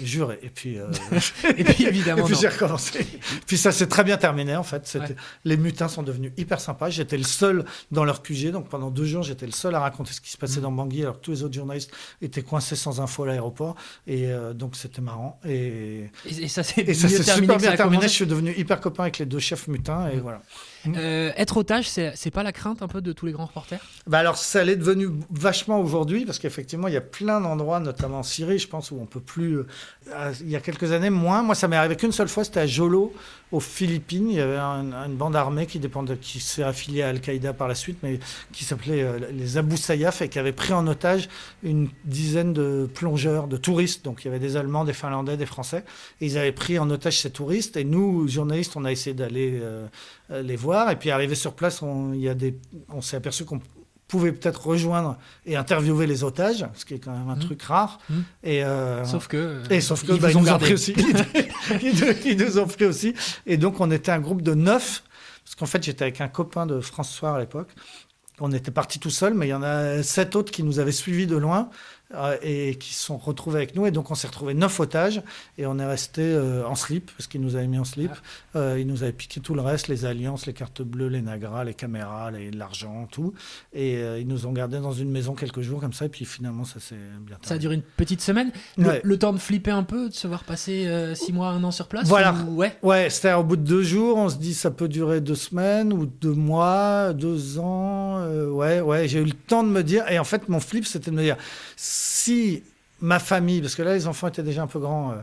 juré. 0.01 0.39
Et 0.41 0.49
puis, 0.49 0.79
euh, 0.79 0.87
et 1.59 1.65
puis 1.65 1.85
évidemment, 1.85 2.23
et 2.23 2.27
puis 2.27 2.37
j'ai 2.41 2.47
recommencé. 2.47 3.05
puis 3.49 3.59
ça 3.59 3.73
s'est 3.73 3.89
très 3.89 4.05
bien 4.05 4.17
terminé 4.17 4.55
en 4.55 4.63
fait. 4.63 4.97
Les 5.45 5.57
mutins 5.57 5.89
sont 5.89 6.05
devenus 6.05 6.31
hyper 6.37 6.61
sympas. 6.61 6.91
J'étais 6.91 7.17
le 7.17 7.25
seul 7.25 7.65
dans 7.91 8.05
leur 8.05 8.23
QG, 8.23 8.53
donc 8.53 8.69
pendant 8.69 8.93
deux 8.93 9.05
jours, 9.05 9.25
j'étais 9.25 9.47
le 9.47 9.53
seul 9.53 9.75
à 9.75 9.81
raconter 9.81 10.13
ce 10.13 10.21
qui 10.21 10.31
se 10.31 10.37
passait 10.37 10.61
mm. 10.61 10.63
dans 10.63 10.71
Bangui, 10.71 11.03
alors 11.03 11.17
que 11.17 11.25
tous 11.25 11.33
les 11.33 11.43
autres 11.43 11.55
journalistes 11.55 11.91
étaient 12.23 12.43
coincés 12.43 12.77
sans 12.77 13.01
info 13.01 13.25
à 13.25 13.27
l'aéroport. 13.27 13.75
Et 14.07 14.29
euh, 14.29 14.53
donc 14.53 14.77
c'était 14.77 15.03
marrant. 15.03 15.41
Et, 15.45 16.09
et, 16.25 16.47
ça 16.47 16.63
s'est 16.63 16.95
super 16.95 17.59
bien 17.59 17.75
terminé. 17.75 18.03
Je 18.05 18.13
suis 18.13 18.27
devenu 18.29 18.55
hyper 18.57 18.81
copain 18.81 19.03
avec 19.03 19.19
les 19.19 19.27
deux 19.27 19.41
chefs 19.41 19.67
mutins 19.67 20.09
et 20.09 20.19
mm. 20.19 20.21
voilà. 20.21 20.41
Euh, 20.87 21.33
être 21.37 21.57
otage, 21.57 21.89
c'est 21.89 22.31
pas 22.31 22.43
la 22.43 22.53
crainte 22.53 22.83
un 22.83 22.89
peu 22.89 23.01
de 23.01 23.13
tous 23.13 23.27
les 23.27 23.33
grands 23.33 23.47
reporters? 23.47 23.81
Bah 24.07 24.19
Alors, 24.19 24.37
ça 24.37 24.65
l'est 24.65 24.77
devenu 24.77 25.09
vachement 25.31 25.81
aujourd'hui, 25.81 26.25
parce 26.25 26.39
qu'effectivement, 26.39 26.89
il 26.89 26.95
y 26.95 26.97
a 26.99 27.03
plein 27.03 27.41
d'endroits, 27.41 27.81
notamment 27.81 28.21
en 28.21 28.23
Syrie, 28.23 28.59
je 28.59 28.69
pense, 28.69 28.91
où 28.91 28.99
on 29.01 29.07
peut 29.07 29.21
plus. 29.21 29.59
Euh, 29.59 30.33
il 30.41 30.51
y 30.51 30.57
a 30.57 30.61
quelques 30.61 30.93
années, 30.93 31.11
moins. 31.11 31.43
Moi, 31.43 31.55
ça 31.55 31.69
m'est 31.69 31.77
arrivé 31.77 31.97
qu'une 31.97 32.13
seule 32.13 32.29
fois, 32.29 32.45
c'était 32.45 32.61
à 32.61 32.67
Jolo, 32.67 33.13
aux 33.53 33.61
Philippines. 33.61 34.29
Il 34.29 34.37
y 34.37 34.41
avait 34.41 34.59
une 34.59 35.17
bande 35.17 35.37
armée 35.37 35.67
qui, 35.67 35.81
qui 36.21 36.41
s'est 36.41 36.63
affiliée 36.63 37.03
à 37.03 37.09
Al-Qaïda 37.09 37.53
par 37.53 37.69
la 37.69 37.75
suite, 37.75 37.99
mais 38.03 38.21
qui 38.53 38.65
s'appelait 38.65 39.03
euh, 39.03 39.19
les 39.33 39.57
Abu 39.59 39.77
Sayyaf 39.77 40.23
et 40.23 40.29
qui 40.29 40.39
avait 40.39 40.53
pris 40.53 40.73
en 40.73 40.87
otage 40.87 41.29
une 41.63 41.89
dizaine 42.05 42.53
de 42.53 42.89
plongeurs, 42.93 43.47
de 43.47 43.57
touristes. 43.57 44.05
Donc, 44.05 44.25
il 44.25 44.27
y 44.27 44.31
avait 44.31 44.39
des 44.39 44.57
Allemands, 44.57 44.85
des 44.85 44.93
Finlandais, 44.93 45.37
des 45.37 45.47
Français. 45.47 45.85
Et 46.21 46.27
ils 46.27 46.39
avaient 46.39 46.53
pris 46.53 46.79
en 46.79 46.89
otage 46.91 47.21
ces 47.21 47.31
touristes. 47.31 47.77
Et 47.77 47.85
nous, 47.85 48.29
journalistes, 48.29 48.77
on 48.77 48.85
a 48.85 48.93
essayé 48.93 49.15
d'aller 49.15 49.61
les 50.31 50.57
voir 50.57 50.91
et 50.91 50.97
puis 50.97 51.11
arrivé 51.11 51.35
sur 51.35 51.55
place, 51.55 51.83
on, 51.83 52.13
il 52.13 52.21
y 52.21 52.29
a 52.29 52.35
des, 52.35 52.57
on 52.89 53.03
s'est 53.03 53.17
aperçu 53.17 53.45
qu'on 53.45 53.61
pouvait 54.11 54.33
peut-être 54.33 54.67
rejoindre 54.67 55.17
et 55.47 55.57
interviewer 55.57 56.07
les 56.07 56.25
otages, 56.25 56.67
ce 56.75 56.85
qui 56.85 56.95
est 56.95 56.99
quand 56.99 57.13
même 57.13 57.29
un 57.29 57.37
mmh. 57.37 57.41
truc 57.41 57.63
rare. 57.63 58.01
Mmh. 58.09 58.15
Et 58.43 58.65
euh, 58.65 59.05
sauf 59.05 59.29
que 59.29 59.63
et 59.71 59.81
sauf 59.81 60.05
que 60.05 60.13
ils, 60.13 60.21
bah, 60.21 60.33
nous 60.35 60.51
ont 60.51 60.59
pris 60.59 60.75
aussi. 60.75 60.95
ils, 61.83 62.37
nous 62.37 62.59
ont 62.59 62.67
pris 62.67 62.85
aussi. 62.85 63.15
Et 63.47 63.57
donc 63.57 63.81
on 63.81 63.91
était 63.91 64.13
un 64.13 64.21
groupe 64.21 64.43
de 64.43 64.55
neuf, 64.55 65.03
parce 65.45 65.55
qu'en 65.55 65.67
fait 65.67 65.83
j'étais 65.83 66.03
avec 66.03 66.21
un 66.21 66.29
copain 66.29 66.67
de 66.67 66.81
François 66.81 67.37
à 67.37 67.41
l'époque. 67.41 67.71
On 68.41 68.53
était 68.53 68.71
parti 68.71 68.99
tout 68.99 69.11
seul, 69.11 69.35
mais 69.35 69.47
il 69.47 69.51
y 69.51 69.55
en 69.55 69.63
a 69.63 70.03
sept 70.03 70.35
autres 70.35 70.51
qui 70.51 70.63
nous 70.63 70.79
avaient 70.79 70.93
suivis 70.93 71.27
de 71.27 71.37
loin. 71.37 71.69
Euh, 72.13 72.37
et 72.43 72.75
qui 72.75 72.93
se 72.93 73.05
sont 73.05 73.19
retrouvés 73.19 73.59
avec 73.59 73.77
nous. 73.77 73.87
Et 73.87 73.93
donc, 73.93 74.11
on 74.11 74.17
s'est 74.17 74.27
retrouvé 74.27 74.53
neuf 74.53 74.81
otages 74.81 75.23
et 75.59 75.67
on 75.67 75.79
est 75.79 75.87
resté 75.87 76.23
euh, 76.23 76.67
en 76.67 76.75
slip 76.75 77.09
parce 77.17 77.29
qu'ils 77.29 77.41
nous 77.41 77.55
avaient 77.55 77.69
mis 77.69 77.79
en 77.79 77.85
slip. 77.85 78.11
Euh, 78.57 78.79
ils 78.81 78.87
nous 78.87 79.05
avaient 79.05 79.13
piqué 79.13 79.41
tout 79.41 79.55
le 79.55 79.61
reste 79.61 79.87
les 79.87 80.05
alliances, 80.05 80.45
les 80.47 80.53
cartes 80.53 80.83
bleues, 80.83 81.07
les 81.07 81.23
nagras, 81.23 81.63
les 81.63 81.75
caméras, 81.75 82.33
l'argent, 82.53 83.07
tout. 83.13 83.33
Et 83.73 84.01
ils 84.19 84.27
nous 84.27 84.47
ont 84.47 84.53
gardés 84.53 84.81
dans 84.81 84.93
une 84.93 85.11
maison 85.11 85.35
quelques 85.35 85.61
jours 85.61 85.81
comme 85.81 85.93
ça. 85.93 86.07
Et 86.07 86.09
puis 86.09 86.25
finalement, 86.25 86.65
ça 86.65 86.81
s'est 86.81 86.97
bien 87.21 87.39
Ça 87.43 87.55
a 87.55 87.59
duré 87.59 87.77
une 87.77 87.83
petite 87.83 88.23
semaine. 88.23 88.51
Le, 88.77 89.17
temps 89.17 89.33
de 89.33 89.39
flipper 89.39 89.71
un 89.71 89.85
peu, 89.85 90.09
de 90.09 90.15
se 90.15 90.27
voir 90.27 90.43
passer 90.43 91.13
six 91.15 91.33
mois, 91.33 91.51
un 91.51 91.63
an 91.63 91.71
sur 91.71 91.87
place 91.87 92.09
Voilà. 92.09 92.35
ouais, 92.49 92.77
ouais 92.83 93.09
c'était 93.11 93.35
au 93.35 93.45
bout 93.45 93.57
de 93.57 93.63
deux 93.63 93.83
jours. 93.83 94.17
On 94.17 94.29
se 94.29 94.37
dit 94.37 94.55
ça 94.55 94.73
peut 94.73 94.89
durer 94.89 95.21
deux 95.21 95.37
semaines 95.37 95.93
ou 95.93 96.07
deux 96.07 96.35
mois, 96.35 97.13
deux 97.13 97.61
ans. 97.61 98.27
ouais, 98.27 98.81
ouais. 98.81 99.07
J'ai 99.07 99.21
eu 99.21 99.27
le 99.27 99.33
temps 99.33 99.63
de 99.63 99.69
me 99.69 99.85
dire. 99.85 100.11
Et 100.11 100.19
en 100.19 100.25
fait, 100.25 100.49
mon 100.49 100.59
flip, 100.59 100.87
c'était 100.87 101.13
de 101.13 101.17
me 101.17 101.23
dire 101.23 101.37
si 101.83 102.63
ma 103.01 103.19
famille, 103.19 103.63
parce 103.63 103.75
que 103.75 103.81
là 103.81 103.95
les 103.95 104.07
enfants 104.07 104.29
étaient 104.29 104.43
déjà 104.43 104.63
un 104.63 104.67
peu 104.67 104.79
grands, 104.79 105.13
euh, 105.13 105.15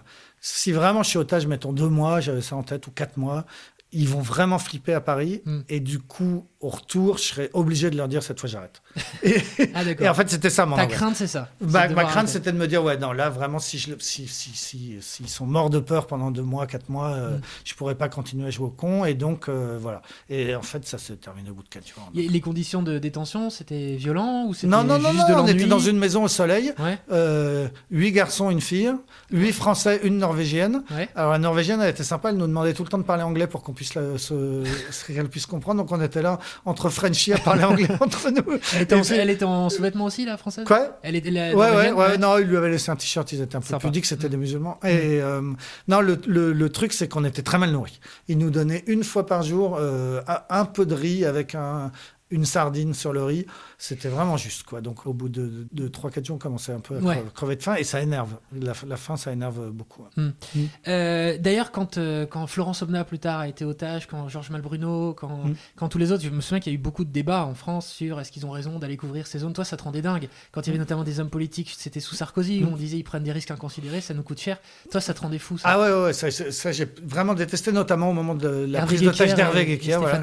si 0.42 0.72
vraiment 0.72 1.04
je 1.04 1.10
suis 1.10 1.20
otage, 1.20 1.46
mettons 1.46 1.72
deux 1.72 1.88
mois, 1.88 2.20
j'avais 2.20 2.42
ça 2.42 2.56
en 2.56 2.64
tête, 2.64 2.88
ou 2.88 2.92
quatre 2.92 3.18
mois, 3.18 3.46
ils 3.92 4.10
vont 4.10 4.22
vraiment 4.22 4.58
flipper 4.58 4.94
à 4.94 5.02
Paris. 5.02 5.44
Hmm. 5.46 5.62
Et 5.70 5.80
du 5.80 6.00
coup, 6.00 6.48
au 6.60 6.70
retour, 6.70 7.18
je 7.20 7.24
serais 7.24 7.50
obligé 7.54 7.92
de 7.92 7.98
leur 7.98 8.08
dire 8.08 8.24
cette 8.24 8.40
fois 8.40 8.50
j'arrête. 8.50 8.82
Et, 9.22 9.36
ah, 9.76 9.84
et, 9.84 10.10
en 10.10 10.14
fait, 10.16 10.28
c'était 10.28 10.50
ça 10.50 10.66
mon 10.66 10.76
Ta 10.76 10.88
crainte, 10.88 11.16
c'est 11.16 11.28
ça 11.28 11.50
bah, 11.62 11.88
Ma 11.90 12.06
crainte, 12.06 12.30
c'était 12.30 12.52
de 12.52 12.58
me 12.58 12.68
dire 12.68 12.84
ouais, 12.84 12.98
non, 12.98 13.12
là 13.12 13.30
vraiment, 13.30 13.60
si 13.60 13.78
je, 13.78 13.92
si, 14.00 14.28
si, 14.28 14.50
si, 14.56 14.98
s'ils 15.00 15.30
sont 15.30 15.46
morts 15.46 15.70
de 15.70 15.80
peur 15.80 16.08
pendant 16.08 16.32
deux 16.32 16.42
mois, 16.42 16.66
quatre 16.66 16.90
mois, 16.90 17.10
euh, 17.10 17.38
mm. 17.38 17.42
je 17.64 17.76
pourrais 17.76 17.94
pas 17.94 18.10
continuer 18.10 18.48
à 18.48 18.50
jouer 18.50 18.68
au 18.68 18.72
con. 18.72 19.06
Et 19.06 19.14
donc, 19.14 19.50
euh, 19.50 19.78
voilà. 19.80 20.02
Et 20.30 20.56
en 20.56 20.64
fait, 20.64 20.88
ça 20.88 20.98
s'est 20.98 21.16
terminé 21.18 21.52
au 21.52 21.54
bout 21.54 21.64
de 21.64 21.70
quatre 21.70 21.88
jours. 21.88 22.10
Les 22.14 22.42
conditions 22.42 22.82
de 22.82 22.98
détention, 22.98 23.52
c'était 23.52 23.96
violent 23.96 24.46
ou 24.48 24.56
c'était 24.56 24.68
non, 24.68 24.84
non, 24.84 24.98
non, 24.98 25.12
juste 25.12 25.30
non, 25.30 25.36
de 25.36 25.42
on 25.42 25.48
était 25.48 25.66
dans 25.66 25.80
une 25.80 26.00
maison 26.00 26.24
au 26.24 26.28
soleil. 26.28 26.74
Euh, 27.12 27.68
huit 27.92 28.12
garçons, 28.12 28.50
une 28.50 28.62
fille. 28.62 28.92
Huit 29.30 29.52
Français, 29.52 30.00
une 30.04 30.18
Norvégienne. 30.18 30.84
Alors, 31.16 31.34
la 31.34 31.38
Norvégienne, 31.38 31.82
elle 31.82 31.90
était 31.92 32.04
sympa. 32.04 32.30
Elle 32.30 32.38
nous 32.38 32.48
demandait 32.48 32.74
tout 32.74 32.84
le 32.84 32.90
temps 32.90 32.98
de 32.98 33.04
parler 33.04 33.24
anglais 33.24 33.46
pour 33.46 33.62
qu'on 33.62 33.74
puisse 33.74 33.92
qu'elle 33.92 35.30
puisse 35.30 35.46
comprendre. 35.46 35.84
Donc, 35.84 35.92
on 35.92 36.02
était 36.02 36.24
là 36.24 36.40
entre 36.66 36.90
Frenchie 36.90 37.34
à 37.34 37.38
parler 37.38 37.64
anglais 37.64 37.88
entre 38.00 38.30
nous. 38.30 38.60
Elle 38.76 38.82
était, 38.84 38.96
en, 38.96 39.04
elle 39.04 39.30
était 39.30 39.46
en 39.46 39.70
sous-vêtements 39.70 40.06
aussi, 40.06 40.26
la 40.26 40.38
française? 40.38 40.66
Quoi? 40.66 41.00
Elle 41.04 41.16
était 41.16 41.32
la, 41.32 41.56
ouais, 41.56 41.72
ouais, 41.76 41.92
ouais, 41.92 42.18
non, 42.18 42.38
il 42.38 42.46
lui 42.46 42.58
avait 42.58 42.70
laissé 42.70 42.92
un 42.92 42.96
t-shirt, 42.96 43.32
ils 43.32 43.42
étaient 43.42 43.56
un 43.56 43.62
peu 43.62 43.78
pudiques, 43.78 44.06
c'était 44.06 44.30
des 44.30 44.38
musulmans. 44.38 44.80
Et 44.84 45.22
euh, 45.22 45.42
non, 45.88 46.02
le, 46.02 46.20
le, 46.28 46.54
le 46.54 46.70
truc, 46.70 46.94
c'est 46.94 47.08
qu'on 47.08 47.24
était 47.24 47.42
très 47.42 47.58
mal 47.58 47.72
nourris. 47.72 48.00
Ils 48.28 48.38
nous 48.38 48.50
donnaient 48.50 48.84
une 48.88 49.04
fois 49.04 49.26
par 49.26 49.44
jour 49.44 49.78
euh, 49.80 50.22
un 50.50 50.66
peu 50.66 50.86
de 50.86 50.96
riz 50.96 51.26
avec 51.26 51.56
un, 51.56 51.92
une 52.30 52.46
sardine 52.46 52.94
sur 52.94 53.14
le 53.14 53.24
riz, 53.24 53.46
c'était 53.78 54.10
vraiment 54.10 54.38
juste. 54.38 54.64
quoi. 54.64 54.82
Donc 54.82 55.06
au 55.06 55.14
bout 55.14 55.30
de, 55.30 55.68
de, 55.72 55.88
3-4 55.88 56.26
jours, 56.26 56.36
on 56.36 56.40
commençait 56.40 56.74
un 56.74 56.80
peu 56.80 56.98
à 56.98 57.16
crever 57.34 57.56
de 57.56 57.64
faim 57.64 57.76
et 57.76 57.84
ça 57.84 58.02
énerve. 58.02 58.38
La, 58.60 58.74
faim, 58.74 59.16
ça 59.18 59.32
énerve 59.32 59.72
beaucoup. 59.72 60.04
Hmm. 60.18 60.32
Hmm. 60.56 60.66
Euh, 60.88 61.38
d'ailleurs, 61.38 61.72
quand, 61.72 61.98
euh, 61.98 62.26
quand 62.26 62.46
Florence 62.48 62.82
Obna 62.82 63.04
plus 63.04 63.20
tard 63.20 63.40
a 63.40 63.48
été 63.48 63.64
otage, 63.64 64.08
quand 64.08 64.28
Georges 64.28 64.50
Malbruno, 64.50 65.14
quand, 65.14 65.46
hmm. 65.46 65.56
quand 65.76 65.90
tous 65.90 65.98
les 65.98 66.12
autres, 66.12 66.24
je 66.24 66.30
me 66.30 66.42
souviens 66.42 66.60
qu'il 66.60 66.74
y 66.74 66.76
a 66.76 66.80
eu 66.80 66.82
beaucoup 66.82 67.06
de 67.06 67.12
débats 67.12 67.46
en 67.46 67.54
France 67.54 67.88
sur 67.88 68.20
est-ce 68.20 68.32
qu'ils 68.32 68.46
ont 68.46 68.52
raison 68.52 68.80
d'aller 68.80 68.98
couvrir 68.98 69.26
ces 69.28 69.40
zones. 69.40 69.54
Toi, 69.54 69.64
ça 69.64 69.78
te 69.78 69.84
rendait 69.84 70.02
dingue. 70.02 70.28
Quand 70.52 70.62
il 70.62 70.68
y 70.68 70.70
avait 70.72 70.80
notamment 70.80 71.04
des 71.04 71.20
hommes 71.20 71.30
politiques, 71.30 71.74
c'était 71.78 72.00
sous 72.00 72.16
Sarkozy, 72.16 72.64
où 72.64 72.68
on 72.74 72.76
disait 72.76 72.98
ils 72.98 73.04
prennent 73.04 73.24
des 73.24 73.32
risques 73.32 73.52
inconsidérés, 73.52 74.02
ça 74.02 74.14
nous 74.14 74.24
coûte 74.24 74.40
cher. 74.40 74.58
Toi, 74.92 75.00
ça 75.00 75.14
te 75.14 75.22
rendait 75.22 75.40
fou. 75.40 75.58
Ça? 75.58 75.70
Ah 75.70 75.80
ouais, 75.80 76.06
ouais, 76.06 76.14
ça, 76.14 76.30
ça, 76.32 76.72
j'ai 76.72 76.88
vraiment 77.04 77.36
détesté, 77.36 77.72
notamment 77.72 78.10
au 78.10 78.14
moment 78.14 78.36
de 78.36 78.48
la 78.48 78.86
prise 78.86 79.02
d'otage 79.02 79.34
d'Hervé 79.36 79.66
Guéquier. 79.66 79.98
Voilà. 79.98 80.22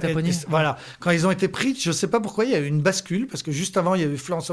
voilà. 0.49 0.79
Quand 1.01 1.11
ils 1.11 1.27
ont 1.27 1.31
été 1.31 1.49
pris, 1.49 1.75
je 1.75 1.93
sais 1.95 2.09
pas 2.09 2.21
pourquoi, 2.21 2.45
il 2.45 2.51
y 2.51 2.55
a 2.55 2.61
eu 2.61 2.67
une 2.67 2.83
bascule, 2.83 3.27
parce 3.27 3.43
que 3.43 3.53
juste 3.53 3.77
avant, 3.77 3.95
il 3.95 4.03
y 4.03 4.05
a 4.05 4.09
eu 4.09 4.19
Florence 4.19 4.51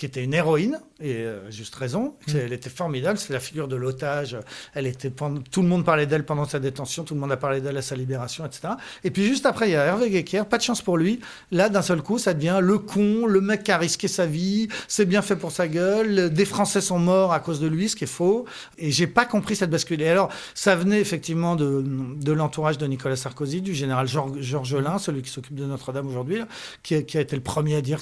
qui 0.00 0.06
était 0.06 0.24
une 0.24 0.32
héroïne, 0.32 0.80
et 0.98 1.16
euh, 1.16 1.50
juste 1.50 1.74
raison. 1.74 2.14
Mm. 2.26 2.36
Elle 2.36 2.52
était 2.54 2.70
formidable, 2.70 3.18
c'est 3.18 3.34
la 3.34 3.38
figure 3.38 3.68
de 3.68 3.76
l'otage. 3.76 4.34
Elle 4.72 4.86
était 4.86 5.10
tout 5.10 5.60
le 5.60 5.68
monde 5.68 5.84
parlait 5.84 6.06
d'elle 6.06 6.24
pendant 6.24 6.46
sa 6.46 6.58
détention, 6.58 7.04
tout 7.04 7.12
le 7.12 7.20
monde 7.20 7.32
a 7.32 7.36
parlé 7.36 7.60
d'elle 7.60 7.76
à 7.76 7.82
sa 7.82 7.96
libération, 7.96 8.46
etc. 8.46 8.68
Et 9.04 9.10
puis 9.10 9.26
juste 9.26 9.44
après, 9.44 9.68
il 9.68 9.72
y 9.72 9.76
a 9.76 9.84
Hervé 9.84 10.08
Guéquer, 10.08 10.44
pas 10.48 10.56
de 10.56 10.62
chance 10.62 10.80
pour 10.80 10.96
lui. 10.96 11.20
Là, 11.50 11.68
d'un 11.68 11.82
seul 11.82 12.00
coup, 12.00 12.16
ça 12.16 12.32
devient 12.32 12.60
le 12.62 12.78
con, 12.78 13.26
le 13.26 13.42
mec 13.42 13.62
qui 13.62 13.72
a 13.72 13.76
risqué 13.76 14.08
sa 14.08 14.24
vie, 14.24 14.68
c'est 14.88 15.04
bien 15.04 15.20
fait 15.20 15.36
pour 15.36 15.52
sa 15.52 15.68
gueule, 15.68 16.30
des 16.30 16.46
Français 16.46 16.80
sont 16.80 16.98
morts 16.98 17.34
à 17.34 17.40
cause 17.40 17.60
de 17.60 17.66
lui, 17.66 17.90
ce 17.90 17.94
qui 17.94 18.04
est 18.04 18.06
faux. 18.06 18.46
Et 18.78 18.90
j'ai 18.90 19.06
pas 19.06 19.26
compris 19.26 19.54
cette 19.54 19.70
bascule. 19.70 20.00
Et 20.00 20.08
alors, 20.08 20.30
ça 20.54 20.76
venait 20.76 21.00
effectivement 21.00 21.56
de, 21.56 21.84
de 21.84 22.32
l'entourage 22.32 22.78
de 22.78 22.86
Nicolas 22.86 23.16
Sarkozy, 23.16 23.60
du 23.60 23.74
général 23.74 24.08
Georges 24.08 24.76
Lin, 24.76 24.96
celui 24.96 25.20
qui 25.20 25.30
s'occupe 25.30 25.56
de 25.56 25.66
Notre-Dame 25.66 26.06
aujourd'hui, 26.06 26.40
qui, 26.82 27.04
qui, 27.04 27.18
a 27.18 27.20
été 27.20 27.36
le 27.36 27.42
premier 27.42 27.76
à 27.76 27.82
dire 27.82 28.00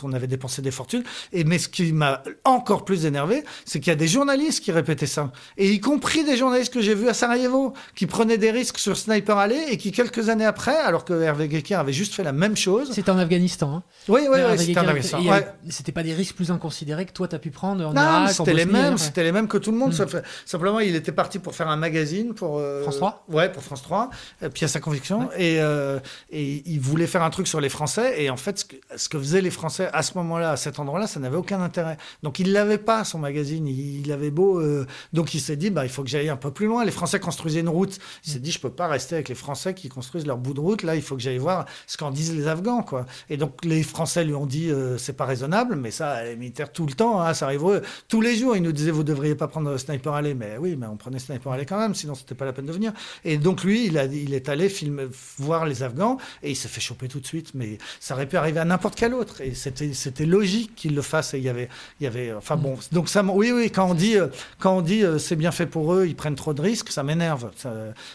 qu'on 0.00 0.14
avait 0.14 0.28
dépensé 0.28 0.62
des 0.62 0.70
fortunes. 0.70 1.04
Et 1.32 1.44
mais 1.44 1.58
ce 1.58 1.68
qui 1.68 1.92
m'a 1.92 2.22
encore 2.44 2.84
plus 2.84 3.06
énervé, 3.06 3.44
c'est 3.64 3.80
qu'il 3.80 3.90
y 3.90 3.92
a 3.92 3.96
des 3.96 4.08
journalistes 4.08 4.62
qui 4.62 4.72
répétaient 4.72 5.06
ça, 5.06 5.32
et 5.56 5.70
y 5.70 5.80
compris 5.80 6.24
des 6.24 6.36
journalistes 6.36 6.72
que 6.72 6.80
j'ai 6.80 6.94
vus 6.94 7.08
à 7.08 7.14
Sarajevo, 7.14 7.72
qui 7.94 8.06
prenaient 8.06 8.38
des 8.38 8.50
risques 8.50 8.78
sur 8.78 8.96
Sniper 8.96 9.36
Alley 9.38 9.72
et 9.72 9.76
qui 9.76 9.92
quelques 9.92 10.28
années 10.28 10.44
après, 10.44 10.76
alors 10.76 11.04
que 11.04 11.14
Hervé 11.22 11.48
Gekker 11.50 11.74
avait 11.74 11.92
juste 11.92 12.14
fait 12.14 12.22
la 12.24 12.32
même 12.32 12.56
chose. 12.56 12.90
C'était 12.92 13.10
en 13.10 13.18
Afghanistan. 13.18 13.76
Hein. 13.76 13.82
Oui, 14.08 14.22
oui, 14.30 14.38
oui, 14.50 14.58
c'était 14.58 14.78
en 14.78 14.82
Afghanistan. 14.88 15.22
Ouais. 15.22 15.46
C'était 15.70 15.92
pas 15.92 16.02
des 16.02 16.14
risques 16.14 16.36
plus 16.36 16.50
inconsidérés 16.50 17.06
que 17.06 17.12
toi 17.12 17.28
t'as 17.28 17.38
pu 17.38 17.50
prendre 17.50 17.86
en 17.86 17.92
Non, 17.92 18.26
c'était 18.28 18.54
les 18.54 18.64
mêmes, 18.66 18.92
ouais. 18.94 18.98
c'était 18.98 19.22
les 19.24 19.32
mêmes 19.32 19.48
que 19.48 19.58
tout 19.58 19.70
le 19.72 19.78
monde. 19.78 19.92
Mm. 19.92 20.22
simplement, 20.44 20.80
il 20.80 20.94
était 20.94 21.12
parti 21.12 21.38
pour 21.38 21.54
faire 21.54 21.68
un 21.68 21.76
magazine 21.76 22.34
pour 22.34 22.58
euh, 22.58 22.82
France 22.82 22.96
3 22.96 23.24
Ouais, 23.28 23.50
pour 23.50 23.62
France 23.62 23.82
3. 23.82 24.10
euh, 24.42 24.48
Pièce 24.48 24.76
à 24.76 24.80
conviction. 24.80 25.28
Et, 25.36 25.60
euh, 25.60 25.98
et 26.30 26.62
il 26.66 26.80
voulait 26.80 27.06
faire 27.06 27.22
un 27.22 27.30
truc 27.30 27.46
sur 27.46 27.60
les 27.60 27.68
Français. 27.68 28.22
Et 28.22 28.30
en 28.30 28.36
fait, 28.36 28.58
ce 28.58 28.64
que, 28.64 28.76
ce 28.96 29.08
que 29.08 29.18
faisaient 29.18 29.40
les 29.40 29.50
Français 29.50 29.88
à 29.92 30.02
ce 30.02 30.12
moment-là, 30.18 30.52
à 30.52 30.56
cet 30.56 30.78
endroit-là, 30.78 31.06
ça 31.16 31.20
n'avait 31.20 31.38
aucun 31.38 31.62
intérêt. 31.62 31.96
Donc 32.22 32.40
il 32.40 32.52
l'avait 32.52 32.76
pas 32.76 33.02
son 33.04 33.18
magazine. 33.18 33.66
Il, 33.66 34.12
avait 34.12 34.30
beau. 34.30 34.60
euh, 34.60 34.86
donc 35.14 35.32
il 35.32 35.40
s'est 35.40 35.56
dit, 35.56 35.70
bah 35.70 35.86
il 35.86 35.88
faut 35.88 36.02
que 36.02 36.10
j'aille 36.10 36.28
un 36.28 36.36
peu 36.36 36.50
plus 36.50 36.66
loin. 36.66 36.84
Les 36.84 36.90
Français 36.90 37.18
construisaient 37.18 37.60
une 37.60 37.70
route. 37.70 37.98
Il 38.26 38.32
s'est 38.32 38.38
dit, 38.38 38.52
je 38.52 38.60
peux 38.60 38.70
pas 38.70 38.86
rester 38.86 39.14
avec 39.14 39.30
les 39.30 39.34
Français 39.34 39.72
qui 39.72 39.88
construisent 39.88 40.26
leur 40.26 40.36
bout 40.36 40.52
de 40.52 40.60
route. 40.60 40.82
Là, 40.82 40.94
il 40.94 41.00
faut 41.00 41.16
que 41.16 41.22
j'aille 41.22 41.38
voir 41.38 41.64
ce 41.86 41.96
qu'en 41.96 42.10
disent 42.10 42.34
les 42.34 42.48
Afghans, 42.48 42.82
quoi. 42.82 43.06
Et 43.30 43.38
donc 43.38 43.64
les 43.64 43.82
Français 43.82 44.24
lui 44.24 44.34
ont 44.34 44.44
dit, 44.44 44.70
euh, 44.70 44.98
c'est 44.98 45.14
pas 45.14 45.24
raisonnable. 45.24 45.76
Mais 45.76 45.90
ça, 45.90 46.22
les 46.22 46.36
militaires 46.36 46.70
tout 46.70 46.84
le 46.84 46.92
temps, 46.92 47.22
hein, 47.22 47.32
ça 47.32 47.46
arrive 47.46 47.64
eux. 47.64 47.82
tous 48.08 48.20
les 48.20 48.36
jours. 48.36 48.54
Ils 48.54 48.62
nous 48.62 48.72
disaient, 48.72 48.90
vous 48.90 49.04
devriez 49.04 49.36
pas 49.36 49.48
prendre 49.48 49.74
Sniper 49.78 50.12
Alley. 50.12 50.34
Mais 50.34 50.58
oui, 50.58 50.76
mais 50.76 50.86
on 50.86 50.98
prenait 50.98 51.18
Sniper 51.18 51.50
Alley 51.50 51.64
quand 51.64 51.78
même. 51.78 51.94
Sinon, 51.94 52.14
c'était 52.14 52.34
pas 52.34 52.44
la 52.44 52.52
peine 52.52 52.66
de 52.66 52.72
venir. 52.72 52.92
Et 53.24 53.38
donc 53.38 53.64
lui, 53.64 53.86
il, 53.86 53.96
a, 53.96 54.04
il 54.04 54.34
est 54.34 54.50
allé 54.50 54.68
filmer, 54.68 55.06
voir 55.38 55.64
les 55.64 55.82
Afghans 55.82 56.18
et 56.42 56.50
il 56.50 56.56
s'est 56.56 56.68
fait 56.68 56.82
choper 56.82 57.08
tout 57.08 57.20
de 57.20 57.26
suite. 57.26 57.52
Mais 57.54 57.78
ça 58.00 58.12
aurait 58.12 58.26
pu 58.26 58.36
arriver 58.36 58.60
à 58.60 58.66
n'importe 58.66 58.96
quel 58.96 59.14
autre. 59.14 59.40
Et 59.40 59.54
c'était, 59.54 59.94
c'était 59.94 60.26
logique 60.26 60.74
qu'il 60.74 60.94
le 60.94 61.02
fasse. 61.06 61.34
Et 61.34 61.38
il 61.38 61.44
y 61.44 61.48
avait, 61.48 61.68
il 62.00 62.04
y 62.04 62.06
avait, 62.06 62.32
enfin 62.34 62.56
bon. 62.56 62.76
Donc 62.92 63.08
ça, 63.08 63.22
oui, 63.24 63.52
oui. 63.52 63.70
Quand 63.70 63.88
on 63.90 63.94
dit, 63.94 64.16
euh, 64.16 64.28
quand 64.58 64.76
on 64.76 64.82
dit, 64.82 65.02
euh, 65.04 65.18
c'est 65.18 65.36
bien 65.36 65.50
fait 65.52 65.66
pour 65.66 65.94
eux, 65.94 66.06
ils 66.06 66.16
prennent 66.16 66.34
trop 66.34 66.52
de 66.54 66.60
risques, 66.62 66.90
ça 66.90 67.02
m'énerve. 67.02 67.50
Ça, 67.56 67.72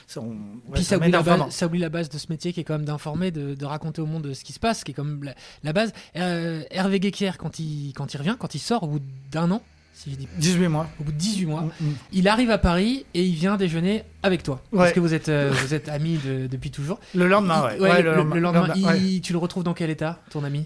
ça, 0.08 0.22
on- 0.22 0.28
ouais, 0.30 0.36
Puis 0.76 0.84
ça 0.84 0.92
ça 0.92 0.98
oublie, 0.98 1.12
la 1.12 1.18
base, 1.20 1.28
vraiment. 1.28 1.50
ça 1.52 1.66
oublie 1.66 1.80
la 1.80 1.90
base 1.90 2.10
de 2.10 2.18
ce 2.18 2.28
métier 2.30 2.54
qui 2.54 2.60
est 2.60 2.64
quand 2.64 2.74
même 2.78 2.86
d'informer, 2.86 3.32
de, 3.32 3.56
de 3.56 3.66
raconter 3.66 4.02
au 4.02 4.06
monde 4.06 4.34
ce 4.34 4.44
qui 4.44 4.54
se 4.54 4.60
passe, 4.60 4.84
qui 4.84 4.92
est 4.92 4.96
comme 4.96 5.24
la, 5.24 5.34
la 5.64 5.74
base. 5.74 5.94
Euh, 6.16 6.64
Hervé 6.72 7.00
Guéquière, 7.00 7.38
quand 7.38 7.60
il, 7.60 7.94
quand 7.96 8.14
il 8.14 8.18
revient, 8.18 8.36
quand 8.40 8.56
il 8.56 8.60
sort 8.60 8.84
au 8.84 8.88
bout 8.88 9.02
d'un 9.32 9.50
an, 9.52 9.62
si 9.94 10.10
je 10.10 10.16
dis 10.16 10.28
18 10.38 10.68
mois. 10.68 10.88
au 11.00 11.04
bout 11.04 11.12
de 11.12 11.18
18 11.18 11.46
mois, 11.46 11.62
Mm, 11.62 11.86
mm. 11.86 11.94
il 12.14 12.28
arrive 12.28 12.50
à 12.50 12.58
Paris 12.58 13.06
et 13.14 13.24
il 13.24 13.36
vient 13.36 13.56
déjeuner 13.58 14.04
avec 14.24 14.42
toi. 14.42 14.60
Parce 14.76 14.94
que 14.94 15.00
vous 15.00 15.14
êtes, 15.14 15.30
euh, 15.30 15.52
vous 15.62 15.74
êtes 15.76 15.90
amis 15.90 16.18
de- 16.26 16.48
depuis 16.48 16.72
toujours. 16.72 17.00
Le 17.14 17.28
lendemain, 17.28 17.70
Il- 17.76 17.82
ouais. 17.82 17.90
ouais, 17.90 17.96
Ouais, 17.98 18.02
le, 18.02 18.24
le 18.24 18.40
lendemain, 18.40 18.74
il- 18.98 19.22
tu 19.22 19.32
le 19.34 19.38
retrouves 19.40 19.64
dans 19.64 19.74
quel 19.76 19.90
état, 19.92 20.20
ton 20.32 20.44
ami? 20.44 20.66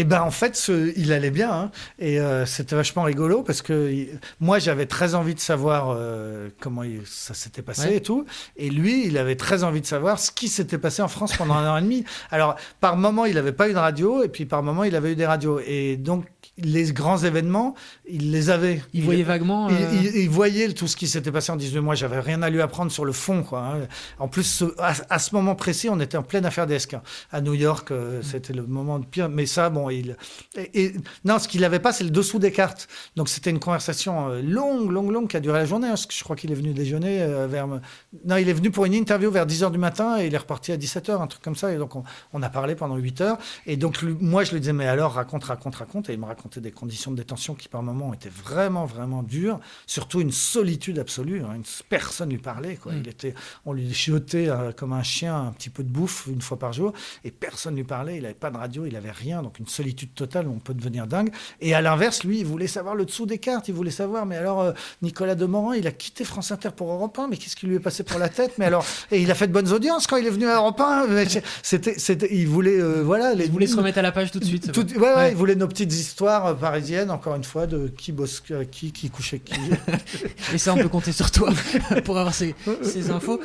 Et 0.00 0.04
ben 0.04 0.22
en 0.22 0.30
fait, 0.30 0.54
ce- 0.54 0.92
il 0.96 1.12
allait 1.12 1.30
bien, 1.32 1.50
hein. 1.52 1.70
et 1.98 2.20
euh, 2.20 2.46
c'était 2.46 2.76
vachement 2.76 3.02
rigolo 3.02 3.42
parce 3.42 3.62
que 3.62 3.90
il- 3.90 4.20
moi 4.40 4.58
j'avais 4.58 4.86
très 4.86 5.14
envie 5.14 5.34
de 5.34 5.40
savoir 5.40 5.88
euh, 5.90 6.50
comment 6.60 6.84
il- 6.84 7.02
ça 7.06 7.34
s'était 7.34 7.62
passé 7.62 7.88
Ouais. 7.88 7.96
et 7.96 8.00
tout, 8.00 8.24
et 8.56 8.70
lui 8.70 9.06
il 9.06 9.18
avait 9.18 9.34
très 9.36 9.64
envie 9.64 9.80
de 9.80 9.86
savoir 9.86 10.18
ce 10.20 10.30
qui 10.30 10.48
s'était 10.48 10.78
passé 10.78 11.02
en 11.02 11.08
France 11.08 11.36
pendant 11.36 11.54
un 11.54 11.68
an 11.68 11.76
et 11.78 11.82
demi. 11.82 12.04
Alors 12.30 12.54
par 12.80 12.96
moment 12.96 13.24
il 13.24 13.34
n'avait 13.34 13.52
pas 13.52 13.68
eu 13.68 13.72
de 13.72 13.78
radio, 13.78 14.22
et 14.22 14.28
puis 14.28 14.44
par 14.46 14.62
moment 14.62 14.84
il 14.84 14.94
avait 14.94 15.12
eu 15.12 15.16
des 15.16 15.26
radios, 15.26 15.60
et 15.66 15.96
donc 15.96 16.24
les 16.58 16.92
grands 16.92 17.18
événements 17.18 17.74
il 18.08 18.30
les 18.32 18.50
avait. 18.50 18.82
Il 18.92 19.02
voyait 19.04 19.22
vaguement. 19.24 19.68
Il, 19.68 19.74
euh, 19.76 19.88
il- 20.14 20.16
il 20.22 20.28
voyait 20.30 20.72
tout 20.72 20.86
ce 20.86 20.96
qui 20.96 21.06
s'était 21.08 21.30
passé 21.32 21.50
en 21.52 21.56
18 21.56 21.80
mois. 21.80 21.94
J'avais 21.94 22.20
rien 22.20 22.42
à 22.42 22.50
lui 22.50 22.60
apprendre 22.62 22.90
sur 22.90 23.04
le 23.04 23.12
fond. 23.12 23.42
Quoi, 23.42 23.60
hein. 23.60 23.86
En 24.18 24.28
plus, 24.28 24.42
ce- 24.44 24.74
à, 24.78 24.92
à 25.10 25.18
ce 25.18 25.34
moment 25.34 25.54
précis, 25.54 25.88
on 25.88 26.00
était 26.00 26.16
en 26.16 26.22
pleine 26.22 26.46
affaire 26.46 26.66
hein. 26.68 27.02
À 27.32 27.40
New 27.40 27.54
York, 27.54 27.90
euh, 27.90 28.20
c'était 28.22 28.52
le 28.54 28.62
moment 28.66 28.98
de 28.98 29.04
pire. 29.06 29.28
Mais 29.28 29.46
ça, 29.46 29.70
bon, 29.70 29.87
il. 29.90 30.16
Et, 30.56 30.84
et- 30.84 30.92
non, 31.24 31.38
ce 31.38 31.48
qu'il 31.48 31.60
n'avait 31.62 31.78
pas, 31.80 31.92
c'est 31.92 32.04
le 32.04 32.10
dessous 32.10 32.38
des 32.38 32.52
cartes. 32.52 32.88
Donc, 33.16 33.28
c'était 33.28 33.50
une 33.50 33.58
conversation 33.60 34.28
euh, 34.30 34.42
longue, 34.42 34.90
longue, 34.90 35.10
longue 35.10 35.28
qui 35.28 35.36
a 35.36 35.40
duré 35.40 35.58
la 35.58 35.66
journée. 35.66 35.86
hein, 35.86 35.90
parce 35.90 36.06
que 36.06 36.14
je 36.14 36.22
crois 36.24 36.36
qu'il 36.36 36.50
est 36.52 36.54
venu 36.56 36.72
déjeuner 36.72 37.22
euh, 37.22 37.46
vers. 37.46 37.66
Non, 37.66 38.36
il 38.36 38.48
est 38.48 38.52
venu 38.52 38.70
pour 38.70 38.84
une 38.86 38.94
interview 38.94 39.30
vers 39.30 39.46
10 39.46 39.62
h 39.64 39.70
du 39.70 39.78
matin 39.78 40.18
et 40.20 40.26
il 40.26 40.34
est 40.34 40.38
reparti 40.38 40.72
à 40.72 40.76
17 40.76 41.08
h, 41.08 41.20
un 41.22 41.26
truc 41.26 41.42
comme 41.42 41.56
ça. 41.56 41.72
Et 41.72 41.76
donc, 41.76 41.96
on, 41.96 42.04
on 42.32 42.42
a 42.42 42.48
parlé 42.50 42.74
pendant 42.74 42.96
8 42.96 43.20
heures. 43.20 43.38
Et 43.66 43.76
donc, 43.76 44.02
lui- 44.02 44.16
moi, 44.20 44.44
je 44.44 44.52
lui 44.52 44.60
disais, 44.60 44.72
mais 44.72 44.86
alors, 44.86 45.12
raconte, 45.12 45.44
raconte, 45.44 45.76
raconte. 45.76 46.08
Et 46.10 46.14
il 46.14 46.18
me 46.20 46.26
racontait 46.26 46.60
des 46.60 46.70
conditions 46.72 47.10
de 47.10 47.16
détention 47.16 47.54
qui, 47.54 47.68
par 47.68 47.82
moments, 47.82 48.12
étaient 48.14 48.28
vraiment, 48.28 48.84
vraiment 48.86 49.22
dures. 49.22 49.60
Surtout 49.86 50.20
une 50.20 50.32
solitude 50.32 50.98
absolue. 50.98 51.42
hein. 51.42 51.54
Une- 51.56 51.62
personne 51.88 52.30
lui 52.30 52.38
parlait. 52.38 52.76
Quoi. 52.76 52.92
Mm. 52.92 52.98
Il 53.04 53.08
était, 53.08 53.34
on 53.66 53.72
lui 53.72 53.92
jetait 53.92 54.48
euh, 54.48 54.72
comme 54.72 54.92
un 54.92 55.02
chien 55.02 55.36
un 55.48 55.52
petit 55.52 55.70
peu 55.70 55.82
de 55.82 55.88
bouffe 55.90 56.26
une 56.30 56.40
fois 56.42 56.58
par 56.58 56.72
jour. 56.72 56.92
Et 57.24 57.30
personne 57.30 57.76
lui 57.76 57.84
parlait. 57.84 58.16
Il 58.16 58.22
n'avait 58.22 58.34
pas 58.34 58.50
de 58.50 58.56
radio, 58.56 58.86
il 58.86 58.92
n'avait 58.94 59.10
rien. 59.10 59.42
Donc, 59.42 59.58
une 59.58 59.66
solitude 59.70 60.14
totale 60.14 60.46
on 60.48 60.58
peut 60.58 60.74
devenir 60.74 61.06
dingue. 61.06 61.30
Et 61.60 61.74
à 61.74 61.80
l'inverse, 61.80 62.24
lui, 62.24 62.40
il 62.40 62.46
voulait 62.46 62.66
savoir 62.66 62.94
le 62.94 63.04
dessous 63.04 63.26
des 63.26 63.38
cartes. 63.38 63.68
Il 63.68 63.74
voulait 63.74 63.90
savoir, 63.90 64.26
mais 64.26 64.36
alors, 64.36 64.60
euh, 64.60 64.72
Nicolas 65.02 65.34
Demorand, 65.34 65.72
il 65.72 65.86
a 65.86 65.90
quitté 65.92 66.24
France 66.24 66.50
Inter 66.52 66.70
pour 66.76 66.90
Europe 66.92 67.18
1. 67.18 67.28
Mais 67.28 67.36
qu'est-ce 67.36 67.56
qui 67.56 67.66
lui 67.66 67.76
est 67.76 67.80
passé 67.80 68.02
pour 68.02 68.18
la 68.18 68.28
tête? 68.28 68.52
Mais 68.58 68.64
alors, 68.66 68.84
et 69.10 69.20
il 69.20 69.30
a 69.30 69.34
fait 69.34 69.46
de 69.46 69.52
bonnes 69.52 69.72
audiences 69.72 70.06
quand 70.06 70.16
il 70.16 70.26
est 70.26 70.30
venu 70.30 70.46
à 70.48 70.56
Europe 70.56 70.80
1. 70.80 71.06
Mais 71.08 71.26
C'était, 71.62 71.98
c'était, 71.98 72.28
il 72.34 72.46
voulait, 72.48 72.80
euh, 72.80 73.02
voilà, 73.02 73.34
les, 73.34 73.44
il 73.46 73.50
voulait 73.50 73.66
se 73.66 73.76
remettre 73.76 73.98
à 73.98 74.02
la 74.02 74.12
page 74.12 74.30
tout 74.30 74.38
de 74.40 74.44
suite. 74.44 74.72
tout- 74.72 74.86
ouais, 74.94 74.98
ouais, 75.00 75.14
Ouais. 75.16 75.30
il 75.30 75.36
voulait 75.36 75.54
nos 75.56 75.68
petites 75.68 75.92
histoires 75.92 76.46
euh, 76.46 76.54
parisiennes, 76.54 77.10
encore 77.10 77.34
une 77.34 77.44
fois, 77.44 77.66
de 77.66 77.88
qui 77.88 78.12
bosse 78.12 78.42
qui, 78.70 78.92
qui 78.92 79.10
couche 79.10 79.34
avec 79.34 79.44
qui. 79.44 79.60
Et 80.54 80.58
ça, 80.58 80.74
on 80.74 80.76
peut 80.78 80.88
compter 80.88 81.12
sur 81.12 81.30
toi 81.30 81.50
pour 82.04 82.18
avoir 82.18 82.34
ces, 82.34 82.54
ces 82.82 83.10
infos. 83.10 83.40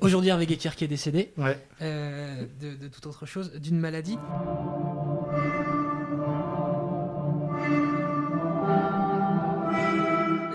Aujourd'hui, 0.00 0.30
Hervé 0.30 0.46
Guéquière 0.46 0.74
qui 0.76 0.84
est 0.84 0.88
décédé 0.88 1.30
Ouais. 1.36 1.58
euh, 1.82 2.42
de, 2.60 2.74
de 2.74 2.88
toute 2.88 3.06
autre 3.06 3.26
chose, 3.26 3.52
d'une 3.60 3.78
maladie. 3.78 4.18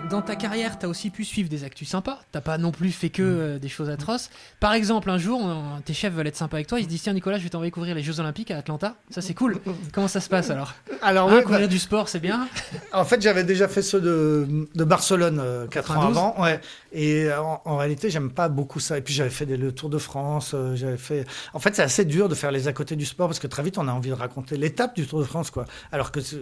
Dans 0.09 0.21
ta 0.21 0.35
carrière, 0.35 0.77
tu 0.77 0.85
as 0.85 0.89
aussi 0.89 1.09
pu 1.09 1.23
suivre 1.23 1.49
des 1.49 1.63
actus 1.63 1.87
sympas. 1.89 2.19
T'as 2.31 2.41
pas 2.41 2.57
non 2.59 2.71
plus 2.71 2.91
fait 2.91 3.09
que 3.09 3.23
euh, 3.23 3.57
des 3.59 3.69
choses 3.69 3.89
atroces. 3.89 4.29
Par 4.59 4.73
exemple, 4.73 5.09
un 5.09 5.17
jour, 5.17 5.39
on- 5.41 5.81
tes 5.81 5.93
chefs 5.93 6.13
veulent 6.13 6.27
être 6.27 6.35
sympas 6.35 6.57
avec 6.57 6.67
toi. 6.67 6.79
Ils 6.79 6.83
se 6.83 6.89
disent 6.89 7.01
Tiens, 7.01 7.13
Nicolas, 7.13 7.39
je 7.39 7.43
vais 7.43 7.49
t'envoyer 7.49 7.71
couvrir 7.71 7.95
les 7.95 8.03
Jeux 8.03 8.19
Olympiques 8.19 8.51
à 8.51 8.57
Atlanta. 8.57 8.95
Ça, 9.09 9.21
c'est 9.21 9.33
cool. 9.33 9.59
Comment 9.91 10.07
ça 10.07 10.19
se 10.19 10.29
passe 10.29 10.51
alors 10.51 10.73
Alors, 11.01 11.29
Hein, 11.29 11.37
ouais, 11.37 11.43
Couvrir 11.43 11.61
bah, 11.61 11.67
du 11.67 11.79
sport, 11.79 12.09
c'est 12.09 12.19
bien. 12.19 12.47
en 12.93 13.05
fait, 13.05 13.21
j'avais 13.21 13.43
déjà 13.43 13.67
fait 13.67 13.81
ceux 13.81 14.01
de, 14.01 14.67
de 14.75 14.83
Barcelone 14.83 15.39
euh, 15.41 15.67
quatre 15.67 15.91
ans 15.91 16.11
92. 16.11 16.17
avant. 16.17 16.41
Ouais. 16.43 16.59
Et 16.91 17.25
euh, 17.25 17.41
en, 17.41 17.61
en 17.65 17.77
réalité, 17.77 18.09
j'aime 18.11 18.29
pas 18.29 18.49
beaucoup 18.49 18.79
ça. 18.81 18.97
Et 18.97 19.01
puis, 19.01 19.13
j'avais 19.15 19.29
fait 19.31 19.45
des- 19.47 19.57
le 19.57 19.71
Tour 19.71 19.89
de 19.89 19.97
France. 19.97 20.51
euh, 20.53 20.75
j'avais 20.75 20.97
fait. 20.97 21.25
En 21.53 21.59
fait, 21.59 21.75
c'est 21.75 21.81
assez 21.83 22.05
dur 22.05 22.29
de 22.29 22.35
faire 22.35 22.51
les 22.51 22.67
à 22.67 22.73
côté 22.73 22.95
du 22.95 23.05
sport 23.05 23.29
parce 23.29 23.39
que 23.39 23.47
très 23.47 23.63
vite, 23.63 23.77
on 23.79 23.87
a 23.87 23.91
envie 23.91 24.09
de 24.09 24.15
raconter 24.15 24.57
l'étape 24.57 24.95
du 24.95 25.07
Tour 25.07 25.19
de 25.21 25.25
France, 25.25 25.49
quoi. 25.49 25.65
Alors 25.91 26.11
que 26.11 26.19
c'est- 26.21 26.37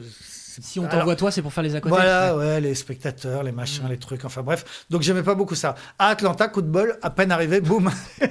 Si 0.62 0.80
on 0.80 0.88
t'envoie 0.88 1.16
toi, 1.16 1.32
c'est 1.32 1.42
pour 1.42 1.54
faire 1.54 1.64
les 1.64 1.76
à 1.76 1.80
côté. 1.82 1.96
Voilà, 1.96 2.36
Ouais. 2.36 2.60
les 2.62 2.76
spectateurs, 2.76 3.44
les 3.44 3.52
machins, 3.52 3.86
Mm. 3.86 3.90
les 3.90 3.98
trucs, 3.98 4.26
enfin 4.26 4.42
bref. 4.42 4.86
Donc 4.90 5.02
j'aimais 5.02 5.24
pas 5.24 5.36
beaucoup 5.36 5.56
ça. 5.56 5.76
À 6.00 6.08
Atlanta, 6.08 6.48
coup 6.48 6.62
de 6.62 6.68
bol, 6.68 6.98
à 7.02 7.10
peine 7.10 7.32
arrivé, 7.32 7.62
boum, 7.62 7.90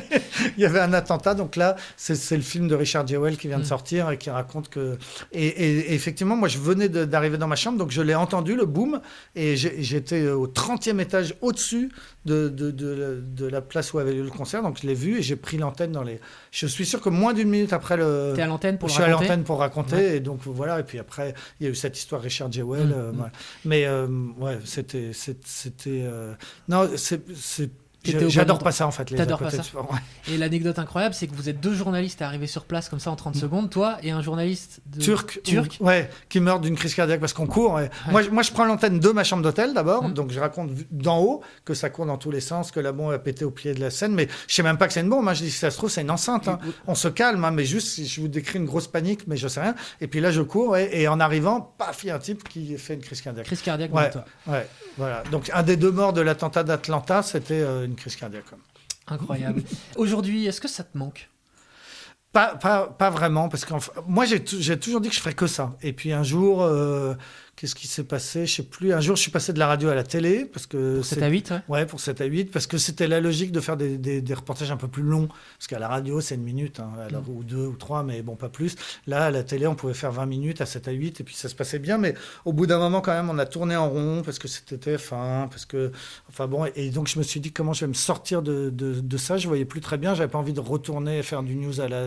il 0.57 0.61
y 0.63 0.65
avait 0.67 0.81
un 0.81 0.93
attentat. 0.93 1.35
Donc 1.35 1.57
là, 1.57 1.77
c'est 1.97 2.37
le 2.37 2.43
film 2.43 2.69
de 2.69 2.75
Richard 2.75 3.07
Jewell 3.07 3.37
qui 3.37 3.49
vient 3.49 3.59
de 3.59 3.63
Mm. 3.63 3.67
sortir 3.67 4.11
et 4.11 4.19
qui 4.19 4.31
raconte 4.31 4.69
que. 4.69 4.99
Et, 5.33 5.47
et- 5.47 5.79
et 5.93 5.95
effectivement, 5.95 6.37
moi 6.37 6.49
je 6.49 6.59
venais 6.59 6.89
d'arriver 6.89 7.39
dans 7.39 7.47
ma 7.49 7.57
chambre, 7.57 7.79
donc 7.79 7.91
je 7.91 8.03
l'ai 8.03 8.15
entendu, 8.15 8.57
le 8.57 8.67
boom, 8.67 9.01
et 9.35 9.57
j'étais 9.57 10.29
au 10.29 10.47
30e 10.47 11.01
étage 11.01 11.35
au-dessus 11.41 11.91
de, 12.27 12.49
de, 12.49 12.71
de- 12.71 13.23
de 13.25 13.47
la 13.47 13.61
place 13.63 13.93
où 13.93 13.99
avait 13.99 14.13
lieu 14.13 14.23
le 14.25 14.31
concert. 14.31 14.63
Donc 14.63 14.79
je 14.83 14.87
l'ai 14.87 14.95
vu 14.95 15.19
et 15.19 15.23
j'ai 15.23 15.37
pris 15.37 15.57
l'antenne 15.57 15.93
dans 15.93 16.03
les. 16.03 16.21
Je 16.51 16.67
suis 16.67 16.85
sûr 16.87 17.01
que 17.01 17.09
moins 17.09 17.33
d'une 17.33 17.49
minute 17.49 17.73
après 17.73 17.97
le. 17.97 18.33
T'es 18.35 18.43
à 18.43 18.47
l'antenne 18.47 18.79
pour 18.79 18.89
je 18.89 18.95
le 18.95 18.97
suis 18.97 19.03
à 19.05 19.07
raconter 19.07 19.29
l'antenne 19.29 19.45
pour 19.45 19.59
raconter, 19.59 19.97
Ouais. 19.97 20.17
et 20.17 20.21
donc 20.21 20.41
voilà. 20.45 20.81
Et 20.81 20.83
puis 20.83 20.99
après, 20.99 21.35
il 21.61 21.65
y 21.65 21.67
a 21.69 21.73
eu 21.73 21.75
cette 21.75 21.97
histoire 21.97 22.10
Richard 22.19 22.53
Jewell. 22.53 22.87
Mm, 22.89 22.93
euh, 22.93 23.13
mm. 23.13 23.17
voilà. 23.17 23.33
Mais 23.65 23.87
euh, 23.87 24.07
ouais, 24.39 24.59
c'était, 24.65 25.13
c'était. 25.13 26.03
euh, 26.05 26.35
Non, 26.69 26.89
c'est, 26.97 27.23
j'adore 28.05 28.59
pas 28.59 28.73
ça 28.73 28.87
en 28.87 28.91
fait. 28.91 29.05
T'adores 29.05 29.39
pas 29.41 29.51
ça 29.51 29.59
de 29.59 29.63
sport, 29.63 29.91
ouais. 29.93 29.99
Et 30.33 30.37
l'anecdote 30.39 30.79
incroyable, 30.79 31.15
c'est 31.15 31.27
que 31.27 31.35
vous 31.35 31.49
êtes 31.49 31.61
deux 31.61 31.75
journalistes 31.75 32.23
à 32.23 32.27
arriver 32.27 32.47
sur 32.47 32.65
place 32.65 32.89
comme 32.89 33.01
ça 33.01 33.11
en 33.11 33.17
30 33.17 33.37
secondes, 33.37 33.71
toi 33.71 33.99
et 34.03 34.11
un 34.11 34.23
journaliste 34.23 34.81
de... 34.87 35.01
Turc, 35.01 35.41
Turc. 35.43 35.77
ou- 35.81 35.85
ouais, 35.87 36.09
qui 36.29 36.41
meurt 36.41 36.61
d'une 36.63 36.77
crise 36.77 36.95
cardiaque 36.95 37.21
parce 37.21 37.33
qu'on 37.33 37.47
court. 37.47 37.75
ouais. 37.75 37.91
Moi, 38.11 38.23
je- 38.23 38.31
moi, 38.31 38.43
je 38.43 38.51
prends 38.53 38.65
l'antenne 38.65 39.01
de 39.01 39.09
ma 39.11 39.25
chambre 39.25 39.43
d'hôtel 39.43 39.75
d'abord, 39.75 40.05
Mm. 40.09 40.15
donc 40.15 40.31
je 40.31 40.41
raconte 40.41 40.71
d'en 40.91 41.19
haut 41.21 41.43
que 41.65 41.75
ça 41.75 41.91
court 41.91 42.07
dans 42.07 42.17
tous 42.19 42.31
les 42.31 42.41
sens, 42.41 42.71
que 42.71 42.81
la 42.81 42.93
bombe 42.93 43.13
a 43.13 43.19
pété 43.19 43.45
au 43.45 43.51
pied 43.51 43.75
de 43.75 43.81
la 43.81 43.91
scène, 43.91 44.13
mais 44.15 44.29
je 44.49 44.55
sais 44.55 44.63
même 44.63 44.79
pas 44.79 44.87
que 44.87 44.93
c'est 44.93 45.01
une 45.01 45.11
bombe. 45.11 45.25
Moi, 45.25 45.35
je 45.35 45.43
dis 45.43 45.51
si 45.51 45.59
ça 45.59 45.71
se 45.71 45.77
trouve 45.77 45.91
c'est 45.91 46.03
une 46.03 46.11
enceinte. 46.11 46.49
hein. 46.49 46.59
On 46.87 46.95
se 46.95 47.09
calme, 47.09 47.45
hein, 47.45 47.51
mais 47.51 47.65
juste 47.65 48.03
je 48.05 48.21
vous 48.21 48.29
décris 48.29 48.59
une 48.59 48.67
grosse 48.67 48.89
panique, 48.89 49.27
mais 49.27 49.37
je 49.37 49.49
sais 49.49 49.61
rien. 49.61 49.75
Et 50.01 50.07
puis 50.07 50.21
là, 50.21 50.31
je 50.31 50.43
cours 50.43 50.71
ouais, 50.71 50.91
et 50.97 51.09
en 51.09 51.21
arrivant, 51.21 51.61
paf, 51.79 52.05
il 52.05 52.09
y 52.09 52.11
a 52.11 52.17
un 52.17 52.19
type 52.19 52.49
qui 52.49 52.77
fait 52.79 52.95
une 52.95 53.01
crise 53.01 53.21
cardiaque. 53.21 53.47
Crise 53.47 53.63
cardiaque 53.63 53.95
Ouais. 53.95 54.11
toi. 54.11 54.25
Ouais, 54.47 54.67
voilà. 54.97 55.23
Donc 55.31 55.51
un 55.53 55.63
des 55.63 55.77
deux 55.77 55.91
morts 55.91 56.13
de 56.13 56.21
l'attentat 56.21 56.63
d'Atlanta, 56.63 57.23
c'était 57.23 57.55
euh, 57.61 57.87
une 57.91 57.97
crise 57.97 58.17
cardiaque. 58.17 58.47
Incroyable. 59.07 59.63
Aujourd'hui, 59.97 60.47
est-ce 60.47 60.61
que 60.61 60.69
ça 60.69 60.85
te 60.85 60.97
manque? 60.97 61.29
Pas, 62.33 62.55
pas, 62.55 62.87
pas 62.87 63.11
vraiment, 63.11 63.49
parce 63.49 63.65
que 63.65 63.75
moi 64.07 64.25
j'ai 64.25 64.41
toujours 64.45 65.01
dit 65.01 65.09
que 65.09 65.15
je 65.15 65.21
ferais 65.21 65.35
que 65.35 65.49
ça. 65.49 65.77
Et 65.83 65.93
puis 65.93 66.13
un 66.13 66.23
jour, 66.23 66.63
euh, 66.63 67.15
Qu'est-ce 67.61 67.75
qui 67.75 67.89
s'est 67.89 68.05
passé? 68.05 68.47
Je 68.47 68.55
sais 68.55 68.63
plus. 68.63 68.95
Un 68.95 69.01
jour, 69.01 69.17
je 69.17 69.21
suis 69.21 69.31
passé 69.31 69.53
de 69.53 69.59
la 69.59 69.67
radio 69.67 69.91
à 69.91 69.95
la 69.95 70.03
télé 70.03 70.47
parce 70.47 70.67
que 70.67 70.97
Pour 70.97 71.05
7 71.05 71.23
à 71.23 71.29
8, 71.29 71.51
ouais. 71.51 71.59
Ouais, 71.69 71.85
pour 71.85 72.01
7 72.01 72.23
à 72.23 72.25
8, 72.25 72.51
parce 72.51 72.67
que 72.67 72.79
c'était 72.79 73.07
la 73.07 73.21
logique 73.21 73.53
de 73.53 73.61
faire 73.61 73.77
des, 73.77 73.99
des, 73.99 74.23
des, 74.23 74.33
reportages 74.33 74.71
un 74.71 74.79
peu 74.79 74.89
plus 74.89 75.03
longs. 75.03 75.29
Parce 75.59 75.67
qu'à 75.67 75.79
la 75.79 75.87
radio, 75.87 76.23
c'est 76.23 76.37
une 76.37 76.43
minute, 76.43 76.81
hein, 76.81 76.91
alors, 77.07 77.23
mm. 77.23 77.37
ou 77.37 77.45
deux 77.45 77.67
ou 77.67 77.77
trois, 77.77 78.03
mais 78.03 78.23
bon, 78.23 78.35
pas 78.35 78.49
plus. 78.49 78.77
Là, 79.07 79.27
à 79.27 79.31
la 79.31 79.43
télé, 79.43 79.67
on 79.67 79.75
pouvait 79.75 79.93
faire 79.93 80.11
20 80.11 80.25
minutes 80.25 80.63
à 80.63 80.65
7 80.65 80.89
à 80.89 80.93
8, 80.93 81.21
et 81.21 81.25
puis 81.25 81.35
ça 81.35 81.51
se 81.51 81.55
passait 81.55 81.79
bien. 81.79 81.99
Mais 81.99 82.15
au 82.47 82.55
bout 82.55 82.67
d'un 82.67 82.79
moment, 82.79 83.03
quand 83.03 83.13
même, 83.13 83.29
on 83.29 83.37
a 83.37 83.45
tourné 83.45 83.77
en 83.77 83.91
rond, 83.91 84.23
parce 84.25 84.39
que 84.39 84.49
c'était 84.49 84.77
TF1, 84.77 85.51
parce 85.51 85.67
que. 85.67 85.93
Enfin 86.31 86.47
bon, 86.47 86.65
et 86.75 86.89
donc 86.89 87.09
je 87.09 87.19
me 87.19 87.23
suis 87.23 87.41
dit, 87.41 87.53
comment 87.53 87.75
je 87.75 87.85
vais 87.85 87.89
me 87.89 87.93
sortir 87.93 88.41
de, 88.41 88.71
de, 88.71 89.01
de 89.01 89.17
ça 89.19 89.37
Je 89.37 89.47
voyais 89.49 89.67
plus 89.67 89.83
très 89.83 89.99
bien, 89.99 90.15
j'avais 90.15 90.31
pas 90.31 90.39
envie 90.39 90.55
de 90.55 90.61
retourner 90.61 91.23
faire 91.23 91.43
du 91.43 91.57
news 91.57 91.79
à 91.83 91.89
la, 91.89 92.07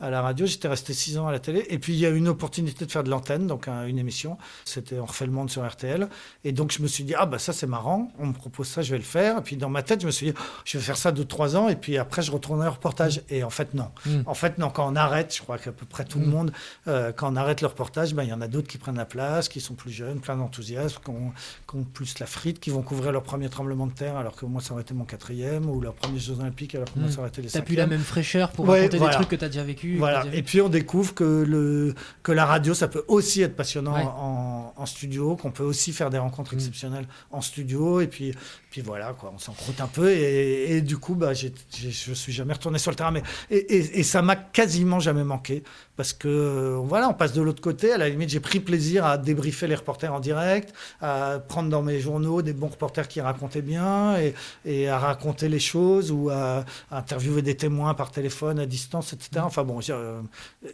à 0.00 0.08
la 0.08 0.22
radio. 0.22 0.46
J'étais 0.46 0.68
resté 0.68 0.94
6 0.94 1.18
ans 1.18 1.26
à 1.26 1.32
la 1.32 1.38
télé. 1.38 1.66
Et 1.68 1.78
puis, 1.78 1.92
il 1.92 1.98
y 1.98 2.06
a 2.06 2.08
eu 2.08 2.16
une 2.16 2.28
opportunité 2.28 2.86
de 2.86 2.90
faire 2.90 3.04
de 3.04 3.10
l'antenne, 3.10 3.46
donc 3.46 3.68
un, 3.68 3.84
une 3.84 3.98
émission. 3.98 4.38
C'était 4.64 4.85
On 4.92 5.04
refait 5.04 5.26
le 5.26 5.32
monde 5.32 5.50
sur 5.50 5.66
RTL. 5.66 6.08
Et 6.44 6.52
donc, 6.52 6.72
je 6.72 6.82
me 6.82 6.86
suis 6.86 7.04
dit, 7.04 7.14
ah, 7.16 7.26
bah 7.26 7.38
ça, 7.38 7.52
c'est 7.52 7.66
marrant. 7.66 8.12
On 8.18 8.26
me 8.26 8.32
propose 8.32 8.68
ça, 8.68 8.82
je 8.82 8.90
vais 8.90 8.98
le 8.98 9.04
faire. 9.04 9.38
Et 9.38 9.42
puis, 9.42 9.56
dans 9.56 9.68
ma 9.68 9.82
tête, 9.82 10.00
je 10.00 10.06
me 10.06 10.10
suis 10.10 10.32
dit, 10.32 10.38
je 10.64 10.78
vais 10.78 10.84
faire 10.84 10.96
ça 10.96 11.12
2-3 11.12 11.56
ans. 11.56 11.68
Et 11.68 11.76
puis, 11.76 11.98
après, 11.98 12.22
je 12.22 12.30
retournerai 12.30 12.68
au 12.68 12.72
reportage. 12.72 13.22
Et 13.30 13.44
en 13.44 13.50
fait, 13.50 13.74
non. 13.74 13.90
Mm. 14.04 14.20
En 14.26 14.34
fait, 14.34 14.58
non. 14.58 14.70
Quand 14.70 14.90
on 14.90 14.96
arrête, 14.96 15.34
je 15.34 15.42
crois 15.42 15.58
qu'à 15.58 15.72
peu 15.72 15.86
près 15.86 16.04
tout 16.04 16.18
mm. 16.18 16.22
le 16.22 16.28
monde, 16.28 16.52
euh, 16.88 17.12
quand 17.12 17.32
on 17.32 17.36
arrête 17.36 17.60
le 17.60 17.66
reportage, 17.68 18.14
ben, 18.14 18.22
il 18.22 18.28
y 18.28 18.32
en 18.32 18.40
a 18.40 18.48
d'autres 18.48 18.68
qui 18.68 18.78
prennent 18.78 18.96
la 18.96 19.04
place, 19.04 19.48
qui 19.48 19.60
sont 19.60 19.74
plus 19.74 19.90
jeunes, 19.90 20.20
plein 20.20 20.36
d'enthousiasme, 20.36 20.98
qui 21.02 21.10
ont, 21.10 21.32
qui 21.68 21.76
ont, 21.76 21.84
plus 21.84 22.18
la 22.18 22.26
frite, 22.26 22.60
qui 22.60 22.70
vont 22.70 22.82
couvrir 22.82 23.12
leur 23.12 23.22
premier 23.22 23.48
tremblement 23.48 23.86
de 23.86 23.92
terre, 23.92 24.16
alors 24.16 24.36
que 24.36 24.46
moi, 24.46 24.60
ça 24.60 24.72
aurait 24.72 24.82
été 24.82 24.94
mon 24.94 25.04
quatrième, 25.04 25.68
ou 25.68 25.80
leur 25.80 25.94
premier 25.94 26.18
Jeux 26.18 26.38
Olympiques, 26.40 26.74
alors 26.74 26.92
que 26.92 26.98
mm. 26.98 27.02
moi, 27.02 27.10
ça 27.10 27.18
aurait 27.20 27.28
été 27.28 27.42
les 27.42 27.48
T'as 27.48 27.62
plus 27.62 27.76
la 27.76 27.86
même 27.86 28.00
fraîcheur 28.00 28.50
pour 28.50 28.66
ouais, 28.66 28.80
raconter 28.80 28.98
voilà. 28.98 29.12
des 29.12 29.16
trucs 29.16 29.28
que 29.28 29.36
tu 29.36 29.44
as 29.44 29.48
déjà 29.48 29.64
vécu. 29.64 29.96
Voilà. 29.98 30.24
Déjà 30.24 30.36
et 30.36 30.42
puis, 30.42 30.60
on 30.60 30.68
découvre 30.68 31.14
que, 31.14 31.44
le, 31.46 31.94
que 32.22 32.32
la 32.32 32.46
radio, 32.46 32.74
ça 32.74 32.88
peut 32.88 33.04
aussi 33.08 33.42
être 33.42 33.56
passionnant 33.56 33.94
ouais. 33.94 34.04
en, 34.04 34.65
en, 34.76 34.86
studio, 34.86 35.36
qu'on 35.36 35.50
peut 35.50 35.64
aussi 35.64 35.92
faire 35.92 36.10
des 36.10 36.18
rencontres 36.18 36.54
mmh. 36.54 36.58
exceptionnelles 36.58 37.08
en 37.30 37.40
studio. 37.40 38.00
Et 38.00 38.06
puis, 38.06 38.34
puis 38.76 38.82
voilà, 38.82 39.14
quoi, 39.14 39.32
on 39.34 39.38
s'en 39.38 39.54
croûte 39.54 39.80
un 39.80 39.86
peu. 39.86 40.10
Et, 40.10 40.76
et, 40.76 40.82
du 40.82 40.98
coup, 40.98 41.14
bah, 41.14 41.32
j 41.32 41.46
ai, 41.46 41.54
j 41.74 41.88
ai, 41.88 41.90
je 41.90 42.12
suis 42.12 42.32
jamais 42.34 42.52
retourné 42.52 42.78
sur 42.78 42.90
le 42.90 42.96
terrain. 42.96 43.10
Mais, 43.10 43.22
et, 43.48 44.00
et 44.00 44.02
ça 44.02 44.20
m'a 44.20 44.36
quasiment 44.36 45.00
jamais 45.00 45.24
manqué. 45.24 45.62
Parce 45.96 46.12
que 46.12 46.76
voilà, 46.84 47.08
on 47.08 47.14
passe 47.14 47.32
de 47.32 47.40
l'autre 47.40 47.62
côté. 47.62 47.90
À 47.92 47.96
la 47.96 48.10
limite, 48.10 48.28
j'ai 48.28 48.40
pris 48.40 48.60
plaisir 48.60 49.06
à 49.06 49.16
débriefer 49.16 49.66
les 49.66 49.74
reporters 49.74 50.12
en 50.12 50.20
direct, 50.20 50.74
à 51.00 51.38
prendre 51.48 51.70
dans 51.70 51.82
mes 51.82 52.00
journaux 52.00 52.42
des 52.42 52.52
bons 52.52 52.68
reporters 52.68 53.08
qui 53.08 53.22
racontaient 53.22 53.62
bien 53.62 54.18
et, 54.18 54.34
et 54.66 54.90
à 54.90 54.98
raconter 54.98 55.48
les 55.48 55.58
choses 55.58 56.12
ou 56.12 56.28
à, 56.28 56.64
à, 56.90 56.98
interviewer 56.98 57.40
des 57.40 57.56
témoins 57.56 57.94
par 57.94 58.10
téléphone 58.10 58.58
à 58.58 58.66
distance, 58.66 59.14
etc. 59.14 59.42
Enfin 59.42 59.64
bon, 59.64 59.80
euh, 59.88 60.20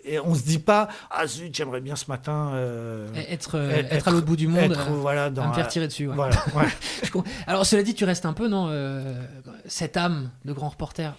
et 0.04 0.18
on 0.18 0.34
se 0.34 0.42
dit 0.42 0.58
pas 0.58 0.88
ah 1.10 1.26
zut, 1.28 1.54
j'aimerais 1.54 1.80
bien 1.80 1.94
ce 1.94 2.06
matin 2.08 2.50
euh, 2.54 3.06
être, 3.14 3.54
être, 3.56 3.92
être, 3.92 4.08
à 4.08 4.10
l'autre 4.10 4.26
bout 4.26 4.36
du 4.36 4.48
monde, 4.48 4.72
être, 4.72 4.90
euh, 4.90 4.94
voilà, 5.00 5.30
dans, 5.30 5.48
me 5.48 5.54
faire 5.54 5.68
tirer 5.68 5.86
dessus. 5.86 6.08
Ouais. 6.08 6.16
Voilà, 6.16 6.36
ouais. 6.56 7.22
Alors 7.46 7.64
cela 7.64 7.84
dit, 7.84 7.91
tu 7.94 8.04
restes 8.04 8.26
un 8.26 8.32
peu 8.32 8.48
non 8.48 8.66
euh, 8.68 9.24
cette 9.66 9.96
âme 9.96 10.30
de 10.44 10.52
grand 10.52 10.68
reporter? 10.68 11.16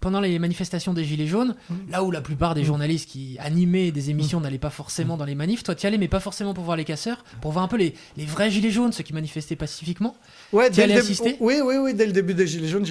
Pendant 0.00 0.20
les 0.20 0.38
manifestations 0.38 0.94
des 0.94 1.04
Gilets 1.04 1.26
jaunes, 1.26 1.54
mmh. 1.68 1.74
là 1.90 2.02
où 2.04 2.10
la 2.10 2.20
plupart 2.20 2.54
des 2.54 2.64
journalistes 2.64 3.08
qui 3.08 3.36
animaient 3.40 3.90
des 3.90 4.10
émissions 4.10 4.40
mmh. 4.40 4.42
n'allaient 4.42 4.58
pas 4.58 4.70
forcément 4.70 5.16
dans 5.16 5.24
les 5.24 5.34
manifs, 5.34 5.62
toi 5.62 5.74
tu 5.74 5.84
y 5.84 5.86
allais, 5.86 5.98
mais 5.98 6.08
pas 6.08 6.20
forcément 6.20 6.54
pour 6.54 6.64
voir 6.64 6.76
les 6.76 6.84
casseurs, 6.84 7.24
pour 7.40 7.52
voir 7.52 7.64
un 7.64 7.68
peu 7.68 7.76
les, 7.76 7.94
les 8.16 8.24
vrais 8.24 8.50
Gilets 8.50 8.70
jaunes, 8.70 8.92
ceux 8.92 9.04
qui 9.04 9.12
manifestaient 9.12 9.56
pacifiquement. 9.56 10.16
Ouais, 10.52 10.70
allais 10.80 10.98
assister 10.98 11.36
Oui, 11.40 11.60
oui, 11.62 11.76
oui, 11.76 11.94
dès 11.94 12.06
le 12.06 12.12
début 12.12 12.34
des 12.34 12.46
Gilets 12.46 12.68
jaunes, 12.68 12.86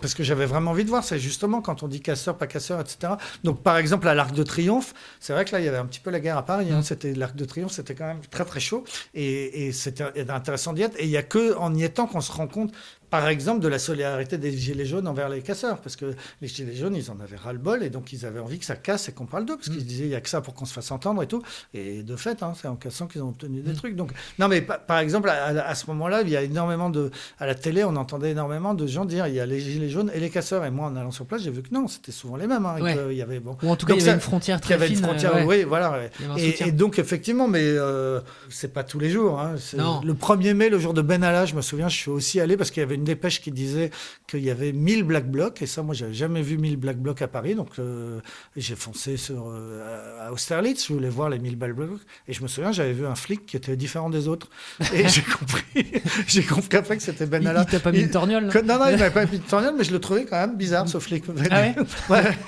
parce 0.00 0.14
que 0.14 0.22
j'avais 0.22 0.46
vraiment 0.46 0.72
envie 0.72 0.84
de 0.84 0.90
voir, 0.90 1.04
c'est 1.04 1.18
justement 1.18 1.62
quand 1.62 1.82
on 1.82 1.88
dit 1.88 2.00
casseurs, 2.00 2.36
pas 2.36 2.46
casseurs, 2.46 2.80
etc. 2.80 3.14
Donc 3.44 3.62
par 3.62 3.76
exemple 3.76 4.08
à 4.08 4.14
l'Arc 4.14 4.34
de 4.34 4.42
Triomphe, 4.42 4.94
c'est 5.18 5.32
vrai 5.32 5.44
que 5.44 5.52
là 5.52 5.60
il 5.60 5.64
y 5.64 5.68
avait 5.68 5.78
un 5.78 5.86
petit 5.86 6.00
peu 6.00 6.10
la 6.10 6.20
guerre 6.20 6.36
à 6.36 6.44
Paris, 6.44 6.68
hein, 6.72 6.82
c'était 6.82 7.14
l'Arc 7.14 7.36
de 7.36 7.44
Triomphe, 7.44 7.72
c'était 7.72 7.94
quand 7.94 8.06
même 8.06 8.20
très 8.30 8.44
très 8.44 8.60
chaud, 8.60 8.84
et, 9.14 9.66
et 9.66 9.72
c'était 9.72 10.30
intéressant 10.30 10.72
d'y 10.72 10.82
être, 10.82 10.98
et 10.98 11.04
il 11.04 11.10
y 11.10 11.16
a 11.16 11.22
que 11.22 11.56
en 11.56 11.74
y 11.74 11.84
étant 11.84 12.06
qu'on 12.06 12.20
se 12.20 12.32
rend 12.32 12.46
compte 12.46 12.72
par 13.10 13.28
exemple, 13.28 13.60
de 13.60 13.68
la 13.68 13.78
solidarité 13.78 14.38
des 14.38 14.56
Gilets 14.56 14.86
jaunes 14.86 15.08
envers 15.08 15.28
les 15.28 15.42
casseurs, 15.42 15.78
parce 15.78 15.96
que 15.96 16.14
les 16.40 16.48
Gilets 16.48 16.76
jaunes, 16.76 16.94
ils 16.94 17.10
en 17.10 17.18
avaient 17.20 17.36
ras-le-bol, 17.36 17.82
et 17.82 17.90
donc 17.90 18.12
ils 18.12 18.24
avaient 18.24 18.40
envie 18.40 18.58
que 18.58 18.64
ça 18.64 18.76
casse 18.76 19.08
et 19.08 19.12
qu'on 19.12 19.26
parle 19.26 19.46
d'eux, 19.46 19.56
parce 19.56 19.68
mmh. 19.68 19.72
qu'ils 19.72 19.86
disaient, 19.86 20.04
il 20.04 20.10
n'y 20.10 20.14
a 20.14 20.20
que 20.20 20.28
ça 20.28 20.40
pour 20.40 20.54
qu'on 20.54 20.64
se 20.64 20.72
fasse 20.72 20.90
entendre 20.90 21.22
et 21.22 21.26
tout. 21.26 21.42
Et 21.74 22.02
de 22.02 22.16
fait, 22.16 22.42
hein, 22.42 22.52
c'est 22.60 22.68
en 22.68 22.76
cassant 22.76 23.06
qu'ils 23.06 23.22
ont 23.22 23.30
obtenu 23.30 23.60
des 23.60 23.72
mmh. 23.72 23.76
trucs. 23.76 23.96
Donc, 23.96 24.12
non, 24.38 24.48
mais 24.48 24.60
par 24.60 24.98
exemple, 24.98 25.28
à, 25.28 25.46
à 25.46 25.74
ce 25.74 25.86
moment-là, 25.88 26.22
il 26.22 26.30
y 26.30 26.36
a 26.36 26.42
énormément 26.42 26.90
de. 26.90 27.10
À 27.38 27.46
la 27.46 27.54
télé, 27.54 27.84
on 27.84 27.96
entendait 27.96 28.30
énormément 28.30 28.74
de 28.74 28.86
gens 28.86 29.04
dire, 29.04 29.26
il 29.26 29.34
y 29.34 29.40
a 29.40 29.46
les 29.46 29.60
Gilets 29.60 29.88
jaunes 29.88 30.10
et 30.14 30.20
les 30.20 30.30
casseurs. 30.30 30.64
Et 30.64 30.70
moi, 30.70 30.86
en 30.86 30.96
allant 30.96 31.10
sur 31.10 31.26
place, 31.26 31.42
j'ai 31.42 31.50
vu 31.50 31.62
que 31.62 31.74
non, 31.74 31.88
c'était 31.88 32.12
souvent 32.12 32.36
les 32.36 32.46
mêmes. 32.46 32.64
Hein, 32.66 32.80
ouais. 32.80 32.96
il 33.10 33.16
y 33.16 33.22
avait, 33.22 33.40
bon. 33.40 33.56
Ou 33.62 33.68
en 33.68 33.76
tout 33.76 33.86
cas, 33.86 33.94
donc, 33.94 34.02
il 34.02 34.06
y 34.06 34.08
avait 34.08 34.16
une 34.16 34.20
frontière 34.20 34.60
très 34.60 34.74
il 34.74 34.78
y 34.78 34.82
avait 34.82 34.86
fine. 34.86 34.98
Une 34.98 35.04
frontière, 35.04 35.36
euh, 35.36 35.44
oui, 35.44 35.64
voilà. 35.64 35.92
Ouais. 35.92 36.10
Et, 36.38 36.68
et, 36.68 36.72
donc, 36.72 36.98
effectivement, 36.98 37.48
mais 37.48 37.62
euh, 37.62 38.20
c'est 38.48 38.72
pas 38.72 38.84
tous 38.84 38.98
les 38.98 39.10
jours. 39.10 39.40
Hein, 39.40 39.56
non. 39.76 40.00
Le 40.04 40.14
1er 40.14 40.54
mai, 40.54 40.68
le 40.68 40.78
jour 40.78 40.94
de 40.94 41.02
Ben 41.02 41.22
Allah, 41.22 41.46
je 41.46 41.54
me 41.54 41.62
souviens, 41.62 41.88
je 41.88 41.96
suis 41.96 42.10
aussi 42.10 42.40
allé 42.40 42.56
parce 42.56 42.70
qu'il 42.70 42.80
y 42.80 42.84
avait 42.84 42.94
une 42.94 42.99
dépêche 43.04 43.40
qui 43.40 43.50
disait 43.50 43.90
qu'il 44.26 44.42
y 44.42 44.50
avait 44.50 44.72
1000 44.72 45.04
Black 45.04 45.30
Blocs, 45.30 45.62
et 45.62 45.66
ça, 45.66 45.82
moi, 45.82 45.94
j'avais 45.94 46.14
jamais 46.14 46.42
vu 46.42 46.58
1000 46.58 46.76
Black 46.76 46.98
Blocs 46.98 47.22
à 47.22 47.28
Paris, 47.28 47.54
donc 47.54 47.78
euh, 47.78 48.20
j'ai 48.56 48.76
foncé 48.76 49.16
sur, 49.16 49.48
euh, 49.48 50.26
à 50.26 50.32
Austerlitz, 50.32 50.86
je 50.86 50.92
voulais 50.92 51.08
voir 51.08 51.30
les 51.30 51.38
1000 51.38 51.56
Black 51.56 51.74
Blocs, 51.74 52.00
et 52.28 52.32
je 52.32 52.42
me 52.42 52.48
souviens, 52.48 52.72
j'avais 52.72 52.92
vu 52.92 53.06
un 53.06 53.14
flic 53.14 53.46
qui 53.46 53.56
était 53.56 53.76
différent 53.76 54.10
des 54.10 54.28
autres, 54.28 54.48
et 54.92 55.08
j'ai 55.08 55.22
compris, 55.38 56.02
j'ai 56.26 56.42
compris 56.42 56.76
après 56.76 56.96
que 56.96 57.02
c'était 57.02 57.26
Ben 57.26 57.46
Allah. 57.46 57.64
Il 57.66 57.70
t'a 57.70 57.80
pas 57.80 57.92
mis 57.92 58.00
une 58.00 58.10
torgnole 58.10 58.48
que, 58.48 58.58
Non, 58.58 58.78
non, 58.78 58.86
il 58.88 58.98
m'avait 58.98 59.10
pas 59.10 59.26
mis 59.26 59.36
une 59.36 59.42
torgnole, 59.42 59.74
mais 59.76 59.84
je 59.84 59.92
le 59.92 60.00
trouvais 60.00 60.24
quand 60.24 60.40
même 60.40 60.56
bizarre, 60.56 60.88
ce 60.88 60.98
flic. 60.98 61.24
Ah 61.50 61.60
ouais, 61.60 61.74
ouais. 62.10 62.38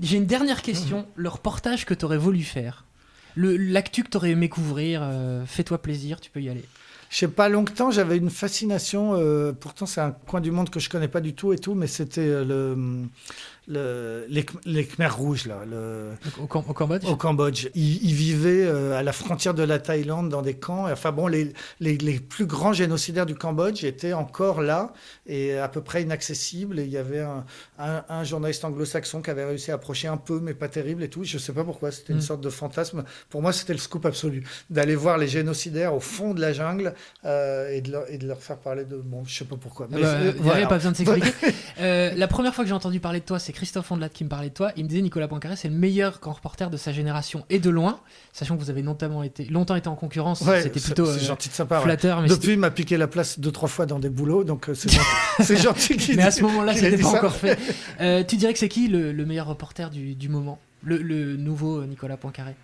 J'ai 0.00 0.16
une 0.16 0.26
dernière 0.26 0.62
question, 0.62 1.06
le 1.14 1.28
reportage 1.28 1.84
que 1.84 1.94
tu 1.94 2.04
aurais 2.04 2.18
voulu 2.18 2.42
faire, 2.42 2.84
l'actu 3.36 4.02
que 4.02 4.10
tu 4.10 4.16
aurais 4.16 4.30
aimé 4.30 4.48
couvrir, 4.48 5.00
euh, 5.02 5.44
fais-toi 5.46 5.80
plaisir, 5.80 6.20
tu 6.20 6.30
peux 6.30 6.40
y 6.40 6.48
aller 6.48 6.64
je 7.12 7.18
sais 7.18 7.28
pas 7.28 7.50
longtemps, 7.50 7.90
j'avais 7.90 8.16
une 8.16 8.30
fascination. 8.30 9.12
Euh, 9.18 9.52
pourtant, 9.52 9.84
c'est 9.84 10.00
un 10.00 10.12
coin 10.12 10.40
du 10.40 10.50
monde 10.50 10.70
que 10.70 10.80
je 10.80 10.88
connais 10.88 11.08
pas 11.08 11.20
du 11.20 11.34
tout 11.34 11.52
et 11.52 11.58
tout, 11.58 11.74
mais 11.74 11.86
c'était 11.86 12.22
euh, 12.22 12.42
le 12.42 12.74
le, 13.68 14.26
les, 14.28 14.44
les 14.64 14.84
Khmers 14.84 15.16
rouges, 15.16 15.46
là. 15.46 15.60
Le, 15.68 16.10
au, 16.40 16.44
au, 16.44 16.46
Cambodge? 16.72 17.04
Au 17.04 17.16
Cambodge. 17.16 17.68
Ils, 17.74 18.04
ils 18.04 18.14
vivaient 18.14 18.66
euh, 18.66 18.98
à 18.98 19.04
la 19.04 19.12
frontière 19.12 19.54
de 19.54 19.62
la 19.62 19.78
Thaïlande 19.78 20.28
dans 20.28 20.42
des 20.42 20.54
camps. 20.54 20.90
Enfin 20.90 21.12
bon, 21.12 21.28
les, 21.28 21.52
les, 21.78 21.96
les, 21.96 22.18
plus 22.18 22.46
grands 22.46 22.72
génocidaires 22.72 23.26
du 23.26 23.36
Cambodge 23.36 23.84
étaient 23.84 24.14
encore 24.14 24.62
là 24.62 24.92
et 25.26 25.56
à 25.56 25.68
peu 25.68 25.80
près 25.80 26.02
inaccessibles. 26.02 26.80
Et 26.80 26.84
il 26.84 26.90
y 26.90 26.96
avait 26.96 27.20
un, 27.20 27.44
un, 27.78 28.04
un 28.08 28.24
journaliste 28.24 28.64
anglo-saxon 28.64 29.22
qui 29.22 29.30
avait 29.30 29.44
réussi 29.44 29.70
à 29.70 29.74
approcher 29.74 30.08
un 30.08 30.16
peu, 30.16 30.40
mais 30.40 30.54
pas 30.54 30.68
terrible 30.68 31.04
et 31.04 31.08
tout. 31.08 31.22
Je 31.22 31.38
sais 31.38 31.52
pas 31.52 31.64
pourquoi. 31.64 31.92
C'était 31.92 32.14
mm. 32.14 32.16
une 32.16 32.22
sorte 32.22 32.40
de 32.40 32.50
fantasme. 32.50 33.04
Pour 33.30 33.42
moi, 33.42 33.52
c'était 33.52 33.74
le 33.74 33.78
scoop 33.78 34.04
absolu. 34.06 34.44
D'aller 34.70 34.96
voir 34.96 35.18
les 35.18 35.28
génocidaires 35.28 35.94
au 35.94 36.00
fond 36.00 36.34
de 36.34 36.40
la 36.40 36.52
jungle 36.52 36.94
euh, 37.24 37.70
et, 37.70 37.80
de 37.80 37.92
leur, 37.92 38.10
et 38.10 38.18
de 38.18 38.26
leur 38.26 38.42
faire 38.42 38.58
parler 38.58 38.84
de. 38.84 38.96
Bon, 38.96 39.24
je 39.24 39.38
sais 39.38 39.44
pas 39.44 39.56
pourquoi. 39.56 39.86
Mais 39.88 40.00
bah, 40.00 40.18
il 40.20 40.42
voilà. 40.42 40.58
n'y 40.58 40.64
a 40.64 40.68
pas 40.68 40.78
besoin 40.78 40.90
de 40.90 40.96
s'expliquer. 40.96 41.30
la 41.78 42.28
première 42.28 42.52
fois 42.54 42.64
que 42.64 42.68
j'ai 42.68 42.74
entendu 42.74 42.98
parler 42.98 43.20
de 43.20 43.24
toi, 43.24 43.38
c'est 43.38 43.51
Christophe 43.52 43.90
Ondelat 43.90 44.08
qui 44.08 44.24
me 44.24 44.28
parlait 44.28 44.48
de 44.48 44.54
toi. 44.54 44.72
Il 44.76 44.84
me 44.84 44.88
disait 44.88 45.02
Nicolas 45.02 45.28
Poincaré, 45.28 45.56
c'est 45.56 45.68
le 45.68 45.74
meilleur 45.74 46.18
grand 46.20 46.32
reporter 46.32 46.70
de 46.70 46.76
sa 46.76 46.92
génération 46.92 47.44
et 47.50 47.58
de 47.58 47.70
loin, 47.70 48.00
sachant 48.32 48.56
que 48.56 48.62
vous 48.62 48.70
avez 48.70 48.82
notamment 48.82 49.22
été, 49.22 49.44
longtemps 49.44 49.76
été 49.76 49.88
en 49.88 49.94
concurrence. 49.94 50.40
Ouais, 50.42 50.62
C'était 50.62 50.80
plutôt 50.80 51.06
euh, 51.06 51.18
gentil 51.18 51.48
de 51.48 51.54
sympa, 51.54 51.80
flatteur. 51.80 52.20
Ouais. 52.20 52.28
Depuis, 52.28 52.52
il 52.52 52.58
m'a 52.58 52.70
piqué 52.70 52.96
la 52.96 53.06
place 53.06 53.38
deux, 53.38 53.52
trois 53.52 53.68
fois 53.68 53.86
dans 53.86 53.98
des 53.98 54.08
boulots, 54.10 54.44
donc 54.44 54.68
euh, 54.68 54.74
c'est 54.74 54.90
gentil, 54.90 55.96
gentil 55.96 56.16
Mais 56.16 56.22
à 56.22 56.30
ce 56.30 56.42
moment-là, 56.42 56.74
c'était 56.74 56.96
pas 56.96 57.10
ça. 57.10 57.18
encore 57.18 57.36
fait. 57.36 57.58
Euh, 58.00 58.24
tu 58.24 58.36
dirais 58.36 58.52
que 58.52 58.58
c'est 58.58 58.68
qui 58.68 58.88
le, 58.88 59.12
le, 59.12 59.26
meilleur 59.26 59.46
reporter 59.46 59.90
du, 59.90 60.14
du 60.14 60.28
moment? 60.28 60.58
Le, 60.82 60.96
le, 60.98 61.36
nouveau 61.36 61.84
Nicolas 61.84 62.16
Poincaré? 62.16 62.54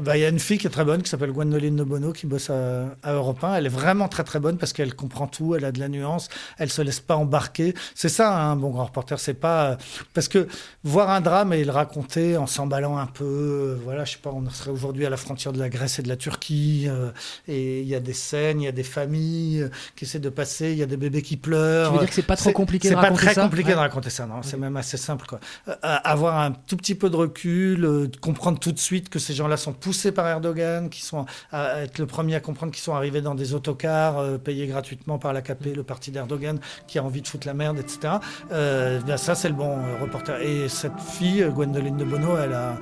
Bah, 0.00 0.16
y 0.16 0.24
a 0.24 0.28
une 0.28 0.38
fille 0.38 0.58
qui 0.58 0.66
est 0.66 0.70
très 0.70 0.84
bonne 0.84 1.02
qui 1.02 1.10
s'appelle 1.10 1.32
Gwendoline 1.32 1.76
de 1.76 1.84
Bono 1.84 2.12
qui 2.12 2.26
bosse 2.26 2.50
à, 2.50 2.86
à 3.02 3.12
Europe 3.12 3.42
1. 3.44 3.56
Elle 3.56 3.66
est 3.66 3.70
vraiment 3.70 4.08
très 4.08 4.24
très 4.24 4.40
bonne 4.40 4.58
parce 4.58 4.72
qu'elle 4.72 4.94
comprend 4.94 5.26
tout, 5.26 5.54
elle 5.54 5.64
a 5.64 5.72
de 5.72 5.80
la 5.80 5.88
nuance, 5.88 6.28
elle 6.58 6.70
se 6.70 6.82
laisse 6.82 7.00
pas 7.00 7.16
embarquer. 7.16 7.74
C'est 7.94 8.08
ça 8.08 8.36
un 8.36 8.56
bon 8.56 8.70
grand 8.70 8.86
reporter, 8.86 9.18
c'est 9.18 9.34
pas 9.34 9.76
parce 10.14 10.28
que 10.28 10.48
voir 10.84 11.10
un 11.10 11.20
drame 11.20 11.52
et 11.52 11.64
le 11.64 11.72
raconter 11.72 12.36
en 12.36 12.46
s'emballant 12.46 12.98
un 12.98 13.06
peu, 13.06 13.78
voilà, 13.84 14.04
je 14.04 14.12
sais 14.12 14.18
pas, 14.18 14.30
on 14.30 14.48
serait 14.50 14.70
aujourd'hui 14.70 15.06
à 15.06 15.10
la 15.10 15.16
frontière 15.16 15.52
de 15.52 15.58
la 15.58 15.68
Grèce 15.68 15.98
et 15.98 16.02
de 16.02 16.08
la 16.08 16.16
Turquie 16.16 16.86
euh, 16.88 17.10
et 17.48 17.80
il 17.80 17.88
y 17.88 17.94
a 17.94 18.00
des 18.00 18.12
scènes, 18.12 18.60
il 18.60 18.64
y 18.64 18.68
a 18.68 18.72
des 18.72 18.82
familles 18.82 19.62
euh, 19.62 19.68
qui 19.96 20.04
essaient 20.04 20.18
de 20.18 20.28
passer, 20.28 20.72
il 20.72 20.78
y 20.78 20.82
a 20.82 20.86
des 20.86 20.96
bébés 20.96 21.22
qui 21.22 21.36
pleurent. 21.36 21.88
Tu 21.88 21.94
veux 21.94 22.00
dire 22.00 22.08
que 22.08 22.14
c'est 22.14 22.22
pas 22.22 22.36
trop 22.36 22.52
compliqué 22.52 22.90
de 22.90 22.94
raconter 22.94 23.14
ça 23.14 23.20
C'est 23.20 23.26
pas 23.26 23.34
très 23.34 23.42
compliqué 23.42 23.68
ouais. 23.68 23.74
de 23.74 23.80
raconter 23.80 24.10
ça, 24.10 24.26
non, 24.26 24.42
c'est 24.42 24.56
même 24.56 24.76
assez 24.76 24.96
simple 24.96 25.26
quoi. 25.26 25.40
Euh, 25.68 25.74
avoir 25.82 26.38
un 26.38 26.52
tout 26.52 26.76
petit 26.76 26.94
peu 26.94 27.10
de 27.10 27.16
recul, 27.16 27.84
euh, 27.84 28.08
comprendre 28.20 28.58
tout 28.58 28.72
de 28.72 28.78
suite 28.78 29.08
que 29.08 29.18
ces 29.18 29.34
gens-là 29.34 29.56
sont 29.56 29.72
poussés 29.82 30.12
par 30.12 30.26
Erdogan, 30.28 30.88
qui 30.88 31.02
sont 31.02 31.26
à 31.50 31.82
être 31.82 31.98
le 31.98 32.06
premier 32.06 32.36
à 32.36 32.40
comprendre 32.40 32.72
qu'ils 32.72 32.82
sont 32.82 32.94
arrivés 32.94 33.20
dans 33.20 33.34
des 33.34 33.52
autocars 33.52 34.18
euh, 34.18 34.38
payés 34.38 34.66
gratuitement 34.66 35.18
par 35.18 35.32
l'AKP, 35.32 35.74
le 35.76 35.82
parti 35.82 36.10
d'Erdogan, 36.10 36.58
qui 36.86 36.98
a 36.98 37.04
envie 37.04 37.20
de 37.20 37.28
foutre 37.28 37.46
la 37.46 37.54
merde, 37.54 37.78
etc. 37.78 38.14
Euh, 38.52 39.00
ben 39.06 39.16
ça, 39.16 39.34
c'est 39.34 39.48
le 39.48 39.54
bon 39.54 39.78
euh, 39.78 40.00
reporter. 40.00 40.40
Et 40.40 40.68
cette 40.68 41.00
fille, 41.00 41.44
Gwendoline 41.52 41.96
de 41.96 42.04
Bono, 42.04 42.38
elle 42.38 42.54
a, 42.54 42.76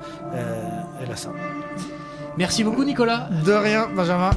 elle 1.03 1.11
a 1.11 1.17
ça. 1.17 1.33
Merci 2.37 2.63
beaucoup, 2.63 2.85
Nicolas. 2.85 3.29
De 3.45 3.53
rien, 3.53 3.89
Benjamin. 3.89 4.31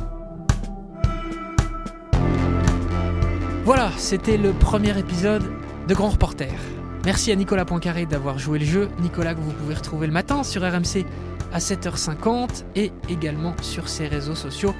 Voilà, 3.65 3.91
c'était 3.97 4.37
le 4.37 4.51
premier 4.51 4.97
épisode 4.97 5.43
de 5.87 5.93
Grand 5.93 6.09
Reporter. 6.09 6.72
Merci 7.05 7.33
à 7.33 7.35
Nicolas 7.35 7.65
Poincaré 7.65 8.05
d'avoir 8.05 8.39
joué 8.39 8.59
le 8.59 8.65
jeu. 8.65 8.89
Nicolas 9.01 9.35
que 9.35 9.41
vous 9.41 9.51
pouvez 9.51 9.73
retrouver 9.73 10.07
le 10.07 10.13
matin 10.13 10.43
sur 10.43 10.61
RMC 10.61 11.05
à 11.51 11.59
7h50 11.59 12.63
et 12.77 12.93
également 13.09 13.53
sur 13.61 13.89
ses 13.89 14.07
réseaux 14.07 14.35
sociaux 14.35 14.73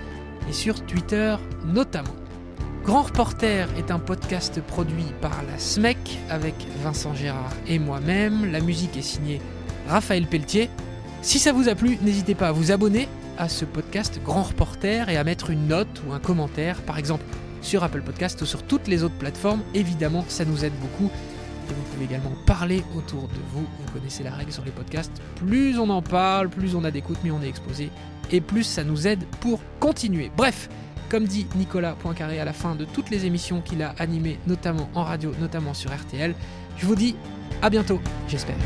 et 0.50 0.54
sur 0.54 0.86
Twitter 0.86 1.36
notamment. 1.66 2.16
Grand 2.86 3.02
Reporter 3.02 3.68
est 3.78 3.92
un 3.92 4.00
podcast 4.00 4.62
produit 4.62 5.06
par 5.22 5.44
la 5.52 5.58
SMEC 5.58 5.98
avec 6.30 6.56
Vincent 6.82 7.14
Gérard 7.14 7.52
et 7.68 7.78
moi-même. 7.78 8.52
La 8.54 8.62
musique 8.62 8.96
est 8.96 9.02
signée 9.02 9.42
Raphaël 9.90 10.26
Pelletier. 10.26 10.70
Si 11.22 11.40
ça 11.40 11.52
vous 11.52 11.68
a 11.68 11.76
plu, 11.76 11.98
n'hésitez 12.02 12.36
pas 12.36 12.48
à 12.48 12.52
vous 12.54 12.72
abonner 12.72 13.10
à 13.38 13.50
ce 13.50 13.66
podcast 13.66 14.22
Grand 14.24 14.44
Reporter 14.44 15.10
et 15.10 15.18
à 15.18 15.26
mettre 15.26 15.50
une 15.50 15.68
note 15.68 16.02
ou 16.08 16.14
un 16.14 16.20
commentaire, 16.20 16.82
par 16.84 16.98
exemple 16.98 17.26
sur 17.62 17.84
Apple 17.84 18.02
Podcast 18.02 18.42
ou 18.42 18.46
sur 18.46 18.64
toutes 18.64 18.88
les 18.88 19.04
autres 19.04 19.18
plateformes. 19.18 19.62
Évidemment, 19.74 20.26
ça 20.28 20.46
nous 20.46 20.64
aide 20.64 20.74
beaucoup. 20.82 21.10
Et 21.70 21.74
vous 21.74 21.82
pouvez 21.94 22.06
également 22.06 22.34
parler 22.46 22.84
autour 22.96 23.24
de 23.24 23.40
vous. 23.52 23.62
Vous 23.62 23.94
connaissez 23.94 24.24
la 24.24 24.32
règle 24.32 24.52
sur 24.52 24.66
les 24.66 24.72
podcasts. 24.72 25.22
Plus 25.36 25.78
on 25.80 25.90
en 25.90 26.02
parle, 26.02 26.50
plus 26.50 26.76
on 26.76 26.84
a 26.84 26.92
d'écoute, 26.92 27.18
mieux 27.24 27.32
on 27.32 27.42
est 27.42 27.50
exposé. 27.50 27.90
Et 28.32 28.42
plus 28.42 28.64
ça 28.64 28.84
nous 28.84 29.08
aide 29.08 29.26
pour 29.40 29.62
continuer. 29.80 30.32
Bref, 30.36 30.70
comme 31.10 31.26
dit 31.26 31.48
Nicolas 31.56 31.94
Poincaré 31.94 32.40
à 32.40 32.46
la 32.46 32.54
fin 32.54 32.76
de 32.76 32.86
toutes 32.86 33.10
les 33.10 33.26
émissions 33.26 33.62
qu'il 33.62 33.84
a 33.84 33.94
animées, 34.00 34.40
notamment 34.48 34.90
en 34.96 35.04
radio, 35.04 35.32
notamment 35.40 35.74
sur 35.74 35.94
RTL, 35.94 36.34
je 36.78 36.86
vous 36.86 36.96
dis 36.96 37.16
à 37.62 37.70
bientôt, 37.70 38.02
j'espère. 38.28 38.58